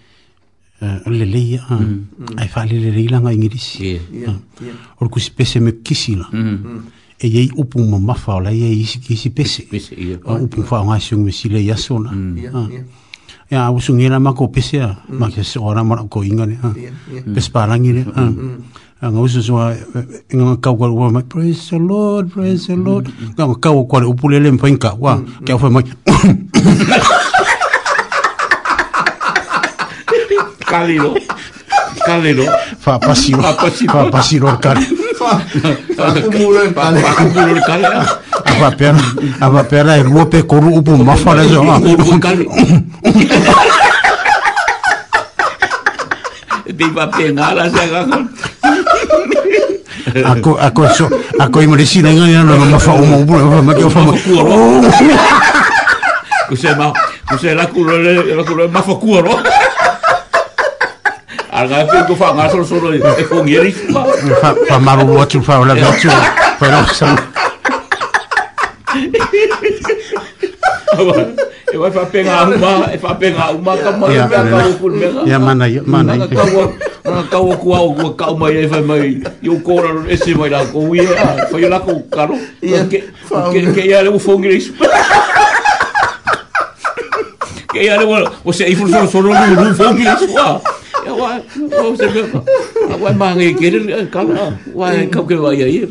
[0.82, 2.36] uh, le leia mm -hmm.
[2.40, 3.84] ai fali le leila nga ingirisi ah.
[3.84, 4.02] yeah.
[4.12, 4.36] yeah.
[4.64, 4.76] yeah.
[5.00, 6.80] orku spese me kisina mm -hmm.
[7.18, 9.66] e yei upu ma mafa ola yei isi kisi pese
[9.98, 10.18] yeah.
[10.26, 12.36] Ah, upu fa nga siung me sile yasona mm.
[12.36, 12.68] yeah.
[13.50, 15.18] Ya, usung ngira ma ko pese ya, mm.
[15.18, 16.70] ma ke se ora ma ko ingane ha.
[17.34, 18.02] Pese parangi ne.
[18.06, 18.60] Mm.
[19.02, 19.82] Nga usung so eh,
[20.30, 23.10] nga ka ko wa ma praise the lord, praise the lord.
[23.34, 25.18] Nga ka ko ko upu le le mpa inka wa.
[25.42, 25.82] Ka fa ma.
[30.70, 31.10] Calero.
[32.06, 32.44] Calero.
[32.84, 33.42] Papasiro.
[33.42, 34.78] Fa Papasiro al cal.
[35.98, 36.94] Papumuro al cal.
[36.94, 37.80] Papumuro al cal.
[38.46, 41.58] Apa A Apa pera e rua pe koru upu mafara jo.
[41.66, 42.38] Koru al cal.
[46.78, 48.22] Pipa pengala sa kakon.
[50.14, 51.04] Ako ako so
[51.38, 54.12] ako imresi nga ya no mafa umu upu mafa mafa.
[56.48, 56.94] Kusema
[57.28, 59.34] kusela kulole kulole mafa kuoro.
[61.60, 64.08] aga pe go fa nga solo solo e ko ngeri fa
[64.68, 66.08] fa maru watu fa la watu
[66.60, 67.06] fa no sa
[71.72, 74.40] e wa fa pe nga uma e fa pe nga uma ka ma ya ba
[74.48, 76.48] ko ku me ya mana ya mana ka
[77.28, 80.32] ka ko ku au ku ka uma e fa mai yo ko ra e se
[80.32, 81.12] mai la ko wi e
[81.52, 82.40] fa yo la ko ka ro
[83.52, 84.60] ke ke ya le fo ngeri
[87.68, 88.04] ke ya le
[88.42, 90.79] wo se i fu solo solo ni fo ngeri
[93.00, 93.78] Wai mangi kiri
[94.12, 94.52] kala.
[94.74, 95.88] Wai kau ke wai Ele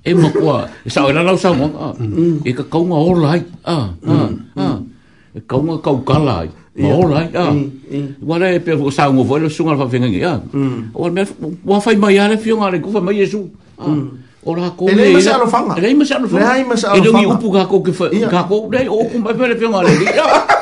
[0.00, 0.64] E mo kwa.
[0.86, 1.92] E sao era lau sao mo.
[2.00, 2.40] Mm.
[2.42, 3.42] E ka kaunga ola hai.
[5.36, 6.48] E kaunga kau kala hai.
[6.80, 7.28] Ma ola hai.
[8.24, 10.24] Wara e pe sao mo voilo sunga fa fingangi.
[10.56, 10.96] Mm.
[10.96, 11.24] Wai mea.
[11.66, 13.44] Wafai mai ale fionga ale kufa mai jesu.
[13.76, 14.08] Mm.
[14.40, 14.96] Ora ko ne.
[14.96, 15.76] Ele masalo fanga.
[15.76, 16.56] Ele masalo fanga.
[16.56, 17.04] Ele masalo fanga.
[17.04, 18.08] Ele ngi upu ka ko ke fa.
[18.08, 19.92] Ka ko dai o ku mai pele fionga ale.
[19.92, 20.58] Ha ha ha ha.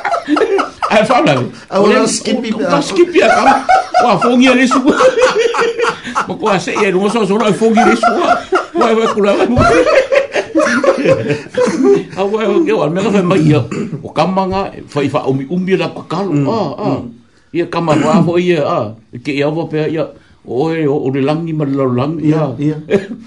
[0.88, 1.42] Eh, ae whanau.
[1.68, 2.48] Awa skipi.
[2.56, 3.54] Ka skipi a ya, kama.
[4.00, 4.80] Wa fongi a lesu.
[6.24, 8.06] Ma kua se ia nunga ya, sa sora e fongi lesu.
[8.72, 9.68] Wa e wa kula wa nuka.
[12.16, 13.60] Ah, Awa e wa keo al mega whema ia.
[13.60, 13.68] O
[14.08, 16.40] oh, kamanga whai wha umi umi la kakalu.
[16.40, 17.04] Hmm, ah, ah.
[17.04, 17.12] Hmm.
[17.52, 18.64] Ia kama wā ho ia.
[18.64, 18.86] Ah.
[19.20, 20.08] Ke ia wa pēr ia.
[20.48, 22.32] Oe, o le langi ma le langi.
[22.32, 22.80] Ia, ia.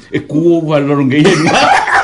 [0.10, 1.30] E kuo wa laronga ia.
[1.30, 2.01] Ia.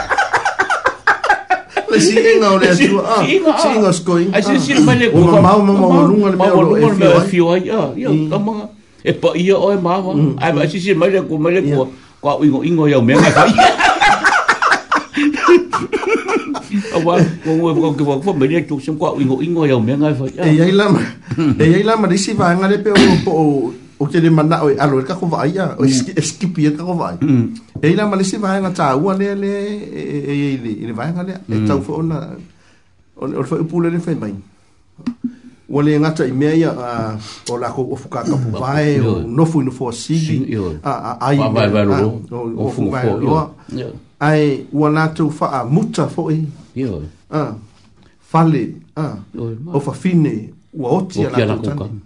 [1.99, 2.34] si ờ, à, ờ.
[2.34, 3.53] inga o le atua.
[3.61, 4.30] Si inga o skoinga.
[4.34, 5.19] Ai si sila mai le kua.
[5.22, 7.61] O mamau mamau lunga le mea o le fio ai.
[7.65, 8.65] Ia, ka manga.
[9.03, 10.11] E pa ia o e mawa.
[10.41, 11.86] Ai ma si sila mai le kua mai le kua.
[12.22, 13.49] Kwa ingo ingo iau mea ngai pai.
[16.98, 17.14] Awa,
[17.45, 20.14] ko ngoi ko ke ko me ne tuk sem kwa ingo ingo iau mea ngai
[20.14, 20.30] pai.
[20.38, 20.99] E ai lama.
[21.60, 22.91] E ai lama disi va ngale pe
[23.28, 26.22] o o te le mana o e alo e kako vai ya o e mm.
[26.22, 27.82] skipi e, e kako vai mm.
[27.82, 29.53] e ina male se vai na ta ua le le
[29.86, 31.68] e e e e vai na le e mm.
[31.68, 32.38] tau fo ona
[33.18, 34.34] o le fo upule le fai mai
[35.74, 36.72] o le ngata i mea ia
[37.49, 40.45] o la ko o fuka kapu vai o nofu ino fua sigi
[40.84, 42.02] a a a i mea
[42.34, 43.45] o fuka vai o
[44.19, 46.45] ai ua na tau fa a muta fo i
[48.30, 48.61] fale
[49.74, 52.06] o fa fine ua oti a la kutani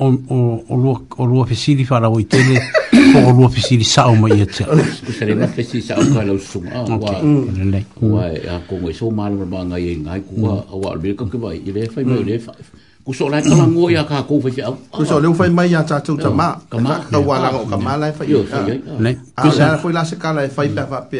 [0.00, 0.36] o o
[0.72, 2.56] o lua o lua fisili fa o itene
[3.16, 3.48] o o lua
[3.84, 6.80] sa o mai atia o sere na fisi sa o ka lo su wa
[8.16, 10.72] wa a ko ngoi so mal ma nga ye nga ku wa mm.
[10.72, 12.26] a wa le ka ke bai i le fa mai mm.
[12.28, 12.52] le fa
[13.04, 15.44] ku so la ka la ngoi a ka ko fa ja ku so le fa
[15.58, 18.24] mai ya ta tu ta ma ka ma ka wa la ka ma la fa
[18.32, 18.64] yo ah.
[19.04, 21.18] le ku ah, la se ka la fa pa pa pe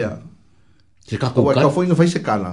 [1.09, 2.51] se ka ko ka fo ngoi fa se ka la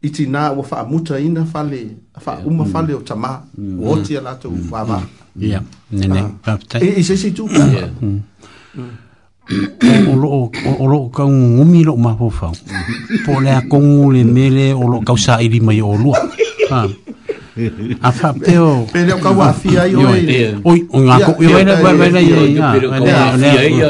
[0.00, 2.48] iti na wa fa muta ina fale fa yeah.
[2.48, 2.98] uma fale mm.
[2.98, 3.78] o tama mm.
[3.84, 4.72] o ti ala to mm.
[4.72, 5.42] wa ba mm.
[5.44, 5.60] ya
[5.92, 6.32] ne ne ah.
[6.40, 7.60] papta e, e se se tu ka
[10.08, 10.48] o lo
[10.80, 12.48] o lo ka un umilo ma po fa
[13.28, 16.10] po le a kongu le mele o lo ka sa i di mai o lo
[16.16, 16.22] ha
[16.80, 16.88] ah.
[18.02, 18.86] A fa teo.
[18.86, 20.22] Eh, pero ka wa fi ai oi.
[20.64, 22.72] Oi, un ako i vai na vai vai na ia.
[22.74, 22.88] Pero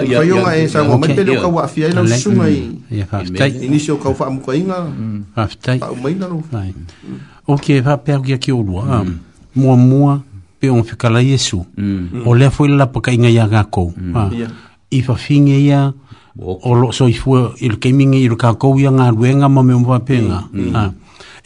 [0.07, 2.79] Foi unha esa, mo me pero ka wa fi ai na suma i.
[2.91, 3.23] Ia fa.
[3.23, 4.91] Tai inicio ka fa mo kainga.
[5.35, 5.79] Fa tai.
[5.79, 6.43] Pa mai na no.
[6.43, 7.47] Mm.
[7.47, 9.07] Okay, fa pero ki o lua.
[9.55, 10.19] Mo mo
[10.59, 11.63] pe on fica la Jesu.
[11.79, 12.27] Mm.
[12.27, 13.95] O le foi la poka inga ia ga ko.
[13.95, 14.13] Mm.
[14.17, 14.49] Ah, ia.
[14.91, 15.95] I fa finge ia.
[16.41, 19.75] O lo so i fu il kaminge il ka ko ia nga ruenga mo me
[19.79, 20.47] mo pa pena.
[20.75, 20.91] Ah,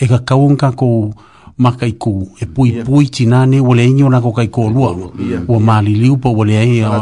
[0.00, 1.12] e ka ka ko
[1.56, 2.84] makaiku e pui yeah.
[2.84, 4.90] pui tina ne wale ingi wana ko kaiko lua
[5.22, 5.42] yeah.
[5.48, 7.00] wa maali liu pa wale ingi uh, na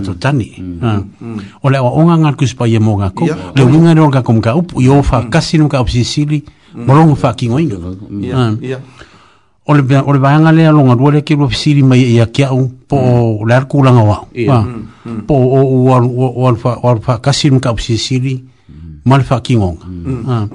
[0.00, 1.04] totani tani mm.
[1.20, 1.36] mm.
[1.62, 4.80] o le awa onga ngal kuspa ye mo ngako le winga ni onga kumka upu
[4.80, 5.30] yo fa mm.
[5.30, 6.42] kasi nuka upu sisili
[6.86, 7.76] morongu fa kingo inga
[9.66, 13.44] o le vayanga le alonga rua le kiru sisili mai e ia kiau po o
[13.46, 14.26] le arkulanga wau
[15.26, 16.48] po o
[16.88, 18.44] alfa kasi nuka upu sisili
[19.04, 20.48] ma mal fa kingo inga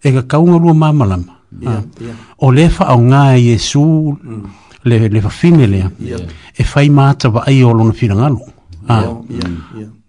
[0.00, 1.80] e ka kaunga rua mamalama Ah.
[2.38, 3.82] o le faaaogā e iesu
[4.22, 4.44] mm.
[4.84, 5.90] le le fafine lea
[6.56, 8.38] e fai mata vaai o lona filagalo
[8.88, 9.04] ae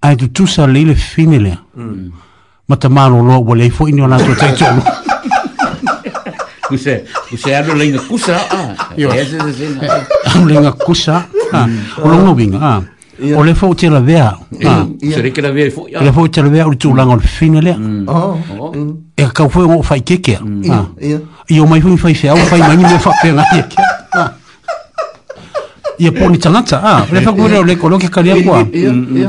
[0.01, 0.15] ah.
[0.15, 1.83] tutusa lei le fafine lea mm.
[1.83, 2.11] mm.
[2.67, 4.81] ma tamāloloa ua leai foʻi ni o latou taitolu
[6.69, 6.97] kusa
[7.29, 9.67] kusa ano lenga kusa ah yo ese ese
[10.35, 11.67] ano lenga kusa ah
[12.11, 12.81] lo no vinga ah
[13.21, 13.37] yeah.
[13.39, 14.85] o le fo te la vea ah.
[15.01, 17.73] se le ke la vea le fo te la vea o le tu fina le
[17.77, 17.85] mm.
[17.85, 18.09] Mm.
[18.09, 18.37] Oh.
[18.59, 18.71] Oh.
[18.75, 18.93] Mm.
[19.15, 20.85] e ka fo o fai ke ke ah.
[21.47, 23.81] i o mai fo fai se o fai mani me fa pena na e ke
[24.17, 24.31] ah.
[25.97, 28.63] i e poni tangata le fa kore o le kolo ke kalia kua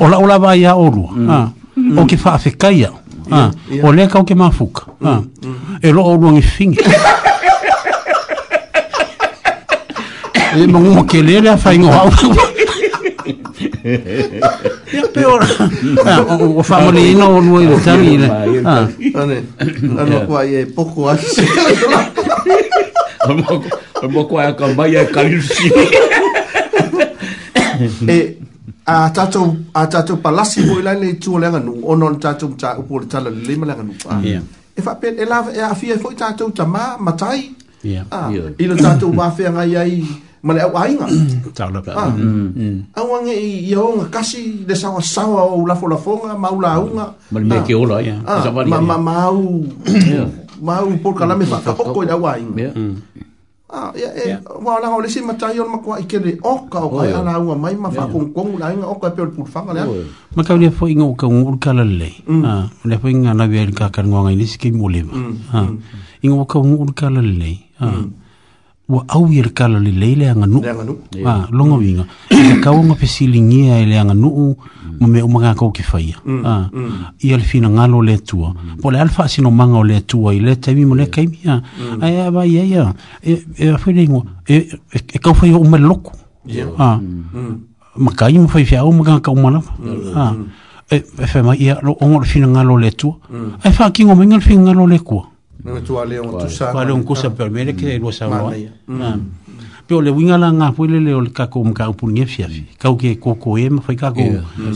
[0.00, 1.08] o la o vai a oru
[1.96, 2.90] o ke fa a fekaia
[3.82, 4.86] o le ka o ke mafuka
[5.82, 6.78] e lo o luang i fingi
[10.62, 12.48] e mongu mo ke le a fai ngoha
[14.92, 15.40] Ya peor.
[16.06, 18.20] Ah, o famoli no no iba a salir.
[18.66, 18.84] Ah.
[18.86, 21.42] Ano no cual es poco así.
[23.26, 23.46] Vamos,
[24.02, 25.70] vamos cual con vaya calirsi.
[28.08, 28.38] Eh,
[28.86, 32.94] a tato a tato palasi mo ila ni tu lenga no ono tato ta upo
[33.06, 36.18] ta la le mala no pa e fa pe e la e afia foi e
[36.22, 37.40] tato ta ma matai
[37.82, 38.26] ya ah
[38.62, 39.94] ilo tato va fer ai ai
[40.42, 41.06] ma le au ainga.
[41.54, 41.92] Tāla pā.
[41.96, 42.10] Ah.
[42.10, 42.84] Mm.
[42.98, 46.78] Au ange i aonga kasi, le sawa sawa o lafo lafonga, mau la mm.
[46.78, 47.02] aunga.
[47.02, 47.14] Ah.
[47.14, 48.16] Ah, ma le meke ola, ia.
[48.66, 49.30] Ma ma ma mm.
[49.30, 49.64] au,
[50.60, 52.74] ma au polka lame pa, ka oko i la ainga.
[53.72, 54.40] Ia, ia, e ia.
[54.60, 57.54] Wa ala ngau le si matai ona makua i kere oka o kai ala aunga
[57.56, 59.86] mai, ma fa kong kong la ainga oka e peo le pulfanga lea.
[60.36, 62.18] Ma kau lea fo inga o ka ngur kala lei.
[62.84, 65.14] Lea fo inga nawea ni kakar ngwanga inisi ke mulema.
[66.22, 67.62] Inga o ka ngur kala lei.
[67.80, 68.10] Ia.
[68.92, 70.62] ua au ia le kala lelei le aganuu
[71.24, 74.56] a loga uiga i e le aganuu
[75.00, 75.10] ma mm.
[75.12, 76.16] mea uma gakou ke faia
[77.22, 77.98] ia le finagalo mm.
[77.98, 81.06] o le atua po le a le faasinomaga o le atua i le taimi le
[81.06, 81.60] kaimi a ah.
[81.60, 82.02] mm.
[82.02, 82.94] ae avaia ia ah.
[83.24, 85.88] e afai leigoa e kaufai o uma le
[87.96, 89.72] makai ma faifeau ma gakou ma lava
[90.16, 90.32] a
[90.90, 93.16] e fai mai ia lo o le finagalo o le atua
[93.64, 95.31] ae faakigo le finagalo o le akua
[95.64, 96.72] Nga tu ale tu sa.
[96.72, 98.26] Pa lon kusa per mere ke lo sa.
[98.28, 99.16] Ma.
[99.86, 102.46] Pe ole winga la nga pu le le ol ka kum ka pu nge fia
[102.78, 104.22] Ka ke ko e ma fai ka ko.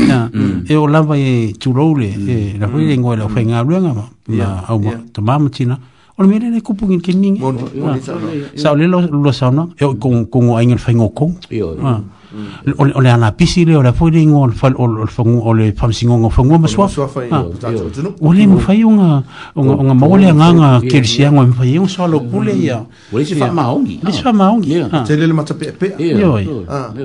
[0.08, 0.30] Na
[0.68, 2.30] e o lava e tulole mm.
[2.30, 4.06] e la foi lengo la foi nga luenga ma.
[4.28, 5.78] Na au ma to mama china.
[6.18, 7.40] O me le leko por ke ni.
[8.56, 9.72] Sa le lo lo sa no.
[9.80, 11.38] E con con o ainga fengo con.
[11.50, 11.78] Yo
[12.78, 15.40] o le ana pisi le o le foi ringo o le fal o le fungu
[15.44, 16.90] o le fam singo o fungu ma swa
[17.32, 17.46] ah.
[18.22, 18.60] o le mo mm.
[18.60, 19.24] fai unga
[19.56, 22.80] unga unga mo le nga nga kersia ngo mo fai un so lo pule ya
[22.82, 23.14] mm.
[23.14, 24.34] o le fa maungi le fa ah.
[24.34, 25.04] maungi ah.
[25.06, 26.36] te le mata pe pe yo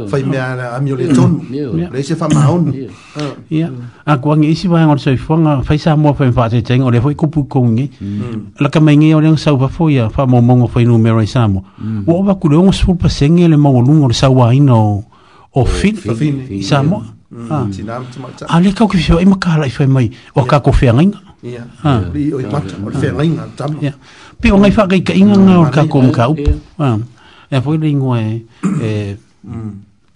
[0.09, 2.89] fai me ana a mi o le ton le se fa maungi
[3.51, 3.69] ya
[4.09, 6.63] a ko ngi si ba ngo so fo nga fai sa mo fa fa te
[6.65, 7.91] teng o le foi kupu kongi
[8.61, 11.21] la ka mainge o le sa ba foi ya fa mo mo fo inu mero
[11.21, 11.63] isamo
[12.09, 15.05] o ba ku le ngo sul pa sengele mo lungo le sa wa ino
[15.53, 15.97] o fin
[16.51, 17.01] i sa mo
[17.33, 17.65] mm, ah.
[17.65, 18.57] a ah.
[18.57, 18.61] ah.
[18.63, 19.61] le kau ki fio e, e maka mm.
[19.61, 21.19] la i mai o ka ko fia ngainga
[24.41, 27.61] pe o ngai fa kai ka inga nga o ka ko mka up e a
[27.65, 28.33] poi le ingo e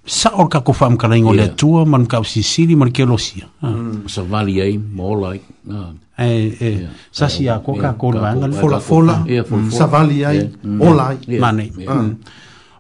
[0.05, 2.93] sa o ka ko fa mka la ingo le tua man ka o sisiri man
[2.93, 4.05] ke ah mm.
[4.09, 5.41] sa vali ei mo lai
[6.21, 6.29] e
[6.61, 6.71] e
[7.11, 9.17] sa si a ko ka ko la fola fola
[9.73, 11.65] sa mane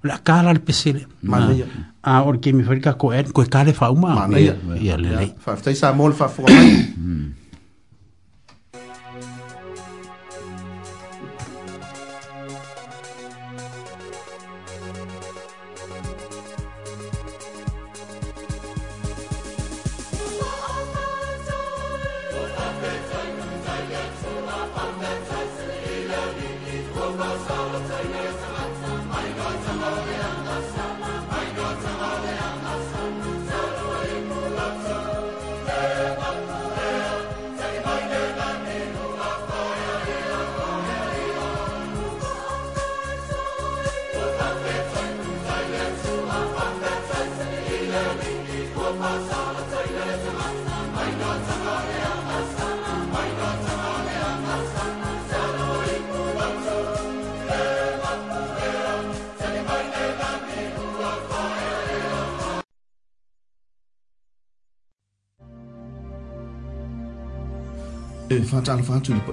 [0.02, 1.62] la cara al pesile a ah,
[2.02, 5.92] ah, orke mi fabrica ko en ko cale fa uma ya le fa fa sa
[5.92, 6.44] mol fa fo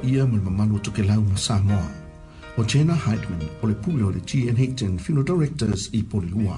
[0.10, 1.86] ia mo le mamalu o toke lau ma Samoa.
[2.57, 4.57] O Jenna Heidman, o le pule o le G.N.
[4.57, 6.57] Hickton Funeral Directors i Polilua.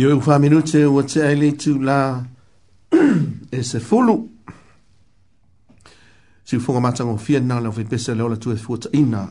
[0.00, 2.24] Io u fa minute u te ai tu la
[3.52, 4.28] e se fulu.
[6.44, 8.88] Si u fonga matanga o fia na la fe pesa le ola tu e fuata
[8.94, 9.28] ina.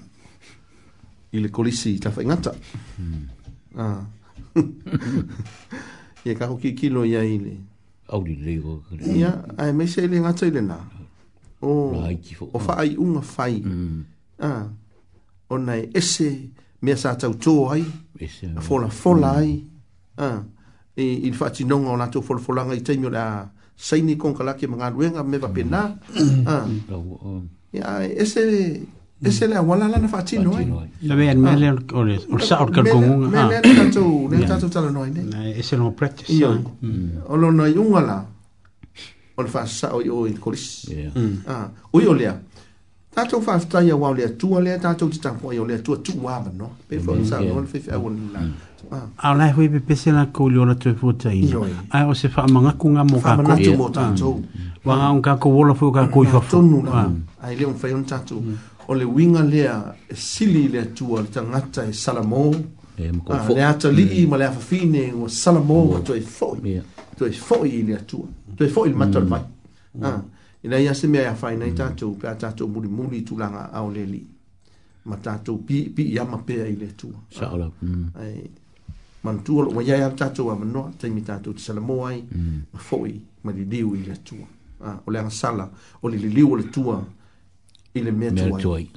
[1.31, 2.53] I kolisi ta fa ingata.
[2.97, 3.25] Hmm.
[3.77, 4.05] Ah.
[6.25, 7.55] Ie kako ki kilo ia i le.
[8.25, 8.83] lego.
[8.91, 10.77] li le Ia, ai me se ele ngata i na.
[11.61, 11.97] O,
[12.53, 13.59] o fa ai unga fai.
[13.63, 14.03] Hmm.
[14.39, 14.69] Ah.
[15.49, 16.51] O nei ese
[16.81, 17.83] mea sa tau tō ai.
[18.19, 18.53] Ese.
[18.61, 19.53] Fola fola ai.
[19.55, 20.25] Hmm.
[20.25, 20.43] Ah.
[20.99, 24.33] E, i fati non on atu fol fol nga itai mo la sai ni kon
[24.35, 26.43] kala ki mga luenga me va pena mm.
[26.43, 27.13] ah ya mm.
[27.23, 27.43] um,
[28.21, 28.41] ese
[29.23, 30.67] ese la wala la na fati no eh?
[30.67, 31.07] eh.
[31.07, 31.77] la ve en mele ah.
[31.95, 32.03] or
[32.35, 32.99] or sa or kalgo
[33.31, 36.51] nga ah mele ka tu le ta tu tala no ne ese no practice ya
[36.51, 36.59] ah.
[36.83, 37.31] mm.
[37.31, 38.19] o lo ah, no yung wala
[39.39, 40.83] on fa sa o yo in kolis
[41.47, 42.27] ah o yo le
[43.15, 45.63] ta tu fa sta ya wa le tu le ta tu ti ta po yo
[45.63, 49.31] le tu tu wa no pe fo sa no fe fe wala a ah.
[49.31, 51.59] o lai hui pe pese na kou liona tue fuuta ina.
[51.91, 53.43] A o se fa amanga ku ngā mō kā kou.
[53.43, 54.39] Whamanatu mō tātou.
[54.39, 54.65] Ah.
[54.87, 56.51] Wa ngā unka kou wola fuu kā kou i fafu.
[56.57, 57.03] Tonu la.
[57.03, 57.05] A
[57.43, 57.51] ah.
[57.51, 58.39] i leo mwhai on tātou.
[58.41, 58.57] Mm.
[58.87, 59.75] O le winga lea
[60.09, 62.45] e sili lea tua le ta ngata e salamō.
[62.99, 63.11] E,
[63.53, 64.29] le ata li i mm.
[64.31, 66.55] ma lea fafine o salamō wa tu e fo
[67.19, 68.27] Tu e fōi i lea tua.
[68.55, 69.47] Tu e fōi le matal mm.
[69.99, 70.13] mai.
[70.63, 72.15] Ina ia se mea ia whai nei tātou.
[72.15, 74.21] Pea tātou muri muri tu langa a o le li.
[75.09, 76.95] Ma tātou pi i ama pēa i lea
[78.15, 78.39] Ai
[79.23, 82.61] mantua lo waya ya tatu wa no tai mi tatu te sala moai mm.
[82.73, 84.35] ma foi ma di diu ile tu
[84.85, 85.69] ah ole ang sala
[86.03, 87.03] ole li liu le tua
[87.93, 88.87] ile me tu ai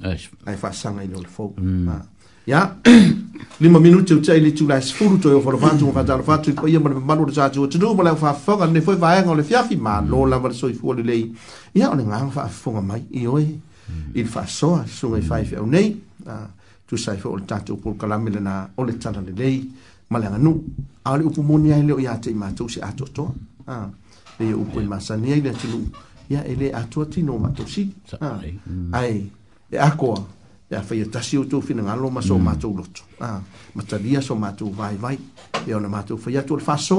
[0.45, 1.87] ai fa sanga ile le fo ma mm.
[1.89, 2.05] ah.
[2.47, 2.77] ya
[3.61, 6.67] lima minute te ile tu la sfuru to yo for vantu ka dar fatu ko
[6.67, 9.75] ye mal malu de sajo tu mo la fa foga ne foi vaeng ole fiafi
[9.75, 10.09] ma mm.
[10.11, 11.23] lo la va soi fu ole lei
[11.73, 13.47] ya ole ngang fa foga mai i oi
[14.15, 15.87] il fa so so ngai fa fi o nei
[16.27, 16.47] ah
[16.87, 19.59] tu sai fo tatu pul kalamilena ole tsana le lei
[20.13, 20.63] malanga nu
[21.03, 23.25] ale upu moni ai e le e o ya te ma to si ato to
[23.67, 23.89] ah
[24.39, 25.79] le yo upu ma sa nei le tilu
[26.29, 27.91] ya ele ato ti no ma to si
[28.21, 28.39] ah
[28.99, 29.23] ai
[29.71, 30.11] e ako
[30.71, 32.43] ya fa ye tasi o to fina ngalo ma so mm.
[32.45, 33.41] ma to lo to ah
[33.75, 35.17] ma ta dia so ma to vai vai
[35.67, 36.97] e ona ma to fa ya to fa so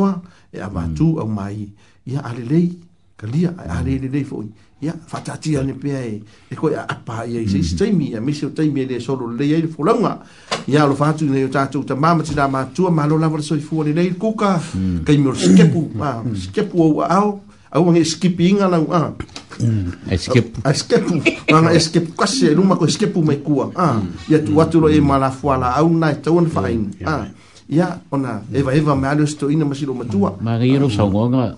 [0.53, 1.71] e a ma tu au mai
[2.11, 2.67] ya ale lei
[3.17, 3.59] ka lia mm.
[3.59, 4.47] e, e ai ale le le foi
[4.83, 6.19] ya fatati ane pe ai
[6.51, 9.45] e ko a pa ye se stay me a miso stay me le solo le
[9.47, 10.19] ye fo longa
[10.67, 13.55] ya lo fatu ne ta tu ta mama tina ma tu ma lo lava so
[13.59, 15.03] fo le le kuka mm.
[15.07, 16.35] ka i mor skepu ma mm.
[16.35, 17.41] skepu o ao
[17.75, 21.13] a un skipping ala a skepu a skepu
[21.51, 24.81] ma ma e skepu kasi lu ma ko skepu me ku a ya tu atu
[24.83, 27.31] lo e mala fo ala au na ta un fain a
[27.71, 30.65] ya ona eva eva ma lo sto ina ma si lo ma tu ma ga
[30.67, 31.55] ye lo sa ngonga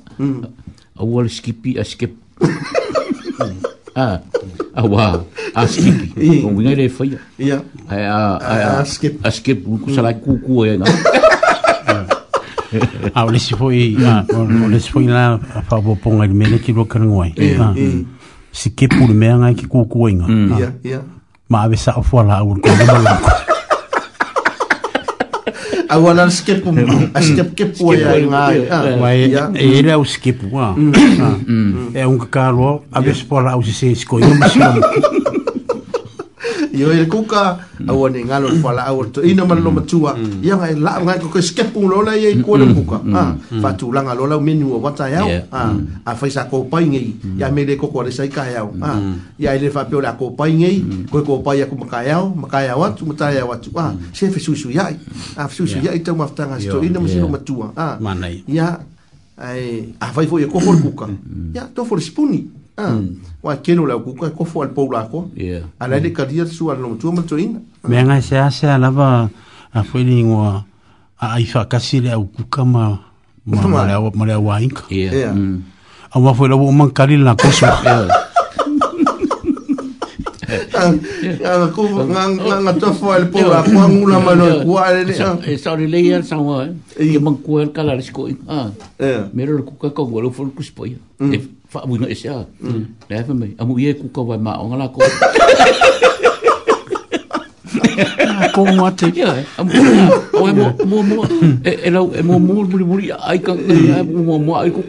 [0.99, 2.13] awal skipi skip
[3.97, 4.21] ah
[4.77, 7.59] a skipi ko winga le fai ia
[7.89, 8.55] a a
[9.29, 10.85] askep ku sala ku ku e na
[13.15, 16.59] ah o lesi foi ah o lesi foi lá a favor bo ele i que
[16.69, 17.33] ki ro kan ngoi
[18.59, 20.29] si ke pur me nga ki ku ku inga
[20.61, 21.01] ia ia
[21.53, 22.61] ma ave sa fo la ur
[25.89, 26.71] awana le skepo
[27.15, 30.75] a skepo ke po ia nga mai e é, é, le é o skip a
[31.95, 34.53] e un kalo a vez por au se se skoio mas
[36.77, 37.57] Yo ele kuka
[37.89, 40.13] au ne ngalo fala au to ina man lo matua.
[40.45, 41.19] Ia ngai la ngai
[41.73, 42.69] ko lo la ye ko le
[43.17, 43.61] Ah mm.
[43.65, 46.05] fa tu langa lo la menu wa ta Ah mm.
[46.05, 46.85] a fa sa ko pai
[47.41, 49.01] Ya me le ko ko sai ka Ah
[49.41, 51.09] ya ele eh, fa pe la ko pai ngai.
[51.09, 52.05] Ko ko pai ko maka
[52.37, 54.93] maka Ah se fe susu ya.
[55.35, 57.73] Ah susu ya ita maftanga sto ina mo sino matua.
[57.73, 57.97] Ah.
[58.47, 58.85] Ya
[59.41, 61.09] ai a fo ye ko ko kuka.
[61.57, 62.56] Ya to for spuni.
[62.77, 63.41] Ah, hmm.
[63.41, 65.33] Wa keno la ku ko fo al pou la ko.
[65.33, 65.65] Yeah.
[65.81, 66.17] Ala de hmm.
[66.17, 67.65] kadia su al no tu mo tuin.
[67.89, 69.31] Me nga se a ala ba
[69.73, 70.61] a fo ni ngo a
[71.25, 73.01] ai fa kasi le ku ka ma
[73.49, 74.45] ma le a ma le hmm.
[74.45, 74.73] wa in.
[74.87, 75.11] Yeah.
[76.07, 77.65] Ah, ah, a ma fo la wo man kali la ko so.
[81.33, 81.83] Ya ku
[82.13, 85.11] nga nga to fo al pou la ko ngu ma no ku a le.
[85.17, 87.73] Sa eh, ri le ya sa man ku el
[88.47, 88.69] Ah.
[89.01, 89.33] Yeah.
[89.33, 91.01] Mero ku ka ko wo lo ku spoya
[91.73, 92.35] fa mu no esa
[93.11, 95.01] le fa me amu ye ku ka wa ma ngala ko
[98.55, 99.75] ko mo te ya amu
[100.41, 101.23] o mo mo mo
[101.67, 102.95] e lo e mo mo mo mo
[103.29, 103.53] ai ka
[104.27, 104.83] mo mo ai ku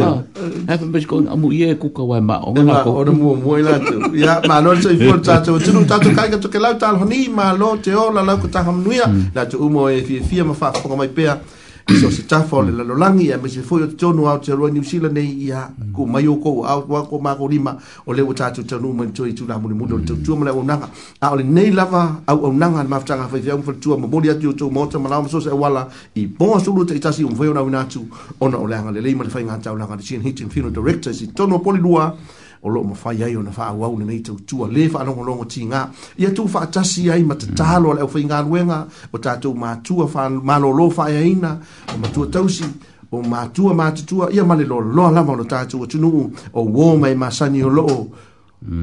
[0.00, 3.50] ha fa me ko amu ye ku ka wa ma ngala ko o mo mo
[3.60, 6.48] ila tu ya ma no so forza cha cha tu ta tu ka ka tu
[6.48, 9.04] ke la ta ni ma lo te o la la ku ta ha mu ya
[9.36, 11.36] la tu mo e fi fi ma fa ko mai pea
[11.88, 14.82] so se tafo le lalo langi ya mese foyo te tonu au te roa New
[14.84, 17.76] Zealand e ia ku mai o kou au kua kua mako lima
[18.06, 20.62] o lewa tatu tanu mwen tue i tula mwuri mwuri o te tua mwuri au
[20.62, 20.88] nanga
[21.20, 24.50] a ole nei lava au au nanga na mafutanga fai fia mwuri tua mwuri atu
[24.50, 27.62] o tau mota ma lao masose e wala i bonga sulu te itasi umfeo na
[27.62, 28.06] winatu
[28.40, 31.26] ona o leanga le leima le fai ngantau langa le sien hitin fino director si
[31.34, 32.14] tono poli lua
[32.62, 37.22] o loo mafai ai ona faauau lenei tautua lē faalogologo tigā ia tu faatasi ai
[37.22, 37.92] ma tatalo mm.
[37.92, 41.58] a le aufaigaluega o tatou matua malōlō faaeaina
[41.94, 42.64] o matua tausi
[43.10, 47.62] o matua matutua ia ma lo loaloa lava ona tatou atunuu o uō mai masani
[47.64, 48.06] o loo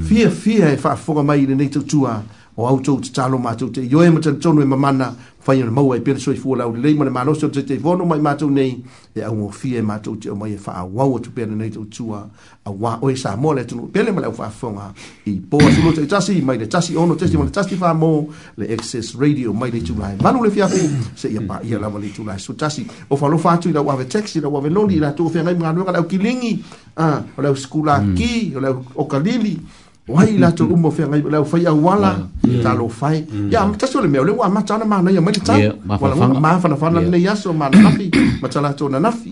[0.07, 0.73] fiafia mm.
[0.73, 2.21] e faafoga mai i lenei tautua
[2.59, 5.71] o auto te talo ma tu te yo e mata tonu e mamana fai na
[5.71, 8.35] mau e pere soi fu la le mana ma losu te te vono mai ma
[8.35, 8.83] tu nei
[9.15, 11.51] e au mo fie ma tu te o mai fa e wa o tu pere
[11.55, 12.27] nei tu tua
[12.65, 14.91] a wa o sa mo le tu pele ma le fa fonga
[15.25, 17.93] i po su lo te tasi mai le tasi ono tasi mo le tasi fa
[17.93, 18.27] mo
[18.57, 20.83] le excess radio mai le tu lai ma le fia fu
[21.15, 23.55] se ia pa ia la mo le tu lai su tasi o fa lo fa
[23.57, 25.91] tu la wa ve taxi la wa ve noli la tu fe nga mo nga
[25.93, 26.59] la kilingi
[26.97, 29.61] a o la skula ki o la o kalili
[30.09, 32.63] wai la to umo fe ngai la fai a wala mm.
[32.65, 33.49] ta lo fai mm.
[33.53, 35.53] ya ta so le mele wa ma ta na ma na ya ma ta
[36.01, 36.95] wala ma fa na fa ah, mm.
[37.05, 38.05] na le ya so ma na fi
[38.41, 39.29] ma ta la to na na fi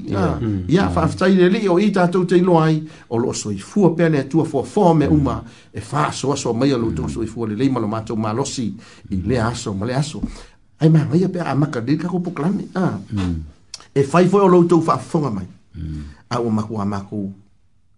[0.70, 2.78] ya fa fa tai le li o ita to te lo ai
[3.14, 5.36] o lo so i fu pe le tu fo fo me uma
[5.74, 7.88] e fa so so ma ya lo to so i fu le le ma lo
[7.94, 8.66] ma to ma lo si
[9.10, 10.20] i le aso ma le aso
[10.80, 13.00] ai ma ngai pe a ma ka dil ka ko poklami a
[13.98, 16.38] e fai fo lo to fa fo ma mai a ah.
[16.38, 17.18] e o ma ko ma ko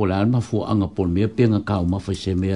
[0.00, 2.50] po le alma fu anga po me pe nga ka ma fa se me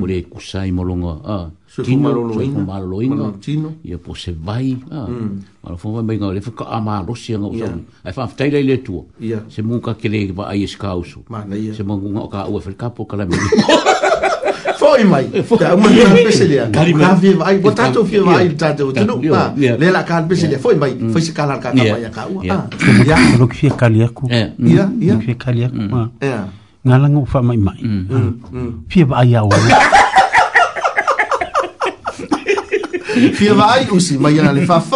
[0.00, 1.38] po le kusai mo longa a
[1.86, 5.04] tino lo lo ina lo ina tino ye po se vai a
[5.60, 7.68] ma fu va me nga le fa e ka ma ro si nga o so
[8.06, 8.96] ai fa tai le tu
[9.54, 11.18] se mu ka kele va ai es ka so
[11.76, 13.36] se mo nga ka u fa ka po ka me
[14.80, 15.26] foi mai
[15.60, 16.80] da uma na pesilia ka
[17.20, 19.14] vi vai botato fi vai tato tu no
[19.82, 21.12] le la ka pesilia foi mai mm.
[21.12, 22.58] foi se calar ka ka vai ka u a
[23.10, 25.84] ya lo que fi ka lia ku ya ya lo que fi ka lia ku
[25.92, 26.40] ma ya
[26.86, 28.70] ngala ngau fa mai mai mm, mm, mm.
[28.88, 29.56] fia ba ia wa
[33.36, 34.80] fia ba ai usi mai ana le fa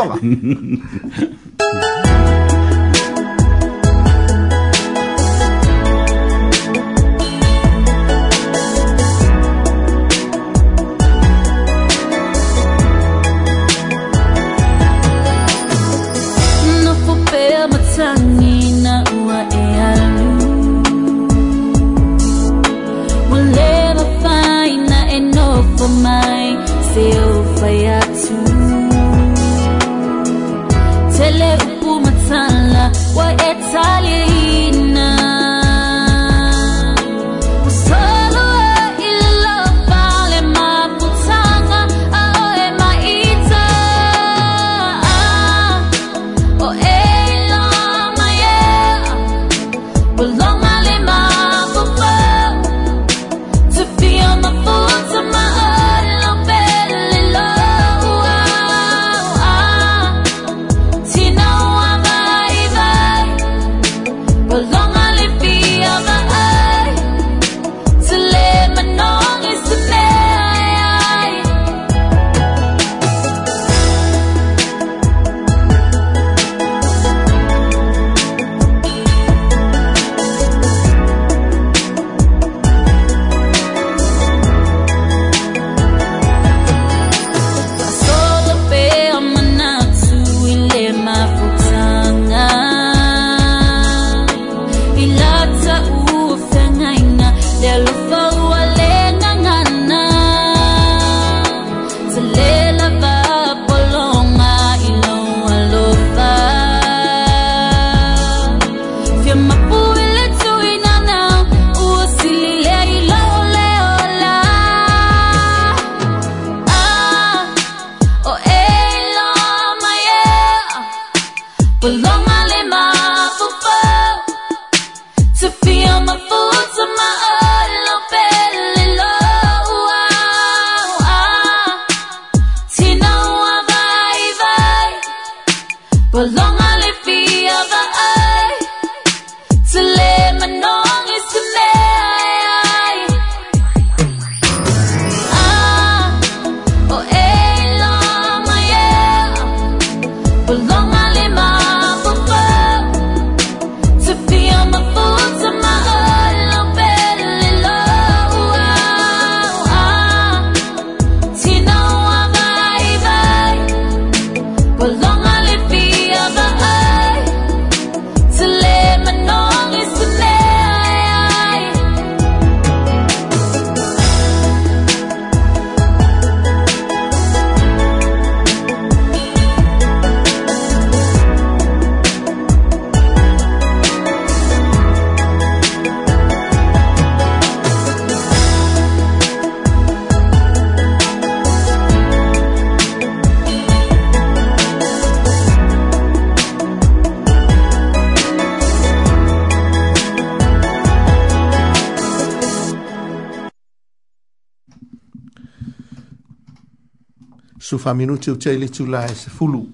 [207.78, 209.66] su faminuti o tele tu la e se fulu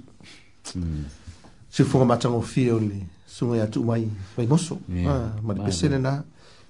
[0.74, 1.04] hmm.
[1.70, 2.96] se fonga matango fio le
[3.26, 6.22] sunga ya tu mai fai moso ah, ma le pesene na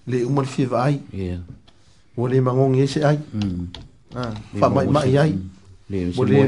[0.07, 1.01] le umal fie va ai
[2.17, 3.67] o le mangong yese ai hmm.
[4.17, 6.19] ah, fa mai mai ai hmm.
[6.19, 6.43] o le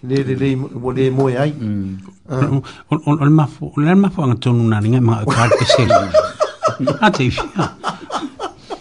[0.00, 0.48] le le le
[0.82, 1.54] o le moe ai
[2.28, 2.60] ah.
[2.90, 5.94] o le mafo o le mafo anga tonu na ringa mga akar pesene
[7.00, 7.70] a te fia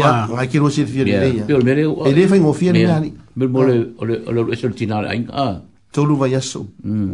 [0.00, 3.10] ya ra kilo se fi le ya pe mere e le fai ngofia ni ani
[3.36, 3.74] me mo le
[4.08, 5.46] le le le sol tino ai a
[5.94, 6.62] tolu va yaso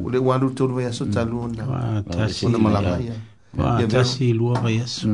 [0.05, 3.87] o le wa lu tolu va yaso talu na ta si na mala ya ya
[3.95, 5.09] ta si lu va yaso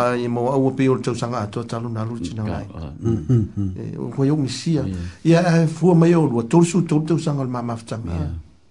[0.00, 2.66] ai mo au pe o tsa sanga to talu na lu tino ai
[3.12, 4.82] mm mm e ko yo misia
[5.30, 5.40] ya
[5.76, 7.96] fu mai o lu tolu su tolu tsa sanga ma ma tsa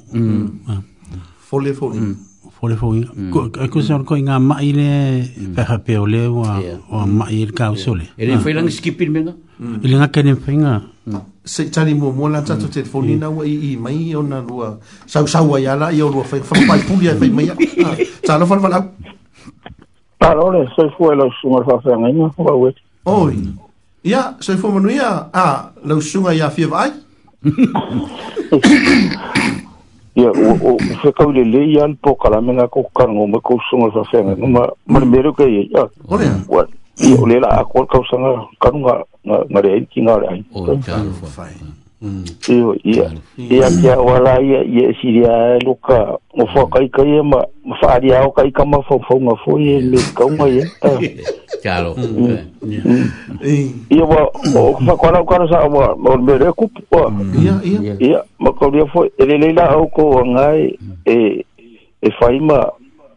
[1.47, 2.15] Fole fole.
[2.57, 3.03] Fole fole.
[3.69, 5.23] Ko se orko inga mai le
[5.55, 8.07] peha peo le o mai le kauso le.
[8.15, 8.55] E le fai ah.
[8.55, 9.35] langa skipil mea?
[9.83, 10.55] E le nga kene fai
[11.47, 12.69] se tani mo mo la tato mm.
[12.69, 13.19] telefoni mm.
[13.19, 16.79] na wa i mai ona rua sau sau ya la yo rua fa fa pai
[16.79, 17.55] puli fa mai ya
[18.25, 18.85] sa lo fa fa la
[20.19, 22.71] parole se fue lo sumar fa fa ngai wa we
[23.05, 23.35] oi
[24.03, 26.91] ya se fue mo nuia a lo sunga ya fi vai
[30.15, 33.39] ya o se ka le le ya po kala me na ko ka ngo me
[33.41, 36.35] ko sunga fa fa ngai ma me ro ke ya ole ya
[37.19, 38.93] o le la ko ka sa nga ka nga
[39.51, 40.97] nga re ki nga re o ja
[41.29, 41.53] fai
[41.97, 42.25] mm
[42.85, 47.01] i ya ya ya wala ya ya si ya lu ka mo fo ka ka
[47.01, 49.97] ye ma ma fa ri ao ka ka ma fo fo nga fo ye le
[50.13, 50.61] ka nga ye
[51.65, 51.97] ja lo
[53.45, 56.65] i ya wa o fa ka ra ka sa wa mo me re ku
[57.45, 61.45] ya ya ya ma ka ri fo le le la o ko nga e
[62.05, 62.61] e fa ma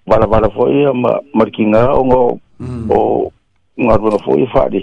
[0.09, 2.89] wala wala fo ye ma ma ki nga o mm.
[2.93, 3.29] o
[3.85, 4.83] nga rona foi fadi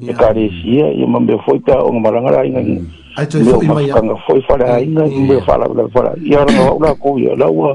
[0.00, 2.60] e ka re sia e ma me foi ta o maranga ra inga
[3.16, 6.62] ai to foi mai nga foi fadi ai nga me fala la fala ia rona
[6.74, 7.70] ora ko ia la wa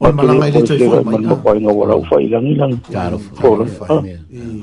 [0.00, 3.08] ma maranga ile to foi mai nga ko ina ora foi la ngi lang ka
[3.12, 4.00] ro foi ah.
[4.00, 4.62] mai mm.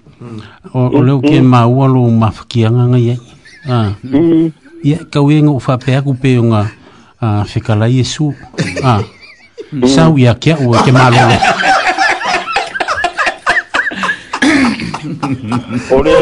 [0.21, 0.37] Mm.
[0.73, 1.25] O, o leo mm.
[1.27, 1.49] ke mm-hmm.
[1.49, 3.19] maua lo mafakianga ngai ai.
[3.65, 3.91] Ah.
[4.05, 4.51] Mm.
[4.85, 6.61] Ia, kau e ngau whapea ku pe o ngā
[7.21, 8.29] uh, whekalai e su.
[8.85, 9.01] Ah.
[9.73, 9.87] Mm.
[9.89, 11.37] Sau ia kia ua ke maalele.
[15.91, 16.21] o leo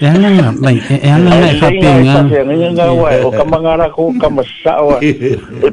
[0.00, 2.42] e ana nga mai e, e ana nga ka pe nga
[2.76, 5.10] nga wa o kamanga manga ra ko ka wa e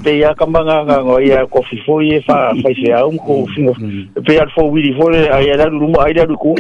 [0.04, 1.76] pe ya ka manga nga ya ko fi
[2.08, 3.68] ye fa fa se e a un ko fi
[4.16, 6.38] e pe al fo wi di fo a ya la lu mo a ya lu
[6.40, 6.56] ko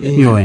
[0.00, 0.44] yo e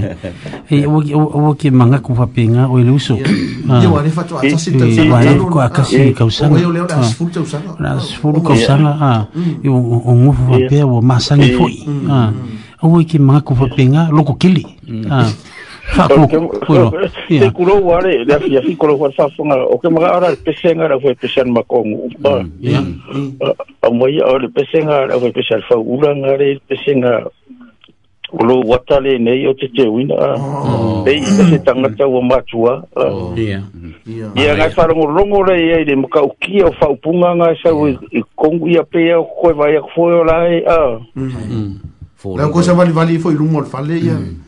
[0.69, 4.23] e o o ki manga ku fa nga o le uso yo wa le fa
[4.27, 7.15] to a sa si ko a ka si ka usa o le o le as
[7.15, 9.27] fu ta usa as fu ka usa a
[9.63, 11.55] yo o mo fa pe o ma sa ni mm.
[11.55, 12.07] fo mm.
[12.09, 12.33] a ah.
[12.83, 15.07] o e ki manga ku fa pe nga lo ko kili mm.
[15.07, 15.27] ah
[17.27, 20.87] Te kuro ware, le afi afi kuro ware sa funga, o ke maga ara pesenga
[20.87, 22.09] ra fue pesan ma kongu.
[22.19, 23.39] Mm,
[23.81, 27.25] a mwai a ole pesenga ra fue pesan fa uranga re, pesenga
[28.29, 30.15] kuro watale nei o te te wina,
[31.03, 31.31] pei oh.
[31.35, 32.83] ka se tangata ua matua.
[32.95, 33.33] Oh.
[33.35, 37.97] Ia ngai farongo rongo re ia i le muka ukia o faupunga ngai sa ui
[38.13, 40.61] i kongu ia pea o koe vai a kufoe o lai.
[41.15, 41.33] Mm.
[41.33, 41.73] Mm.
[42.37, 44.13] Lai o kosa vali vali i fo i rungo al fale ia.
[44.19, 44.47] Ia.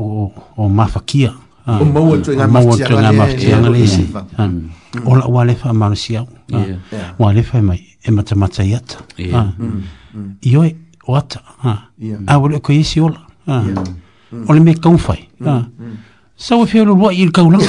[0.00, 1.30] o o mafakia
[1.68, 1.78] ah.
[1.80, 4.02] o maua tu nga mafakia nga mafakia nga le si
[5.04, 6.24] o la wale fa marsia
[7.20, 9.52] wale fa mai e mata mata yata i oi ah.
[9.52, 11.08] mm, mm.
[11.08, 11.40] o ata
[12.26, 13.62] a wale ko yesi o o le ah.
[14.32, 14.64] mm.
[14.64, 15.28] me kaunfai
[16.36, 17.64] sa o feo lua i il kaunang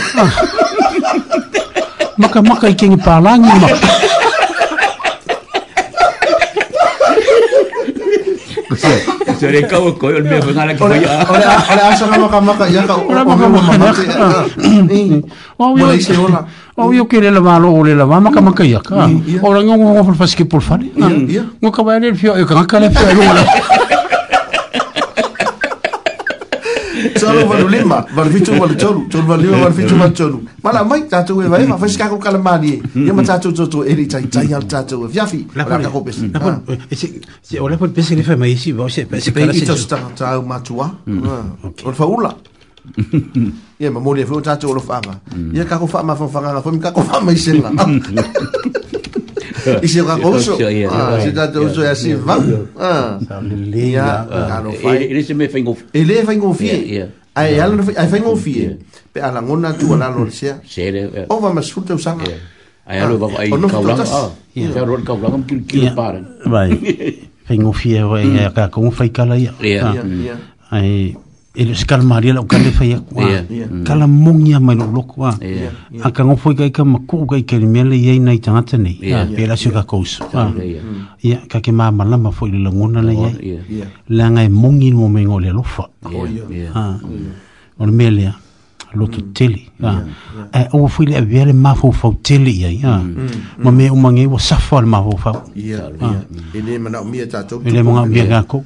[2.17, 3.79] maka maka i kengi pālangi maka
[8.81, 9.20] Yeah.
[9.41, 11.25] Se re kau e ko el me fanga la kwa ya.
[11.25, 12.93] Ora ora asa no ka maka ya ka.
[13.01, 14.45] Ora maka maka.
[15.57, 16.45] O wi o se ora.
[16.77, 19.09] O wi o kere la malo o le la mama ka maka ya ka.
[19.41, 20.77] Ora ngo ngo fa fa ski por fa.
[20.77, 23.43] Ngo ka ba le fio e ka ka le fio e ngo la.
[27.21, 30.81] tolu valu lima valu vitu valu tolu tolu valu lima valu vitu valu tolu mala
[30.83, 33.05] mai tatou e vai ma fes kako kala mali e mm.
[33.05, 33.13] ia ah.
[33.13, 36.01] eh, ma tatou toto e ri tai tai al tatou e fiafi la ka ko
[36.07, 36.25] pesi
[36.89, 37.07] e se
[37.45, 39.97] se ole po pesi le fa mai si va se pesi kala se tos ta
[40.17, 40.87] ta matua
[41.87, 42.31] ol fa ula
[43.81, 44.99] ia ma mo le fa tatou lo fa
[45.53, 45.89] ia kako mm.
[45.93, 47.69] fa ma fa fa nga fa mi kako fa ma sela
[49.81, 50.57] i se ka kouso
[51.23, 52.37] si ta te uso ya si va
[53.73, 54.25] ya
[54.97, 58.77] ele se me fengo ele e fengo fie ai ala no ai fengo fie
[59.13, 62.25] pe ala ngona tu ala lo se se ele o va ma sulte usanga
[62.85, 66.15] ai ala va ai ka ula ah ya ro ka ula ngam kil kil par
[66.45, 66.69] vai
[67.47, 68.17] fengo fie va
[68.55, 69.91] ka ka fai kala ya ya
[70.71, 71.15] ai
[71.53, 73.83] e le sikala mahalia lao kalefa ia kua mm.
[73.83, 75.33] kala mogi a mai lookoloko a
[76.03, 79.67] a kagofo i kaika makuu kaikali mea le iai nai tagata nei ah, pe lasi
[79.67, 80.47] o kakouso ah.
[80.47, 81.19] mm.
[81.23, 85.39] ia ka ke mamalama foi le la ngai le agae e me lua maiga o
[85.39, 85.89] le alofa
[87.79, 88.33] o le mea lea
[88.93, 89.33] loto mm.
[89.35, 89.59] tele
[90.55, 93.03] e ua foi le avea le mafaufau tele iai ah.
[93.59, 95.75] ma mea umagei ua safa o le mafaufau e
[96.63, 98.63] lē manaʻomia tatou e lē mogaʻomia gakou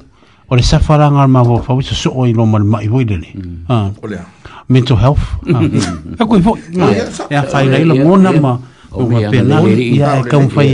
[0.48, 3.56] o le safaraga le mafoafa isa soo i loma le maʻi foi lele mm.
[3.68, 3.90] ah.
[4.68, 6.20] mental health a ah.
[6.22, 8.52] e koe foʻi e afailai mona ma
[8.94, 10.68] ua pena ia e kaumafai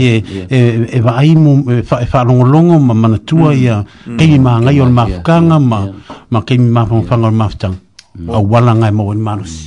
[0.49, 1.51] e vaai e- e- mo
[1.85, 3.57] faalogologo ma manatua mm.
[3.61, 4.17] ia mm.
[4.17, 5.79] keimi magai o le mafukaga ma
[6.31, 7.27] ma keimi mafagafaga ah.
[7.27, 7.77] o le mafutaga
[8.29, 9.63] aualaga e mau i le malosi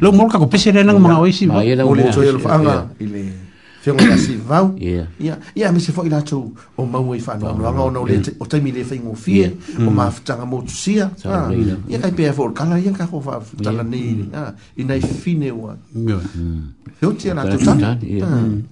[0.00, 1.46] lau mo lakako pese lenaga magaoisi
[3.82, 4.68] fio ngā si vau.
[4.78, 5.06] Ia,
[5.58, 8.36] ia, me se fo i o mau e whanau, no anga ono le mm.
[8.40, 10.12] o taimi le whaingo fie, o mā mm.
[10.18, 11.08] whitanga mōtu sia.
[11.24, 11.50] Ah,
[11.88, 14.28] ia, kai pēr fōr, kala ia kā kōwha whitanga nei, mm.
[14.34, 15.74] ah, i nei fine ua.
[17.00, 17.96] Fio tia nā tō tā.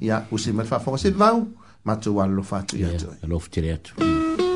[0.00, 1.42] Ia, o se mā whanau se vau,
[1.86, 3.10] mā tō wā lo fātu i atu.
[3.26, 3.98] Lo fātu i atu.
[4.00, 4.48] Ia,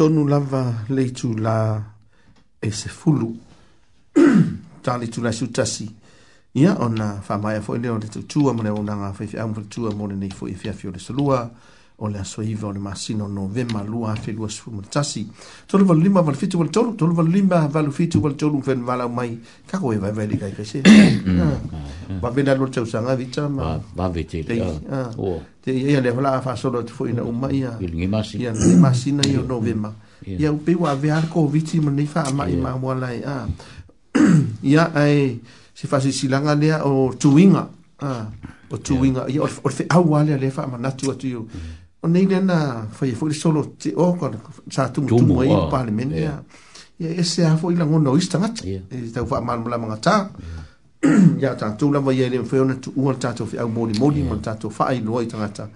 [0.00, 0.62] tonu lava
[0.96, 1.56] le tu la
[2.66, 3.28] e se fulu
[4.84, 5.86] tali tu la sutasi
[6.60, 9.60] ia ona fa mai fo le o le tu tu amone ona fa fa amfo
[9.72, 11.38] tu amone nei fo i fa fio le solua
[12.00, 15.28] o le aso iva o le masino novema lua afelua sifuma le tasi
[15.68, 19.38] tolualulima valufitu valetolu tolualulima valufitu valetolu fenavalau mai
[19.68, 21.10] kako e vaevae le ikaikai se vavena
[22.20, 22.24] mm.
[22.24, 22.56] ah.
[22.56, 23.12] lua le tausaga ah.
[23.12, 23.16] ah.
[23.16, 23.80] vita maia
[26.00, 27.86] le valaa faasolo atu foʻi na uma ia ia
[28.54, 29.92] le masina ia novema
[30.40, 33.46] ia upei ua avea le koviti manei faamaʻi mamuala e a
[34.64, 35.36] ia ae
[35.76, 37.68] se faasilasilaga lea o tuiga
[38.70, 41.44] o tuiga ia o le feʻau a lea lea faamanatu atu iu
[42.02, 44.30] o nei le na fai fo solo te o ko
[44.70, 46.42] sa tu tu mo i ah, parlamento ya
[46.98, 50.30] ya ese ha fo i lango no istanga e tau fa mal mala manga ta
[51.38, 54.22] ya ta tu la vai le fo na tu un tato fi au moli modi
[54.22, 55.68] mo tato fa ai loi tanga ta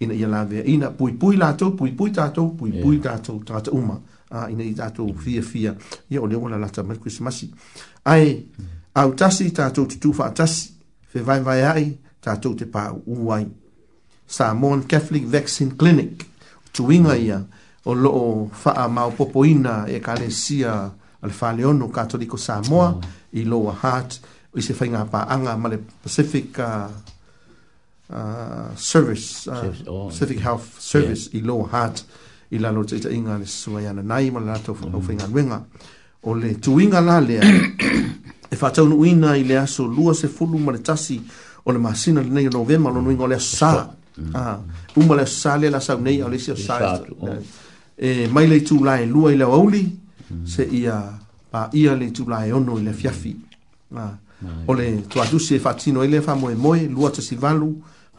[0.00, 3.18] ina ia lave ina pui pui la tu pui pui ta tu pui pui ta
[3.18, 3.98] tu ta tu uma
[4.30, 5.64] a ina i ta tu fi fi
[6.08, 7.44] ya o le ona la ta mer christmas
[8.04, 8.64] ai mm.
[8.94, 10.76] au tasi ta tu tu fa tasi
[11.08, 13.46] fe vai vai ai ta tu te pa uai
[14.32, 16.24] Samoan Catholic Vaccine Clinic
[16.72, 17.44] tuinga ia
[17.84, 20.90] o loo faa maopopoina e kalesia
[21.22, 23.00] alfaleono katoliko Samoa mm.
[23.34, 24.20] i loa heart
[24.56, 26.88] i se whainga paanga male Pacific uh,
[28.10, 31.42] uh, Service uh, oh, Pacific Health Service yeah.
[31.42, 32.02] i loa heart
[32.52, 35.06] i lalo te ita inga le suayana nai male lato o mm.
[35.08, 35.60] whainga nuinga
[36.24, 37.42] o le tuinga la lea
[38.52, 41.20] e whatau nuina i le aso lua se fulu male tasi
[41.66, 43.82] o le masina le nei o novema lo nuinga o le aso saa
[44.34, 44.60] Ah.
[44.96, 45.00] Ah.
[45.00, 47.32] uma le sale la sau nei ole sio sai oh.
[47.94, 49.84] e eh, mai le tu lai lua i le auli
[50.26, 50.44] hmm.
[50.44, 51.18] se ia
[51.50, 53.34] pa ia le tu lai ono le fiafi
[53.96, 54.16] a ah.
[54.66, 57.72] ole tu atu se fatino ile fa moe moe lua te sivalu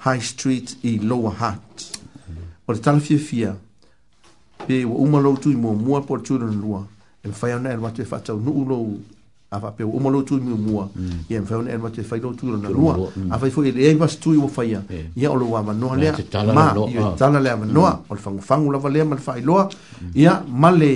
[0.07, 1.91] high street i lower hat
[2.67, 3.59] ole tala fia fia
[4.65, 6.88] pe uma lo tu mo mo por tu lua
[7.22, 8.77] e fa ia na e watu e fatau nu ulo
[9.53, 10.90] a fa pe o mo lotu mi mua
[11.30, 13.32] ia me fauna elma te fai lotu lona lua mm.
[13.32, 14.43] a fai foi ele va e stui eh.
[14.43, 14.82] o faia
[15.15, 17.15] ia o loa manoa lea ma ia mm.
[17.17, 20.11] tala lea manoa o le fangufangu lava lea ma le failoa mm.
[20.15, 20.91] ia ma le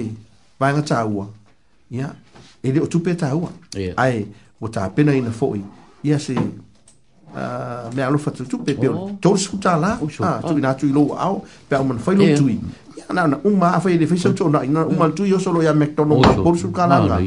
[0.59, 1.27] vaega tāua
[1.91, 2.09] ia
[2.63, 3.49] e le o tupe tāua
[3.95, 4.25] ae
[4.61, 5.61] ua tapena ina foʻi
[6.03, 6.35] ia se
[7.37, 9.11] ah, me alofa tutupe pe o oh.
[9.21, 12.57] tolu sukutālā oh, ah, tuina atu i lou aao pe au mana fai lotui
[12.97, 15.73] ia na ona uma a fai le faisautoʻonaʻi na uma le tui oso lo ia
[15.73, 17.21] mcdonald ma polu sukalaga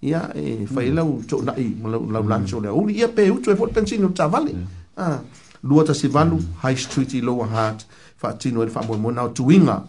[0.00, 0.96] ia e fai mm.
[0.96, 2.60] lau to na i lau lau lan mm.
[2.62, 4.64] le uli ia pe utu e fo pensin no tavale mm.
[5.00, 5.20] ah
[5.64, 7.84] lua ta si valu high street i lower heart
[8.16, 9.82] fa tino e fa mo mo na tuinga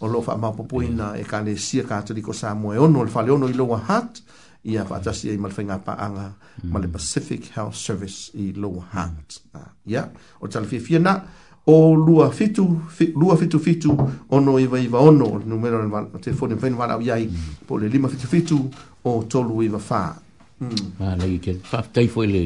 [0.00, 3.10] o lo fa ma popoina e ka le sia katoliko sa mo e ono le
[3.10, 4.22] fa le ono i lower heart
[4.62, 6.32] ia fa ta si e mal fenga pa anga
[6.70, 9.42] ma le pacific health service i lower heart
[9.86, 10.06] ia
[10.40, 11.20] o tal fi fi na
[11.66, 13.90] o lua fitu fi, lua fitu fitu
[14.30, 17.26] ono iva iva ono numero e te fone pen wala iai
[17.66, 18.58] po le lima fitu fitu
[19.04, 20.14] o tolu i wa faa.
[20.60, 20.92] Mm.
[21.00, 21.52] Ah, lagi ke.
[21.92, 22.42] Tai foi le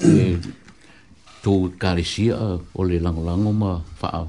[0.00, 0.38] e,
[1.44, 2.36] tō karesia
[2.74, 4.24] o le langolango ma faa.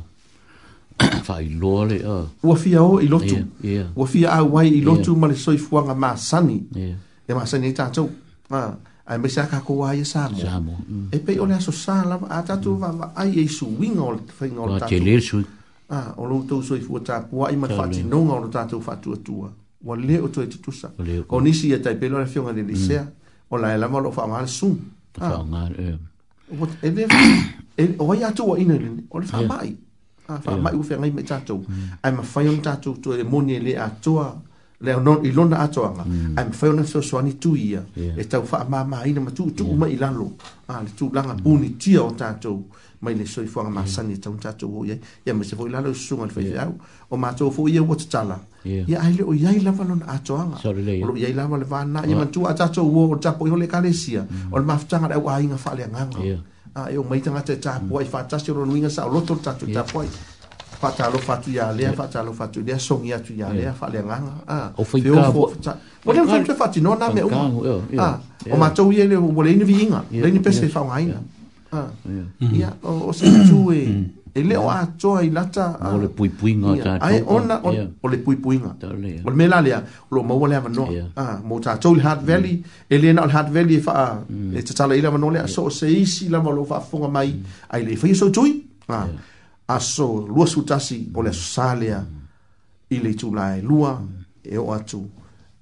[0.97, 2.01] Whai loa le.
[2.05, 2.25] Uh.
[2.43, 3.35] Ua fia o i lotu.
[3.35, 3.87] Yeah, yeah.
[3.95, 5.19] Ua fia a wai i lotu yeah.
[5.21, 6.63] ma le soifuanga e e mā sani.
[6.73, 6.95] Yeah.
[7.27, 8.09] E mā sani i tātou.
[8.49, 8.73] Ah,
[9.05, 10.37] ai mesa ka kua ia sa mo.
[10.39, 10.75] Sa mo.
[10.87, 11.07] Mm.
[11.11, 12.97] E pe ole aso sa la ata tu va mm.
[12.99, 14.87] va ai e su wing ol te fing ol ta.
[15.89, 18.49] Ah, o lo tu so i fu ta po ai ma fa ti no ngol
[18.51, 19.45] ta tu fa tu tu
[19.83, 20.89] wa le o to itu sa
[21.29, 23.11] o ni si ya e tai pelo na fiona de lisea mm.
[23.51, 24.75] o la la malo fa mal sum
[25.13, 25.81] fa ngal ah.
[25.81, 25.97] eh.
[26.51, 27.05] e what e de
[27.99, 29.77] o wa ya to wa ina le o fa mai
[30.27, 32.01] ah, a fa mai u fa mai tato mm.
[32.01, 34.17] ai ma fa yon tato to le moni e le a to
[34.81, 36.37] le no i lo na ato nga mm.
[36.37, 39.21] ai ma fa yon so so ni tu ia e tau fa ma ma ina
[39.21, 40.27] ma tu tu ma ilalo
[40.73, 42.65] a ah, le tu langa puni tia o tato
[43.01, 43.85] mai le soi fo ma mm.
[43.85, 46.67] sani tau ta tu ye ye me se fo la lo su ngal fe ya
[47.09, 50.01] o ma tu fo ye wot tala ye ai le o ye la va lon
[50.07, 52.53] a to anga e o ye la va le va na ye ma tu a
[52.53, 55.11] ta tu wo o ta po ho le ka le sia o ma fta ngal
[55.11, 56.23] e wa inga fa le nga nga
[56.77, 59.05] a yo mai tanga te ta po ai fa ta si ro lu inga sa
[59.05, 60.07] o lo to ta tu ta po ai
[60.81, 63.13] fa ta lo fa tu ya le fa ta lo fa tu le so ngi
[63.13, 65.43] a tu ya le fa le nga nga a o fo ka fo
[66.09, 67.83] o le fa tu fa ti no na me o
[68.57, 70.97] ma tu ye le bo le ni vi inga le ni pe se fa nga
[70.99, 71.21] inga
[71.71, 71.91] Ah.
[72.39, 72.83] ia mm.
[72.83, 73.73] o o se tu mm.
[73.73, 77.19] e e le wa to ai lata a o le pui pui nga ta ai
[77.27, 77.55] ona
[78.03, 79.75] o le pui pui nga o le mela le
[80.13, 80.85] lo mo ah, le ava no
[81.23, 84.23] a mo ta to le hard valley e le na le hard valley fa
[84.57, 87.31] e te tala ila no le so se isi la mo lo fa funga mai
[87.35, 87.43] mm.
[87.75, 89.03] ai le fa so tui ah,
[89.67, 91.91] a a so lu su tasi o le sale
[92.87, 93.99] ile tu la lua
[94.41, 95.03] e o atu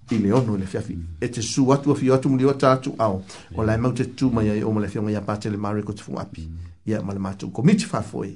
[0.10, 2.56] i le ono le fiafi e te su atu afi atu muli o
[2.98, 3.24] au
[3.56, 6.04] o lai mau te tū mai ai o male fianga ia pātele mare ko te
[6.04, 6.46] funga api
[6.86, 8.30] ia male mātou komiti whafoe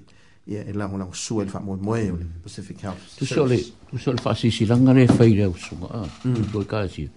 [0.50, 3.60] ia e lango lango sua le whamoe moe o le Pacific Health Tu so le
[3.92, 6.50] tu so le si langa re whai reo su ma mm.
[6.52, 7.10] tu e kasi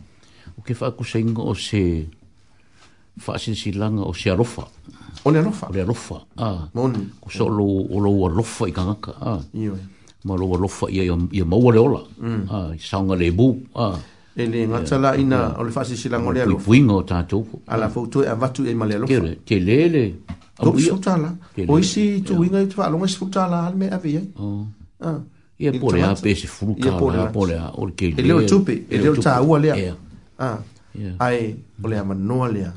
[0.59, 2.07] o ke whaakusenga o se
[3.57, 4.69] si langa o se arofa
[5.25, 9.13] o le arofa o le arofa a ko so lo o lo arofa i kangaka
[9.19, 9.41] a
[10.25, 12.51] ma lo arofa ia ia maua le ola mm.
[12.51, 13.99] a saunga le bu a
[14.35, 17.45] e le ngata la ina o le fasi silango le alo fui ngo ta tu
[17.67, 20.23] ala fo tu a vatu e male alo kere te lele
[20.59, 21.37] o i o tala
[21.69, 24.23] o i si tu winga i tfa longa si fo tala al me ave ye
[24.41, 24.73] o
[25.61, 28.41] ia pole a pe se fu ka ia pole a o ke le le o
[28.49, 29.77] tupe e le o ta u ale a
[30.41, 30.63] a
[31.29, 31.53] e
[31.83, 32.73] o le ama no ale a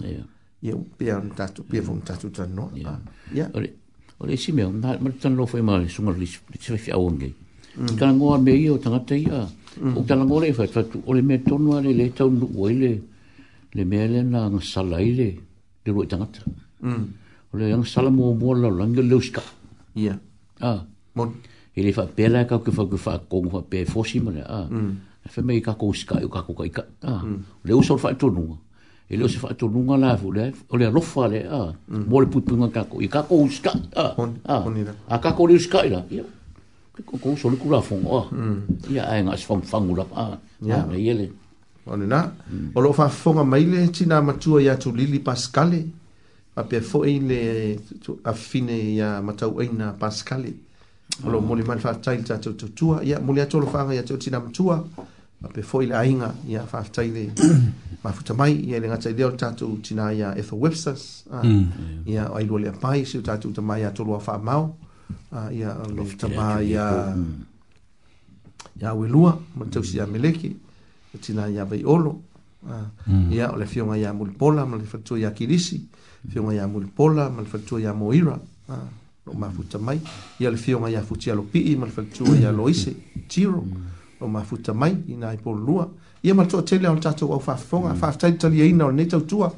[0.59, 2.67] ia pe an ta tu pe fo ta tu ta no
[3.32, 4.92] ia o le si me o ma
[5.24, 6.38] tan lo fo e ma le sunga li si
[6.75, 7.32] fi a wonge
[7.75, 8.00] Mm.
[8.00, 9.43] Kana ngoa me i o tangata i a.
[9.43, 9.48] Uh,
[9.82, 12.92] o tala ngore fa fa o le meto no le le tau no o le
[13.74, 15.30] le mele na ng sala ile
[15.84, 16.28] de ro tanga
[16.82, 17.04] mm
[17.52, 19.44] o le ng sala mo mo la lang le uska
[19.95, 20.16] ya
[20.62, 20.84] a
[21.16, 21.24] mo
[21.76, 24.68] ele fa pela ka ke fa ke fa ko fa pe fo si mo a
[24.72, 27.40] mm fa me ka ko uska ka ko ka ka a mm.
[27.68, 28.58] le uso fa to no
[29.12, 31.62] ele uso fa to no nga la fo le o le rofa le a
[32.08, 32.22] mo mm.
[32.24, 34.08] le putu nga ka ko ka ko uska a
[35.14, 36.24] a ka ko le uska ile ya
[37.03, 38.25] ko so ku la fong o oh.
[38.32, 38.88] hmm.
[38.93, 40.40] ia ai nga fong fong la pa ah.
[40.64, 41.27] ia le ele
[41.88, 42.19] ona na
[42.74, 45.83] o lo fa fonga mai le tina matua ia tu lili pascale
[46.56, 47.75] a pe fo ile
[48.24, 50.53] a fine ya matau ina pascale
[51.25, 51.43] o lo ah.
[51.43, 54.15] moli mal fa tail ta tu tu tua ia moli ato lo fa ia tu
[54.17, 54.80] tina matua
[55.43, 57.33] a pe fo ile ainga ia fa taile
[58.06, 61.43] ma futa mai ia le ngata leo tatu tina ya etho websas ah.
[61.43, 62.07] hmm.
[62.07, 64.75] ia ai lo le pai si tatu tamai ato lo fa mau
[65.32, 68.82] Ah, ia lofitama ia mm.
[68.82, 70.51] ia auelua ma tausi ia meleki
[71.14, 72.14] e tina ia vaiolo
[72.69, 73.32] ah, mm.
[73.34, 75.82] ia o le afioga ia mulipola ma le fatua ia kilisi
[76.32, 78.85] fioga ia mulipola ma le fatua ia moira ah,
[79.25, 80.00] loo mafuta mai
[80.40, 82.95] ia le fioga ia futialopii ma le fatua ia loise
[83.27, 83.84] tiro mm.
[84.22, 85.90] loo mafuta mai ina e pololua
[86.24, 89.51] ia ma le toʻatele ona tatou au faafofoga faafetali taliaina e o lenei tautua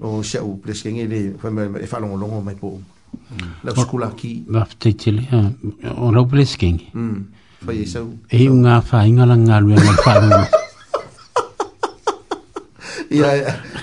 [0.00, 1.34] o seʻu pleskegele
[1.80, 3.50] e faalogologo mai po uma Mm.
[3.66, 4.32] Lau skula ki.
[4.48, 5.38] Ma fitei te lea.
[5.38, 6.88] Ah, o rau pres kengi.
[6.92, 7.78] Fai mm.
[7.78, 8.06] e sau.
[8.28, 10.44] E hiu ngā wha inga lang ngā lua ngai wha rungu.
[13.12, 13.28] Ia,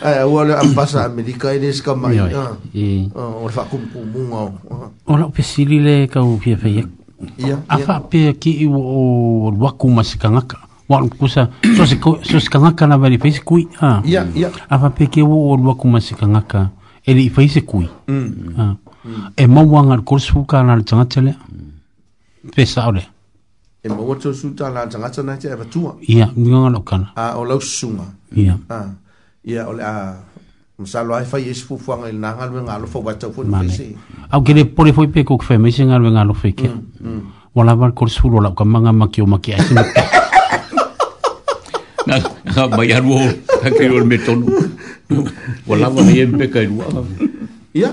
[0.02, 2.16] ai, ua leo ambasa Amerika e desu ka mai.
[2.18, 2.56] Ioi, ah.
[2.74, 2.88] i.
[3.16, 4.44] Ah, o rau wha kumpu munga
[4.78, 4.90] o.
[5.06, 7.46] O rau pesili le kau pia fai Ia, e.
[7.48, 7.60] ia.
[7.70, 10.66] A wha pia ki i o waku masika ngaka.
[10.90, 11.44] Wan kusa
[11.78, 12.00] so se
[12.50, 14.02] kangaka na bari face kui ha.
[14.10, 14.50] Ya ya.
[14.74, 16.70] Apa peke o lu aku masih kangaka.
[17.06, 17.86] Eli face kui.
[18.10, 18.56] Mm.
[18.58, 18.74] Ha
[19.36, 21.34] e mauanga le kore suka na le tangata lea.
[21.48, 22.50] Mm.
[22.52, 23.04] Pesa ole.
[23.84, 25.96] E mau atu suta na le tangata na te e vatua.
[26.08, 27.12] Ia, mwinga lo kana.
[27.16, 28.04] A o lau sunga.
[28.36, 28.58] Ia.
[29.46, 29.94] Ia ole a...
[30.80, 33.96] Masalo ai fai esi fufuanga ili nanga lwe ngalo fau watau fuu nifese.
[34.32, 36.70] Au kere pole fai peko kifai maise ngalo lwe ngalo fai kia.
[36.70, 37.22] Mm, mm.
[37.56, 40.08] Wala wala kore suru ala uka manga maki o maki aise na kia.
[42.52, 43.28] Nga mai aru o
[43.64, 44.46] kakiru al metonu.
[45.68, 46.88] Wala wala yempe kai lwa.
[47.76, 47.82] Ia.
[47.82, 47.92] Ia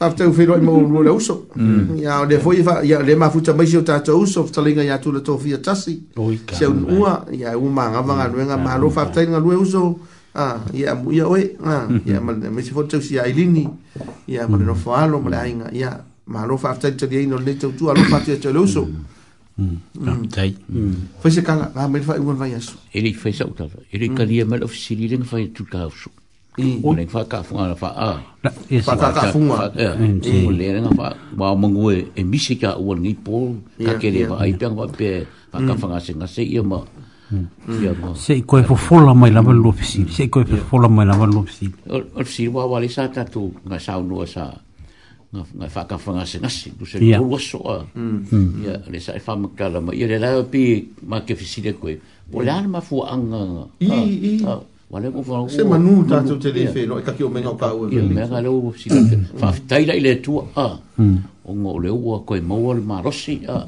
[0.00, 2.00] after we feel more more also mm.
[2.00, 5.36] ya de foi ya de ma futa mai sio tata uso talinga ya tula to
[5.36, 5.94] via tasi
[6.52, 9.98] se un ua ya un man ava nga nga ma lo fa tainga lo uso
[10.34, 12.06] ah ya mu ya we ah mm-hmm.
[12.14, 13.68] ya mal me si foto si ai lini
[14.26, 14.66] ya mal mm.
[14.66, 17.72] no fa lo mal ainga ya ma lo fa tain to dia no le to
[17.76, 19.04] tu alo fa tia to lo uso mm,
[20.00, 20.08] mm.
[20.08, 23.38] Ah, tai mm foi se kanga ah, ma me fa un vai aso ele fez
[23.42, 25.92] outra ele queria mal oficiar ele não vai tu causa
[26.58, 26.82] Mm.
[26.82, 26.82] Mm.
[26.82, 26.82] Mm.
[26.82, 27.06] Mm.
[27.06, 28.82] Mm.
[28.82, 28.82] Mm.
[28.82, 29.66] Pakakafunga.
[32.16, 36.26] e misi ka ua ngi pol, ka kere wha ai pianga wape, pakafunga se nga
[36.26, 36.82] se ia ma.
[37.30, 38.16] Mm.
[38.18, 40.08] Se i koe fofola mai lama lua pisi, mm.
[40.10, 41.70] se i koe fofola mai lama lua pisi.
[41.86, 44.50] Or si wa wale sa tatu nga sao nua sa,
[45.30, 47.86] nga pakafunga se nga se, du se kuru asoa.
[47.94, 48.50] Mm.
[48.66, 51.78] Ia, le sa e fama kala ma, ia le lai wapi ma ke fisi le
[51.78, 51.94] koe.
[52.34, 53.70] O le ana mafua anga.
[53.78, 54.62] Ii, ah, ii.
[54.90, 55.46] Wale ko fa.
[55.48, 57.86] Se manu ta to te le fe, no e ka ki o menga ka o.
[57.88, 58.98] Ye menga le o si ka.
[59.38, 60.66] Fa tai la ile tu a.
[60.98, 61.14] Hmm.
[61.46, 63.66] O ngo le o ko e mo le marosi a.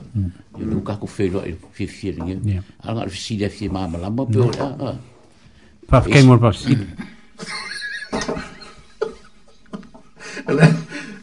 [0.58, 2.58] Yo lu ka ko fe lo e fi fi ni.
[2.82, 4.94] Ala ngal si le fi ma ma la mo pe o la.
[5.86, 6.74] Pa ke mo pa si.
[10.48, 10.66] Ala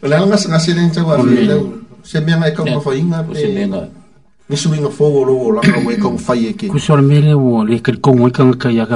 [0.03, 1.57] ala ngas ngas ni tsa wa le.
[2.07, 3.35] Se menga e ka ko fo inga pe.
[3.35, 3.83] Se menga.
[4.47, 6.71] Nisu inga fo o lo o la ka we ka fa ye ke.
[6.71, 8.95] Ku so le mele o le ka ko mo e ka ka ya ka.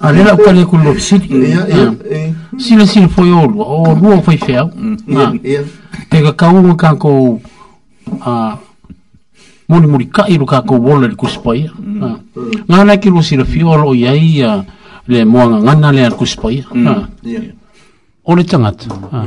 [0.00, 1.92] a rera u kale kulo fisiti ah.
[2.58, 5.32] sila sila foi o lua o lua foi feo mm, ah.
[6.10, 7.40] te ka kaunga kako
[8.20, 8.56] a ah,
[9.68, 12.12] muri muri ka iru kako wola li kusipaia mm.
[12.68, 14.42] nga nai kilo sila fiolo i ai
[15.08, 17.44] le moanga ngana le al kusipaia mm,
[18.24, 19.26] o le tangata a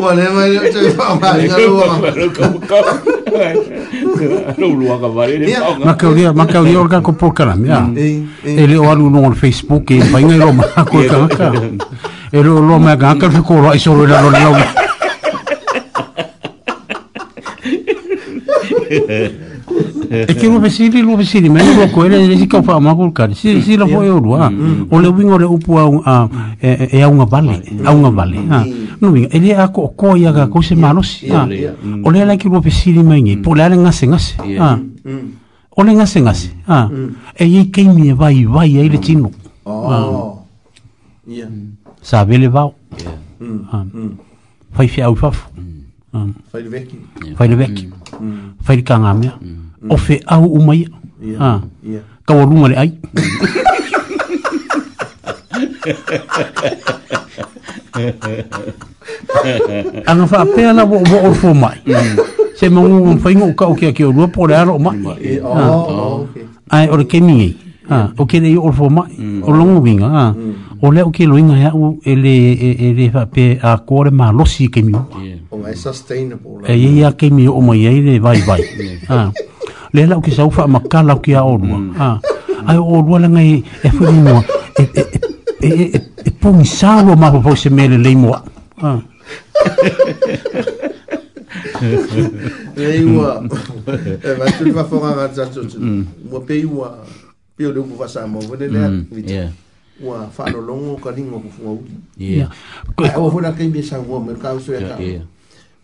[0.00, 1.92] Wale mai le tu pa mai na lua.
[4.56, 5.46] Lu lua ka vale.
[5.84, 7.84] Ma ka ulia, ma ka ulia ka ko por kana, ya.
[8.46, 11.50] E le wa lu no on Facebook e pa ngai ro ma ko ka.
[12.30, 14.52] E lo lo ma ka ka ko ro i so ro la lo lo.
[20.08, 23.10] E ke lo vesili lo vesili, ma lo ko ele si ka fa ma ko
[23.10, 23.26] ka.
[23.34, 24.46] Si si lo fo e lo wa.
[24.46, 25.74] O le wingo le upu
[26.06, 26.28] a
[26.60, 28.38] e a unha vale, a unha vale.
[28.46, 28.62] Ha
[29.00, 31.46] nuinga ele a ko ko ya ga ko se manos ha ah.
[31.46, 32.02] mm.
[32.04, 33.42] ole la ki ro pe sili mai ngi mm.
[33.42, 34.76] po la nga senga se ha ah.
[34.76, 35.76] mm.
[35.78, 36.90] ole nga senga se ha ah.
[37.38, 39.30] e ye ke mi va i va i ele tino
[39.64, 40.42] oh
[41.30, 41.46] ya
[42.02, 42.66] sa ve le va
[43.70, 43.84] ha
[44.74, 46.88] fai fi au fa fai le vec
[47.36, 47.88] fai le veki
[48.62, 48.98] fai ka
[49.88, 50.84] o fe au u mai
[51.38, 52.92] ha ya ka wo lu ai
[60.06, 61.78] Anga fa pena na wo wo fo mai.
[62.58, 64.92] Se mo ngum fa ngo ka o e, ke ke lu po ra ro ma.
[66.70, 67.56] Ai o re ke mi.
[67.88, 68.58] Ha, o ke nei mm.
[68.60, 69.10] o fo mai.
[69.42, 70.34] O lo ngum winga.
[70.34, 70.34] Mm.
[70.84, 71.76] O le o ke lu winga ya e
[72.12, 72.34] ele
[72.90, 74.92] ele e fa pe a core ma lo si ke mi.
[74.94, 75.06] O
[75.56, 76.50] mai sustainable.
[76.66, 78.60] E ia ke mi o mai ai le vai vai.
[79.08, 79.32] Ha.
[79.92, 81.64] Le la o ke sa u fa ma ka la o ke a o lu.
[81.66, 81.92] Mm.
[81.96, 82.20] Ha.
[82.68, 84.42] Ai o lu la ngai e fo ni mo
[85.60, 88.42] e, e, e, e pungi sālo ma pa pose mele lei moa.
[88.78, 89.02] Ah.
[92.78, 93.42] Lei moa.
[94.22, 95.66] E ma tu va fora ra za tu.
[96.30, 97.02] Mo pei moa.
[97.58, 98.38] Pei o lupo va sa mo.
[98.40, 98.88] Vene lea.
[98.88, 99.50] Mm,
[99.98, 101.90] ua whaaro longo ka ringo ku fua uri.
[102.22, 102.48] Ia.
[103.02, 105.02] Ai awa e hula kei mea sa ua mea kau sui e a kau.
[105.02, 105.26] Ia.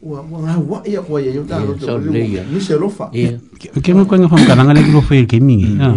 [0.06, 2.30] Ua ngā hua ia kua ia yuta aro te uri.
[2.38, 2.42] Ia.
[2.46, 3.10] Nise lofa.
[3.10, 3.34] Ia.
[3.58, 5.74] Kei mea kua ngā whaaro ka nangale ki lofa ke mingi.
[5.74, 5.74] Ia.
[5.74, 5.94] Mm, ah.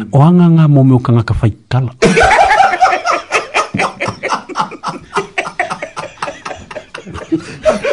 [0.00, 0.04] mm.
[0.16, 1.92] Oanga ngā mō meo ka ngā ka whaikala.
[2.08, 2.32] Ia.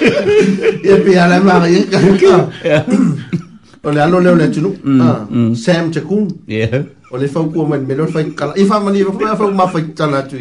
[0.06, 2.50] et puis elle est mariée quelqu'un.
[3.84, 4.72] Og le alo leo le tunu.
[5.56, 6.28] Sam te kun.
[6.50, 6.84] Yeah.
[7.12, 8.58] Og le fau kua men melon fai kala.
[8.58, 10.36] I fa mani fa fau ma fai tala tu.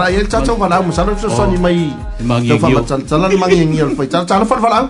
[0.00, 1.92] tara ia tata wala mo sala so ni mai
[2.48, 4.80] to fa matal tala ni mangi ngi al faita tala fa wala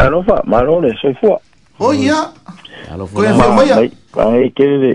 [0.00, 1.36] alo fa marole so fo o
[1.84, 2.16] oh, ia
[2.88, 3.92] alo fo ko mai ai
[4.48, 4.92] e ke de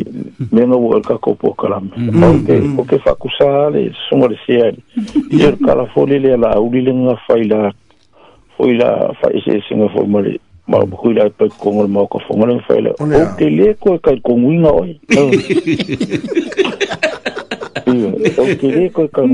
[0.50, 2.74] me no vol ka ko po kala porque mm.
[2.74, 3.22] porque fa mm, mm.
[3.22, 4.82] kusale somo de siari
[5.30, 7.61] ia kala fo le la uli le nga faila
[8.58, 8.90] foila
[9.22, 12.56] fa ese e singa formale ma o hui lai mo kongol ma o ka whongare
[12.69, 12.95] whaile.
[13.00, 14.95] Oh, o te le koe kai konguinga oi.
[18.38, 19.34] okiri ko kan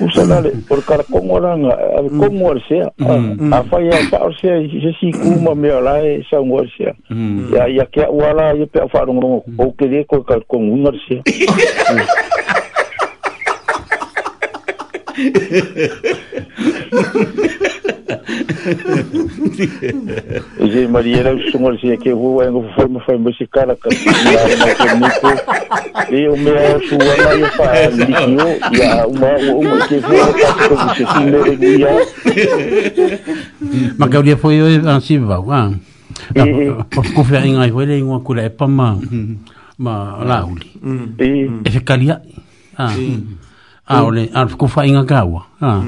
[0.00, 1.72] usanale por kar kongoranga
[2.10, 7.52] ko morsia a faya ta orsia je si kuma me ala e sa morsia mm.
[7.54, 9.56] ya ya ke wala ye pe fa rongo mm.
[9.60, 11.20] okiri ko kan kongorsia
[20.64, 22.64] 이제 eu 숨을 쉬게 후에는 후에
[23.04, 24.16] foi musical a cantar
[26.10, 27.88] e o meu sua lá eu falei
[28.72, 30.22] e a uma uma que foi a
[30.94, 31.92] que se me dia
[33.98, 35.40] mas que foi eu assim ah
[36.90, 38.46] por conferência aí foi uma cura hum.
[38.46, 38.98] é para ma
[39.78, 40.66] ma lauli
[41.20, 41.22] e
[41.70, 42.20] ficaria
[42.78, 42.94] ah
[43.92, 44.06] Ah, mm.
[44.06, 45.82] ah, a o le a ko fa inga kawa ah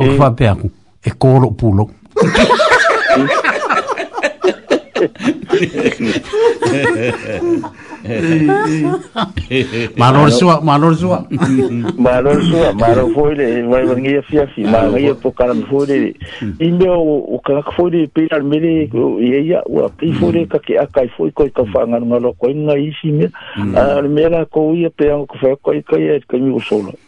[0.00, 0.70] o fa pe aku
[1.04, 1.84] e koro pulo
[9.98, 11.24] Malor sua, malor sua.
[11.98, 15.84] Malor sua, malor foi de, vai vangi a fia fi, ma ngai po karan foi
[15.86, 16.14] de.
[16.42, 16.52] Mm.
[16.60, 18.88] Inde o o kala foi de pelar mere,
[19.20, 20.48] e ia o pi foi de mm.
[20.50, 23.28] ka ke akai foi koi ka fanga no lo ah, koi ngai si me.
[23.76, 26.92] Al mera ko ia pe ang ko foi koi ka ia ka mi o solo.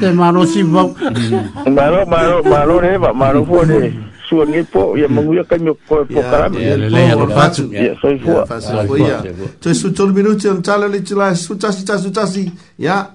[0.00, 0.94] Te maro si pau.
[1.70, 3.92] Maro, maro, maro re, maro fua re.
[4.28, 5.36] Sua ni po, ia mungu mm.
[5.36, 6.58] ia kai mio koe po karami.
[6.60, 7.68] Ia le lea, le fatu.
[7.72, 8.44] Ia, soi fua.
[9.60, 12.52] Toi su tolu minuti, on um, tala li tila, su tasi, tasi, tasi.
[12.78, 13.08] Ia,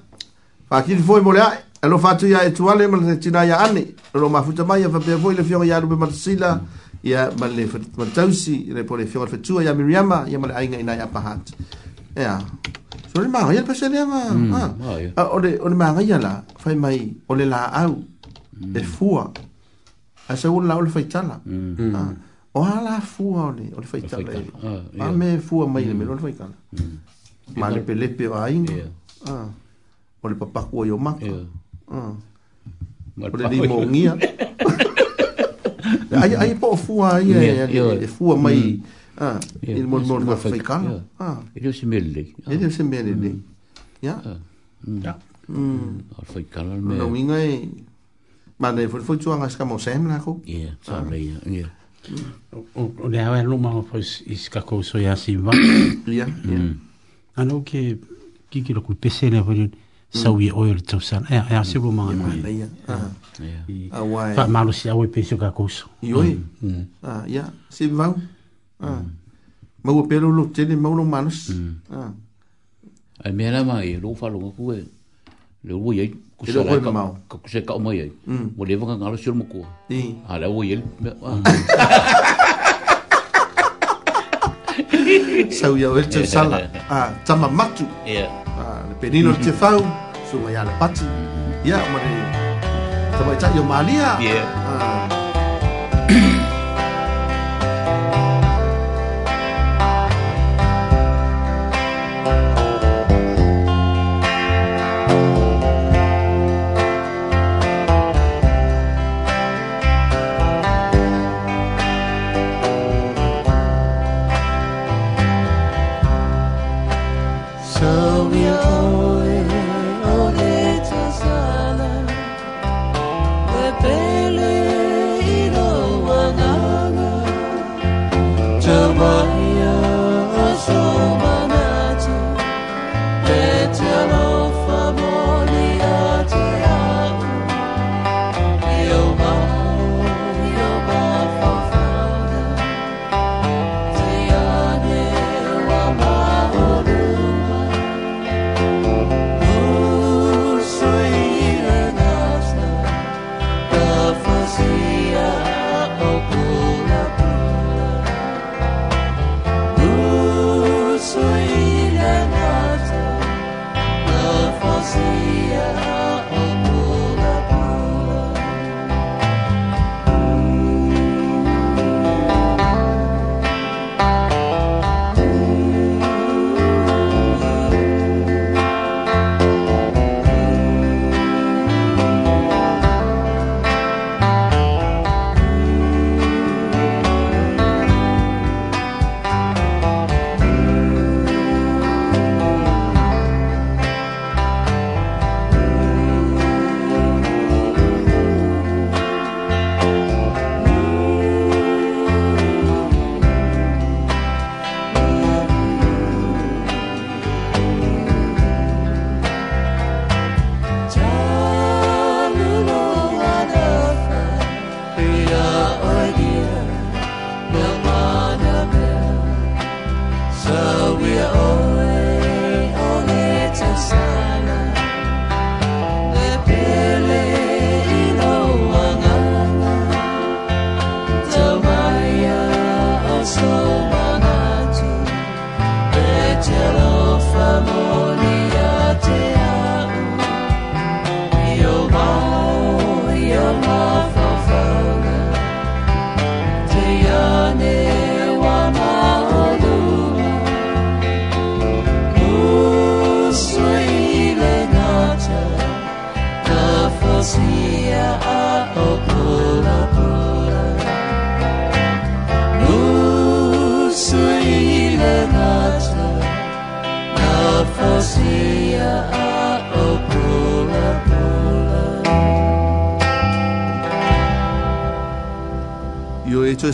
[0.69, 1.57] pakiri foi mole ai.
[1.83, 3.93] Elo fatu ia etuale, ma le tina ia ane.
[4.15, 6.59] Elo mafuta mai, ia fapea foi, le fionga ia rupe matasila.
[7.03, 10.79] Ia, ma le fatausi, le po le fionga fatua, ia miriama, ia ma le ainga
[10.79, 11.53] ina ia pahati
[12.13, 12.37] ya
[13.09, 14.69] so le mang ya pas le mang ah
[15.17, 17.93] ah ole ole mang ya la fai mai ole la au
[18.61, 18.85] e mm.
[18.93, 19.23] fua
[20.29, 22.53] a se un la ole fai tala mm.
[22.53, 24.41] o ala fua ole ole fai tala e.
[24.65, 26.01] ah, ma me fua mai le mm.
[26.05, 26.55] melo fai tala
[27.59, 28.67] ma le pele pe va ing
[29.33, 29.47] ah
[30.23, 32.13] ole papa ku yo ma ah
[33.33, 34.13] ole di mo ngia
[36.23, 37.73] ai ai po fua ai ai
[38.05, 39.01] e fua mai mm.
[39.25, 41.01] Ah, il mon mon africain.
[41.19, 42.33] Ah, il est semelé.
[42.51, 43.15] Il est semelé.
[43.77, 44.07] Ah.
[44.07, 44.21] Ya.
[45.03, 45.17] Ya.
[45.47, 45.97] Mm.
[46.19, 46.95] Alfa ikala me.
[46.97, 47.69] No minga e.
[48.59, 50.41] Ma de foi foi tuanga ska mo semla ko.
[50.45, 51.37] Ya, sa le ya.
[51.45, 51.69] Ya.
[52.75, 55.51] O le ave lu ma foi iska ko so ya si va.
[55.55, 56.13] Ya.
[56.19, 56.27] Ya.
[56.43, 56.75] Mm.
[57.37, 57.97] Ano ke
[58.51, 59.71] ki ki lo ku pese le foi
[60.11, 61.23] sa wi oil to san.
[61.31, 62.27] Ya, ya se lu ma ma.
[62.51, 62.67] Ya.
[63.39, 63.89] Ya.
[63.95, 64.29] Ah, wa.
[64.35, 65.87] Fa malu si awe pese ka ko so.
[66.03, 66.23] Yo.
[66.23, 66.43] Mm.
[66.61, 66.85] Mm.
[67.03, 67.47] Ah, ya.
[67.71, 68.11] Si va.
[68.83, 68.89] Ah.
[68.99, 69.05] Mm.
[69.83, 71.47] Mau pelo lo tene mau lo manus.
[71.55, 71.73] Mm.
[71.89, 72.09] Ah.
[73.23, 74.83] Ai mena mai lo fa lo ku e.
[75.65, 77.15] Le wo ye ku sa ka mau.
[77.31, 78.11] Ka ku se ka mo ye.
[78.27, 78.57] Mm.
[78.59, 79.63] Mo le vanga ngalo sur mo ku.
[80.27, 80.81] Ah le wo ye.
[85.55, 86.59] Sau ya wel tsa sala.
[86.93, 87.87] Ah, tama matu.
[88.05, 88.27] Ya.
[88.59, 89.79] Ah, le penino te fau
[90.29, 91.05] so ya le pati.
[91.63, 92.11] Ya mo le.
[93.15, 94.19] Tama tsa yo malia.
[94.19, 94.43] Ya.
[94.67, 95.22] Ah.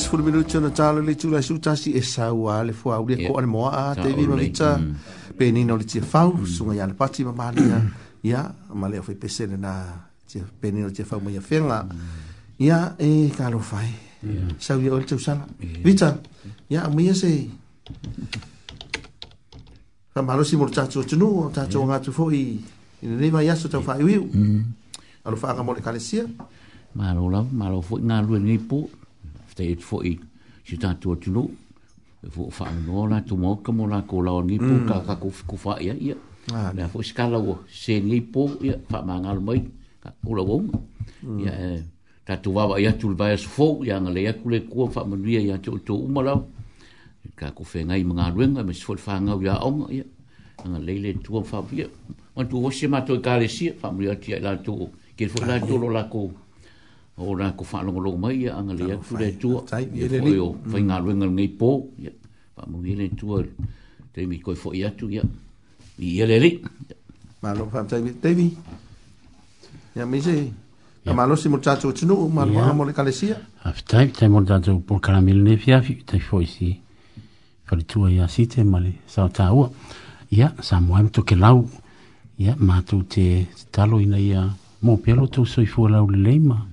[0.10, 3.38] sifulu minuta na talo le tula su tasi e sau a le fua ule ko
[3.38, 4.82] ale moa a te lima vita
[5.38, 7.78] pe nina le tia fau sunga ya le pati ma malia ya.
[8.24, 8.74] ia mm.
[8.74, 9.72] ya, ma leo ya, eh, fai na
[10.62, 11.86] pe nina tia fau mai a whenga
[12.58, 13.94] ya e kalo fai
[14.58, 15.46] sau ia o le tausala
[15.84, 16.18] vita
[16.70, 17.48] ya a mia se
[20.16, 21.52] ka malosi mo le tatou tunu o
[21.86, 22.58] ngatu fo i
[23.04, 24.62] ina lima iaso tau fai wiu mm.
[25.30, 26.26] alo faa ka mo kalesia
[26.94, 28.00] Malo lau, malo fo
[29.60, 30.16] te et fo i
[30.66, 31.44] si tātua tunu
[32.24, 35.16] e fo wha anō la tu mōka mō la ko lao ngi pō ka ka
[35.22, 36.18] ko wha ia ia
[36.78, 39.64] na fo skala o se ngi pō ia wha mangal mai
[40.04, 40.70] ka ko la wong
[41.44, 41.72] ia e
[42.30, 45.58] tātu wawa ia tu vai as fo ia ngale ia kule kua wha manuia ia
[45.66, 46.40] tu tu umalau
[47.40, 50.06] ka ko whengai mga ruenga me sifo whangau ia onga ia
[50.66, 51.88] anga leile tua wha pia
[52.36, 54.90] man tu hose mātou kāle sia wha manuia tia la tu o
[55.32, 56.30] fo la tolo la kou.
[57.20, 59.64] o rā ko whālongolongo mai a angale a kure tua.
[59.68, 60.72] Tai, o mm.
[60.72, 61.72] whai ngā ruenga ngai pō,
[62.04, 62.14] ia.
[62.56, 63.44] Pā mungi hele tua,
[64.14, 65.24] te mi koi fo i atu, ia.
[66.00, 66.52] I ele li.
[67.44, 68.48] Mālo, whām tai, Davi.
[69.98, 70.36] Ia, mi se.
[71.08, 73.42] Ia, mālo, si mūr tātou tunu, mālo, ha mōle kalesia.
[73.66, 76.72] A whitai, tai mōr tātou pōr karamele ne fia, tai fo i si.
[77.70, 79.68] Whare tua i a site, mālo, sāo tāua.
[80.36, 81.66] Ia, sā mōhem toke lau.
[82.40, 83.44] Ia, mātou te
[83.76, 84.48] talo ina ia.
[84.80, 86.60] Mō pēlo tō soifua lau le leima.
[86.64, 86.69] Ia,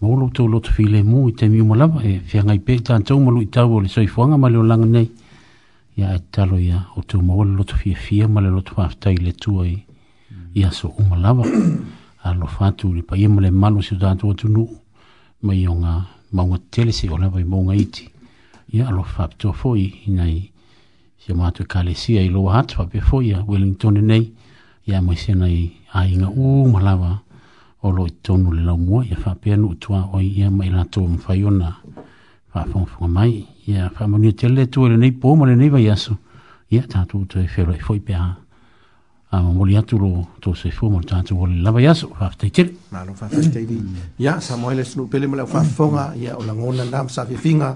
[0.00, 2.76] ma ulu tau lotu fi le mu i te miu malawa e fia ngai pe
[2.84, 5.08] tā tau malu i tau o le soifuanga ma leo langa nei
[5.96, 8.74] ia e talo ia o tau ma ulu lotu fi e fia ma le lotu
[8.76, 9.80] whaftai le tua i
[10.54, 11.46] ia so u malawa
[12.28, 14.66] a lo fatu li pa ia ma le malu si o tātu o tunu
[15.42, 15.94] ma i o ngā
[16.32, 18.04] maunga tele se o lawa i maunga iti
[18.76, 20.44] ia a lo fatu a fōi i nei
[21.16, 24.28] si o mātu e kālesia i loa hatu a pe fōi a Wellington e nei
[24.84, 27.25] ia mo i sena i a inga u malawa ia
[27.86, 30.82] o lo i tonu le lau mua, ia whapea nu utua o ia mai la
[30.84, 31.68] tō mwhai o na
[32.54, 36.16] whafongfonga mai, ia whamonia te le tō le nei pōma le nei vai aso,
[36.70, 38.28] ia tātou tō e whero e whoi pēha,
[39.30, 40.10] a mo moli atu lo
[40.42, 42.74] tō se fōma le tātou o le lava iaso, whafetai tere.
[42.94, 43.78] Mālo, whafetai tere.
[44.22, 47.74] Ia, Samuel, esu pele mo le whafonga, ia o la ngona nam sa whiwhinga,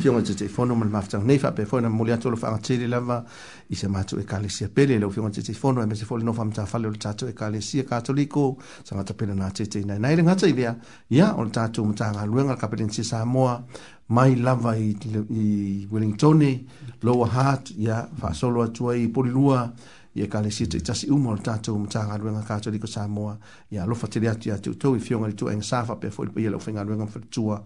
[0.00, 2.86] fiona te te fono mal mafta nei fa pe fona e moliato lo fa tiri
[2.86, 3.24] lava
[3.68, 6.22] i se matu e kalesia pele lo fiona te e te fono e mese fole
[6.22, 9.98] no famta fa le tatu e kalesia katoliko sa mata pele na te te nei
[9.98, 10.76] nei nga tsi dia
[11.08, 13.62] ya on tatu mata nga luenga kapiten si sa moa
[14.08, 14.96] mai lava i,
[15.30, 16.66] i wellington
[17.00, 19.72] lower heart ya fa solo atua i polilua
[20.14, 23.36] ia kalesia te tasi uma o tatou matagaluega katoliko samoa
[23.70, 26.50] ia alofa tele atu iā toutou i fioga le tuaiga sa faapea foi le paia
[26.50, 27.64] lau faigaluega mafalatua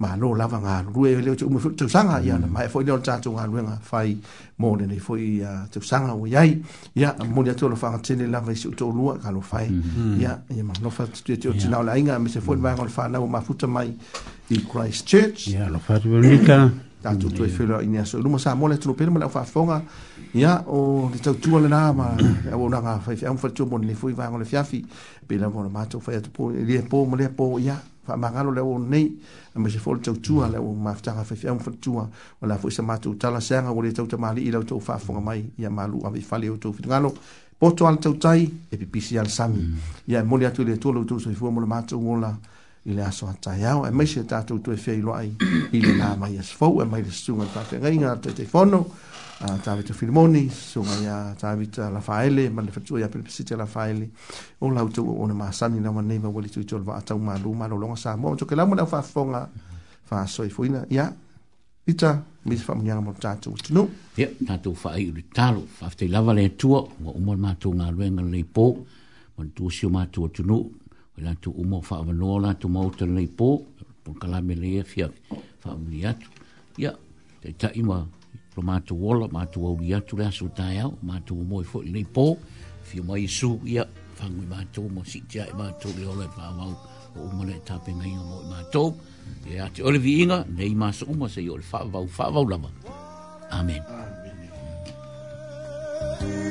[0.00, 1.46] ma lo lava nga lue le tu
[1.76, 4.16] tu sanga ya na mai foi le tatu nga lue nga fai
[4.58, 6.56] mo le ni foi ya tu sanga o yai
[6.96, 9.68] ya mo le tu lo fanga tini lava si tu lua ka lo fai
[10.18, 12.88] ya ya ma lo fa tu tu tina la inga me se foi mai ngol
[12.88, 13.92] fa na o ma futa mai
[14.50, 16.70] i Christ Church ya lo fa tu velika
[17.02, 19.18] ta tu tu fe lo ini aso lu mo sa mo le tu pe mo
[19.18, 19.82] la fa fonga
[20.32, 22.16] ya o le tu tu le na ma
[22.48, 23.36] ya o na nga fai fa
[23.70, 24.80] mo le foi va ngol fiafi
[25.28, 27.76] pe la mo ma tu fa ya tu po le po mo le po ya
[28.06, 29.16] fa mangalo le won nei
[29.54, 32.08] ma se fol tau tua le won ma fta fa fiam fol tua
[32.40, 35.44] wala fo se matu tala sanga wole tau tama li lau tau fa fo mai
[35.58, 37.14] ya malu a vi fale tau fit ngalo
[37.58, 39.76] poto al tau tai e pi pisi al sam mm.
[40.06, 42.32] ya e moli atu le tolo tau se fo mo le matu wola
[42.84, 45.30] i le aso ata ia e mai se tatu tu e fe lo ai
[45.72, 48.44] i le na mai as fo e mai le sunga ta te ngai ngata te
[48.44, 48.88] fono
[49.42, 53.22] a ah, tavita filmoni so ma ya tavita la faile ma le fatu ya pel
[53.26, 54.06] pisite la faile
[54.60, 57.54] o la uto o na masani na ma neva wali tu tolva ata ma lu
[57.60, 59.40] ma lo longa sa mo to ke la mo na fa fonga
[60.08, 61.08] fa so i fuina ya
[61.92, 62.10] ita
[62.44, 63.88] mi fa mo nyanga mo tatu tu no
[64.20, 67.56] ya na tu fa i ri talo fa te lava le tu o mo ma
[67.62, 68.66] tu nga lu nga le po
[69.36, 70.60] mo tu si ma tu tu no
[71.26, 73.48] la tu umo fa va no la tu mo tu le po
[74.04, 75.08] pon kala me le fia
[75.62, 76.12] fa mo ya
[76.82, 76.92] ya
[77.40, 77.96] te ta ima
[78.56, 82.32] lo mātou ola, mātou au liatu le aso tai au, mātou moe fo i leipo,
[82.88, 83.84] fio mai su ia,
[84.18, 86.74] whangui mātou mo si tia e mātou le ola e whawau,
[87.16, 88.92] o umana e tape ngai o mo i mātou,
[89.48, 92.68] e a te ole vi inga, nei māsa uma se i ole whawau, whawau lava.
[93.50, 93.82] Amen.
[93.82, 93.96] Amen.
[96.20, 96.50] Amen.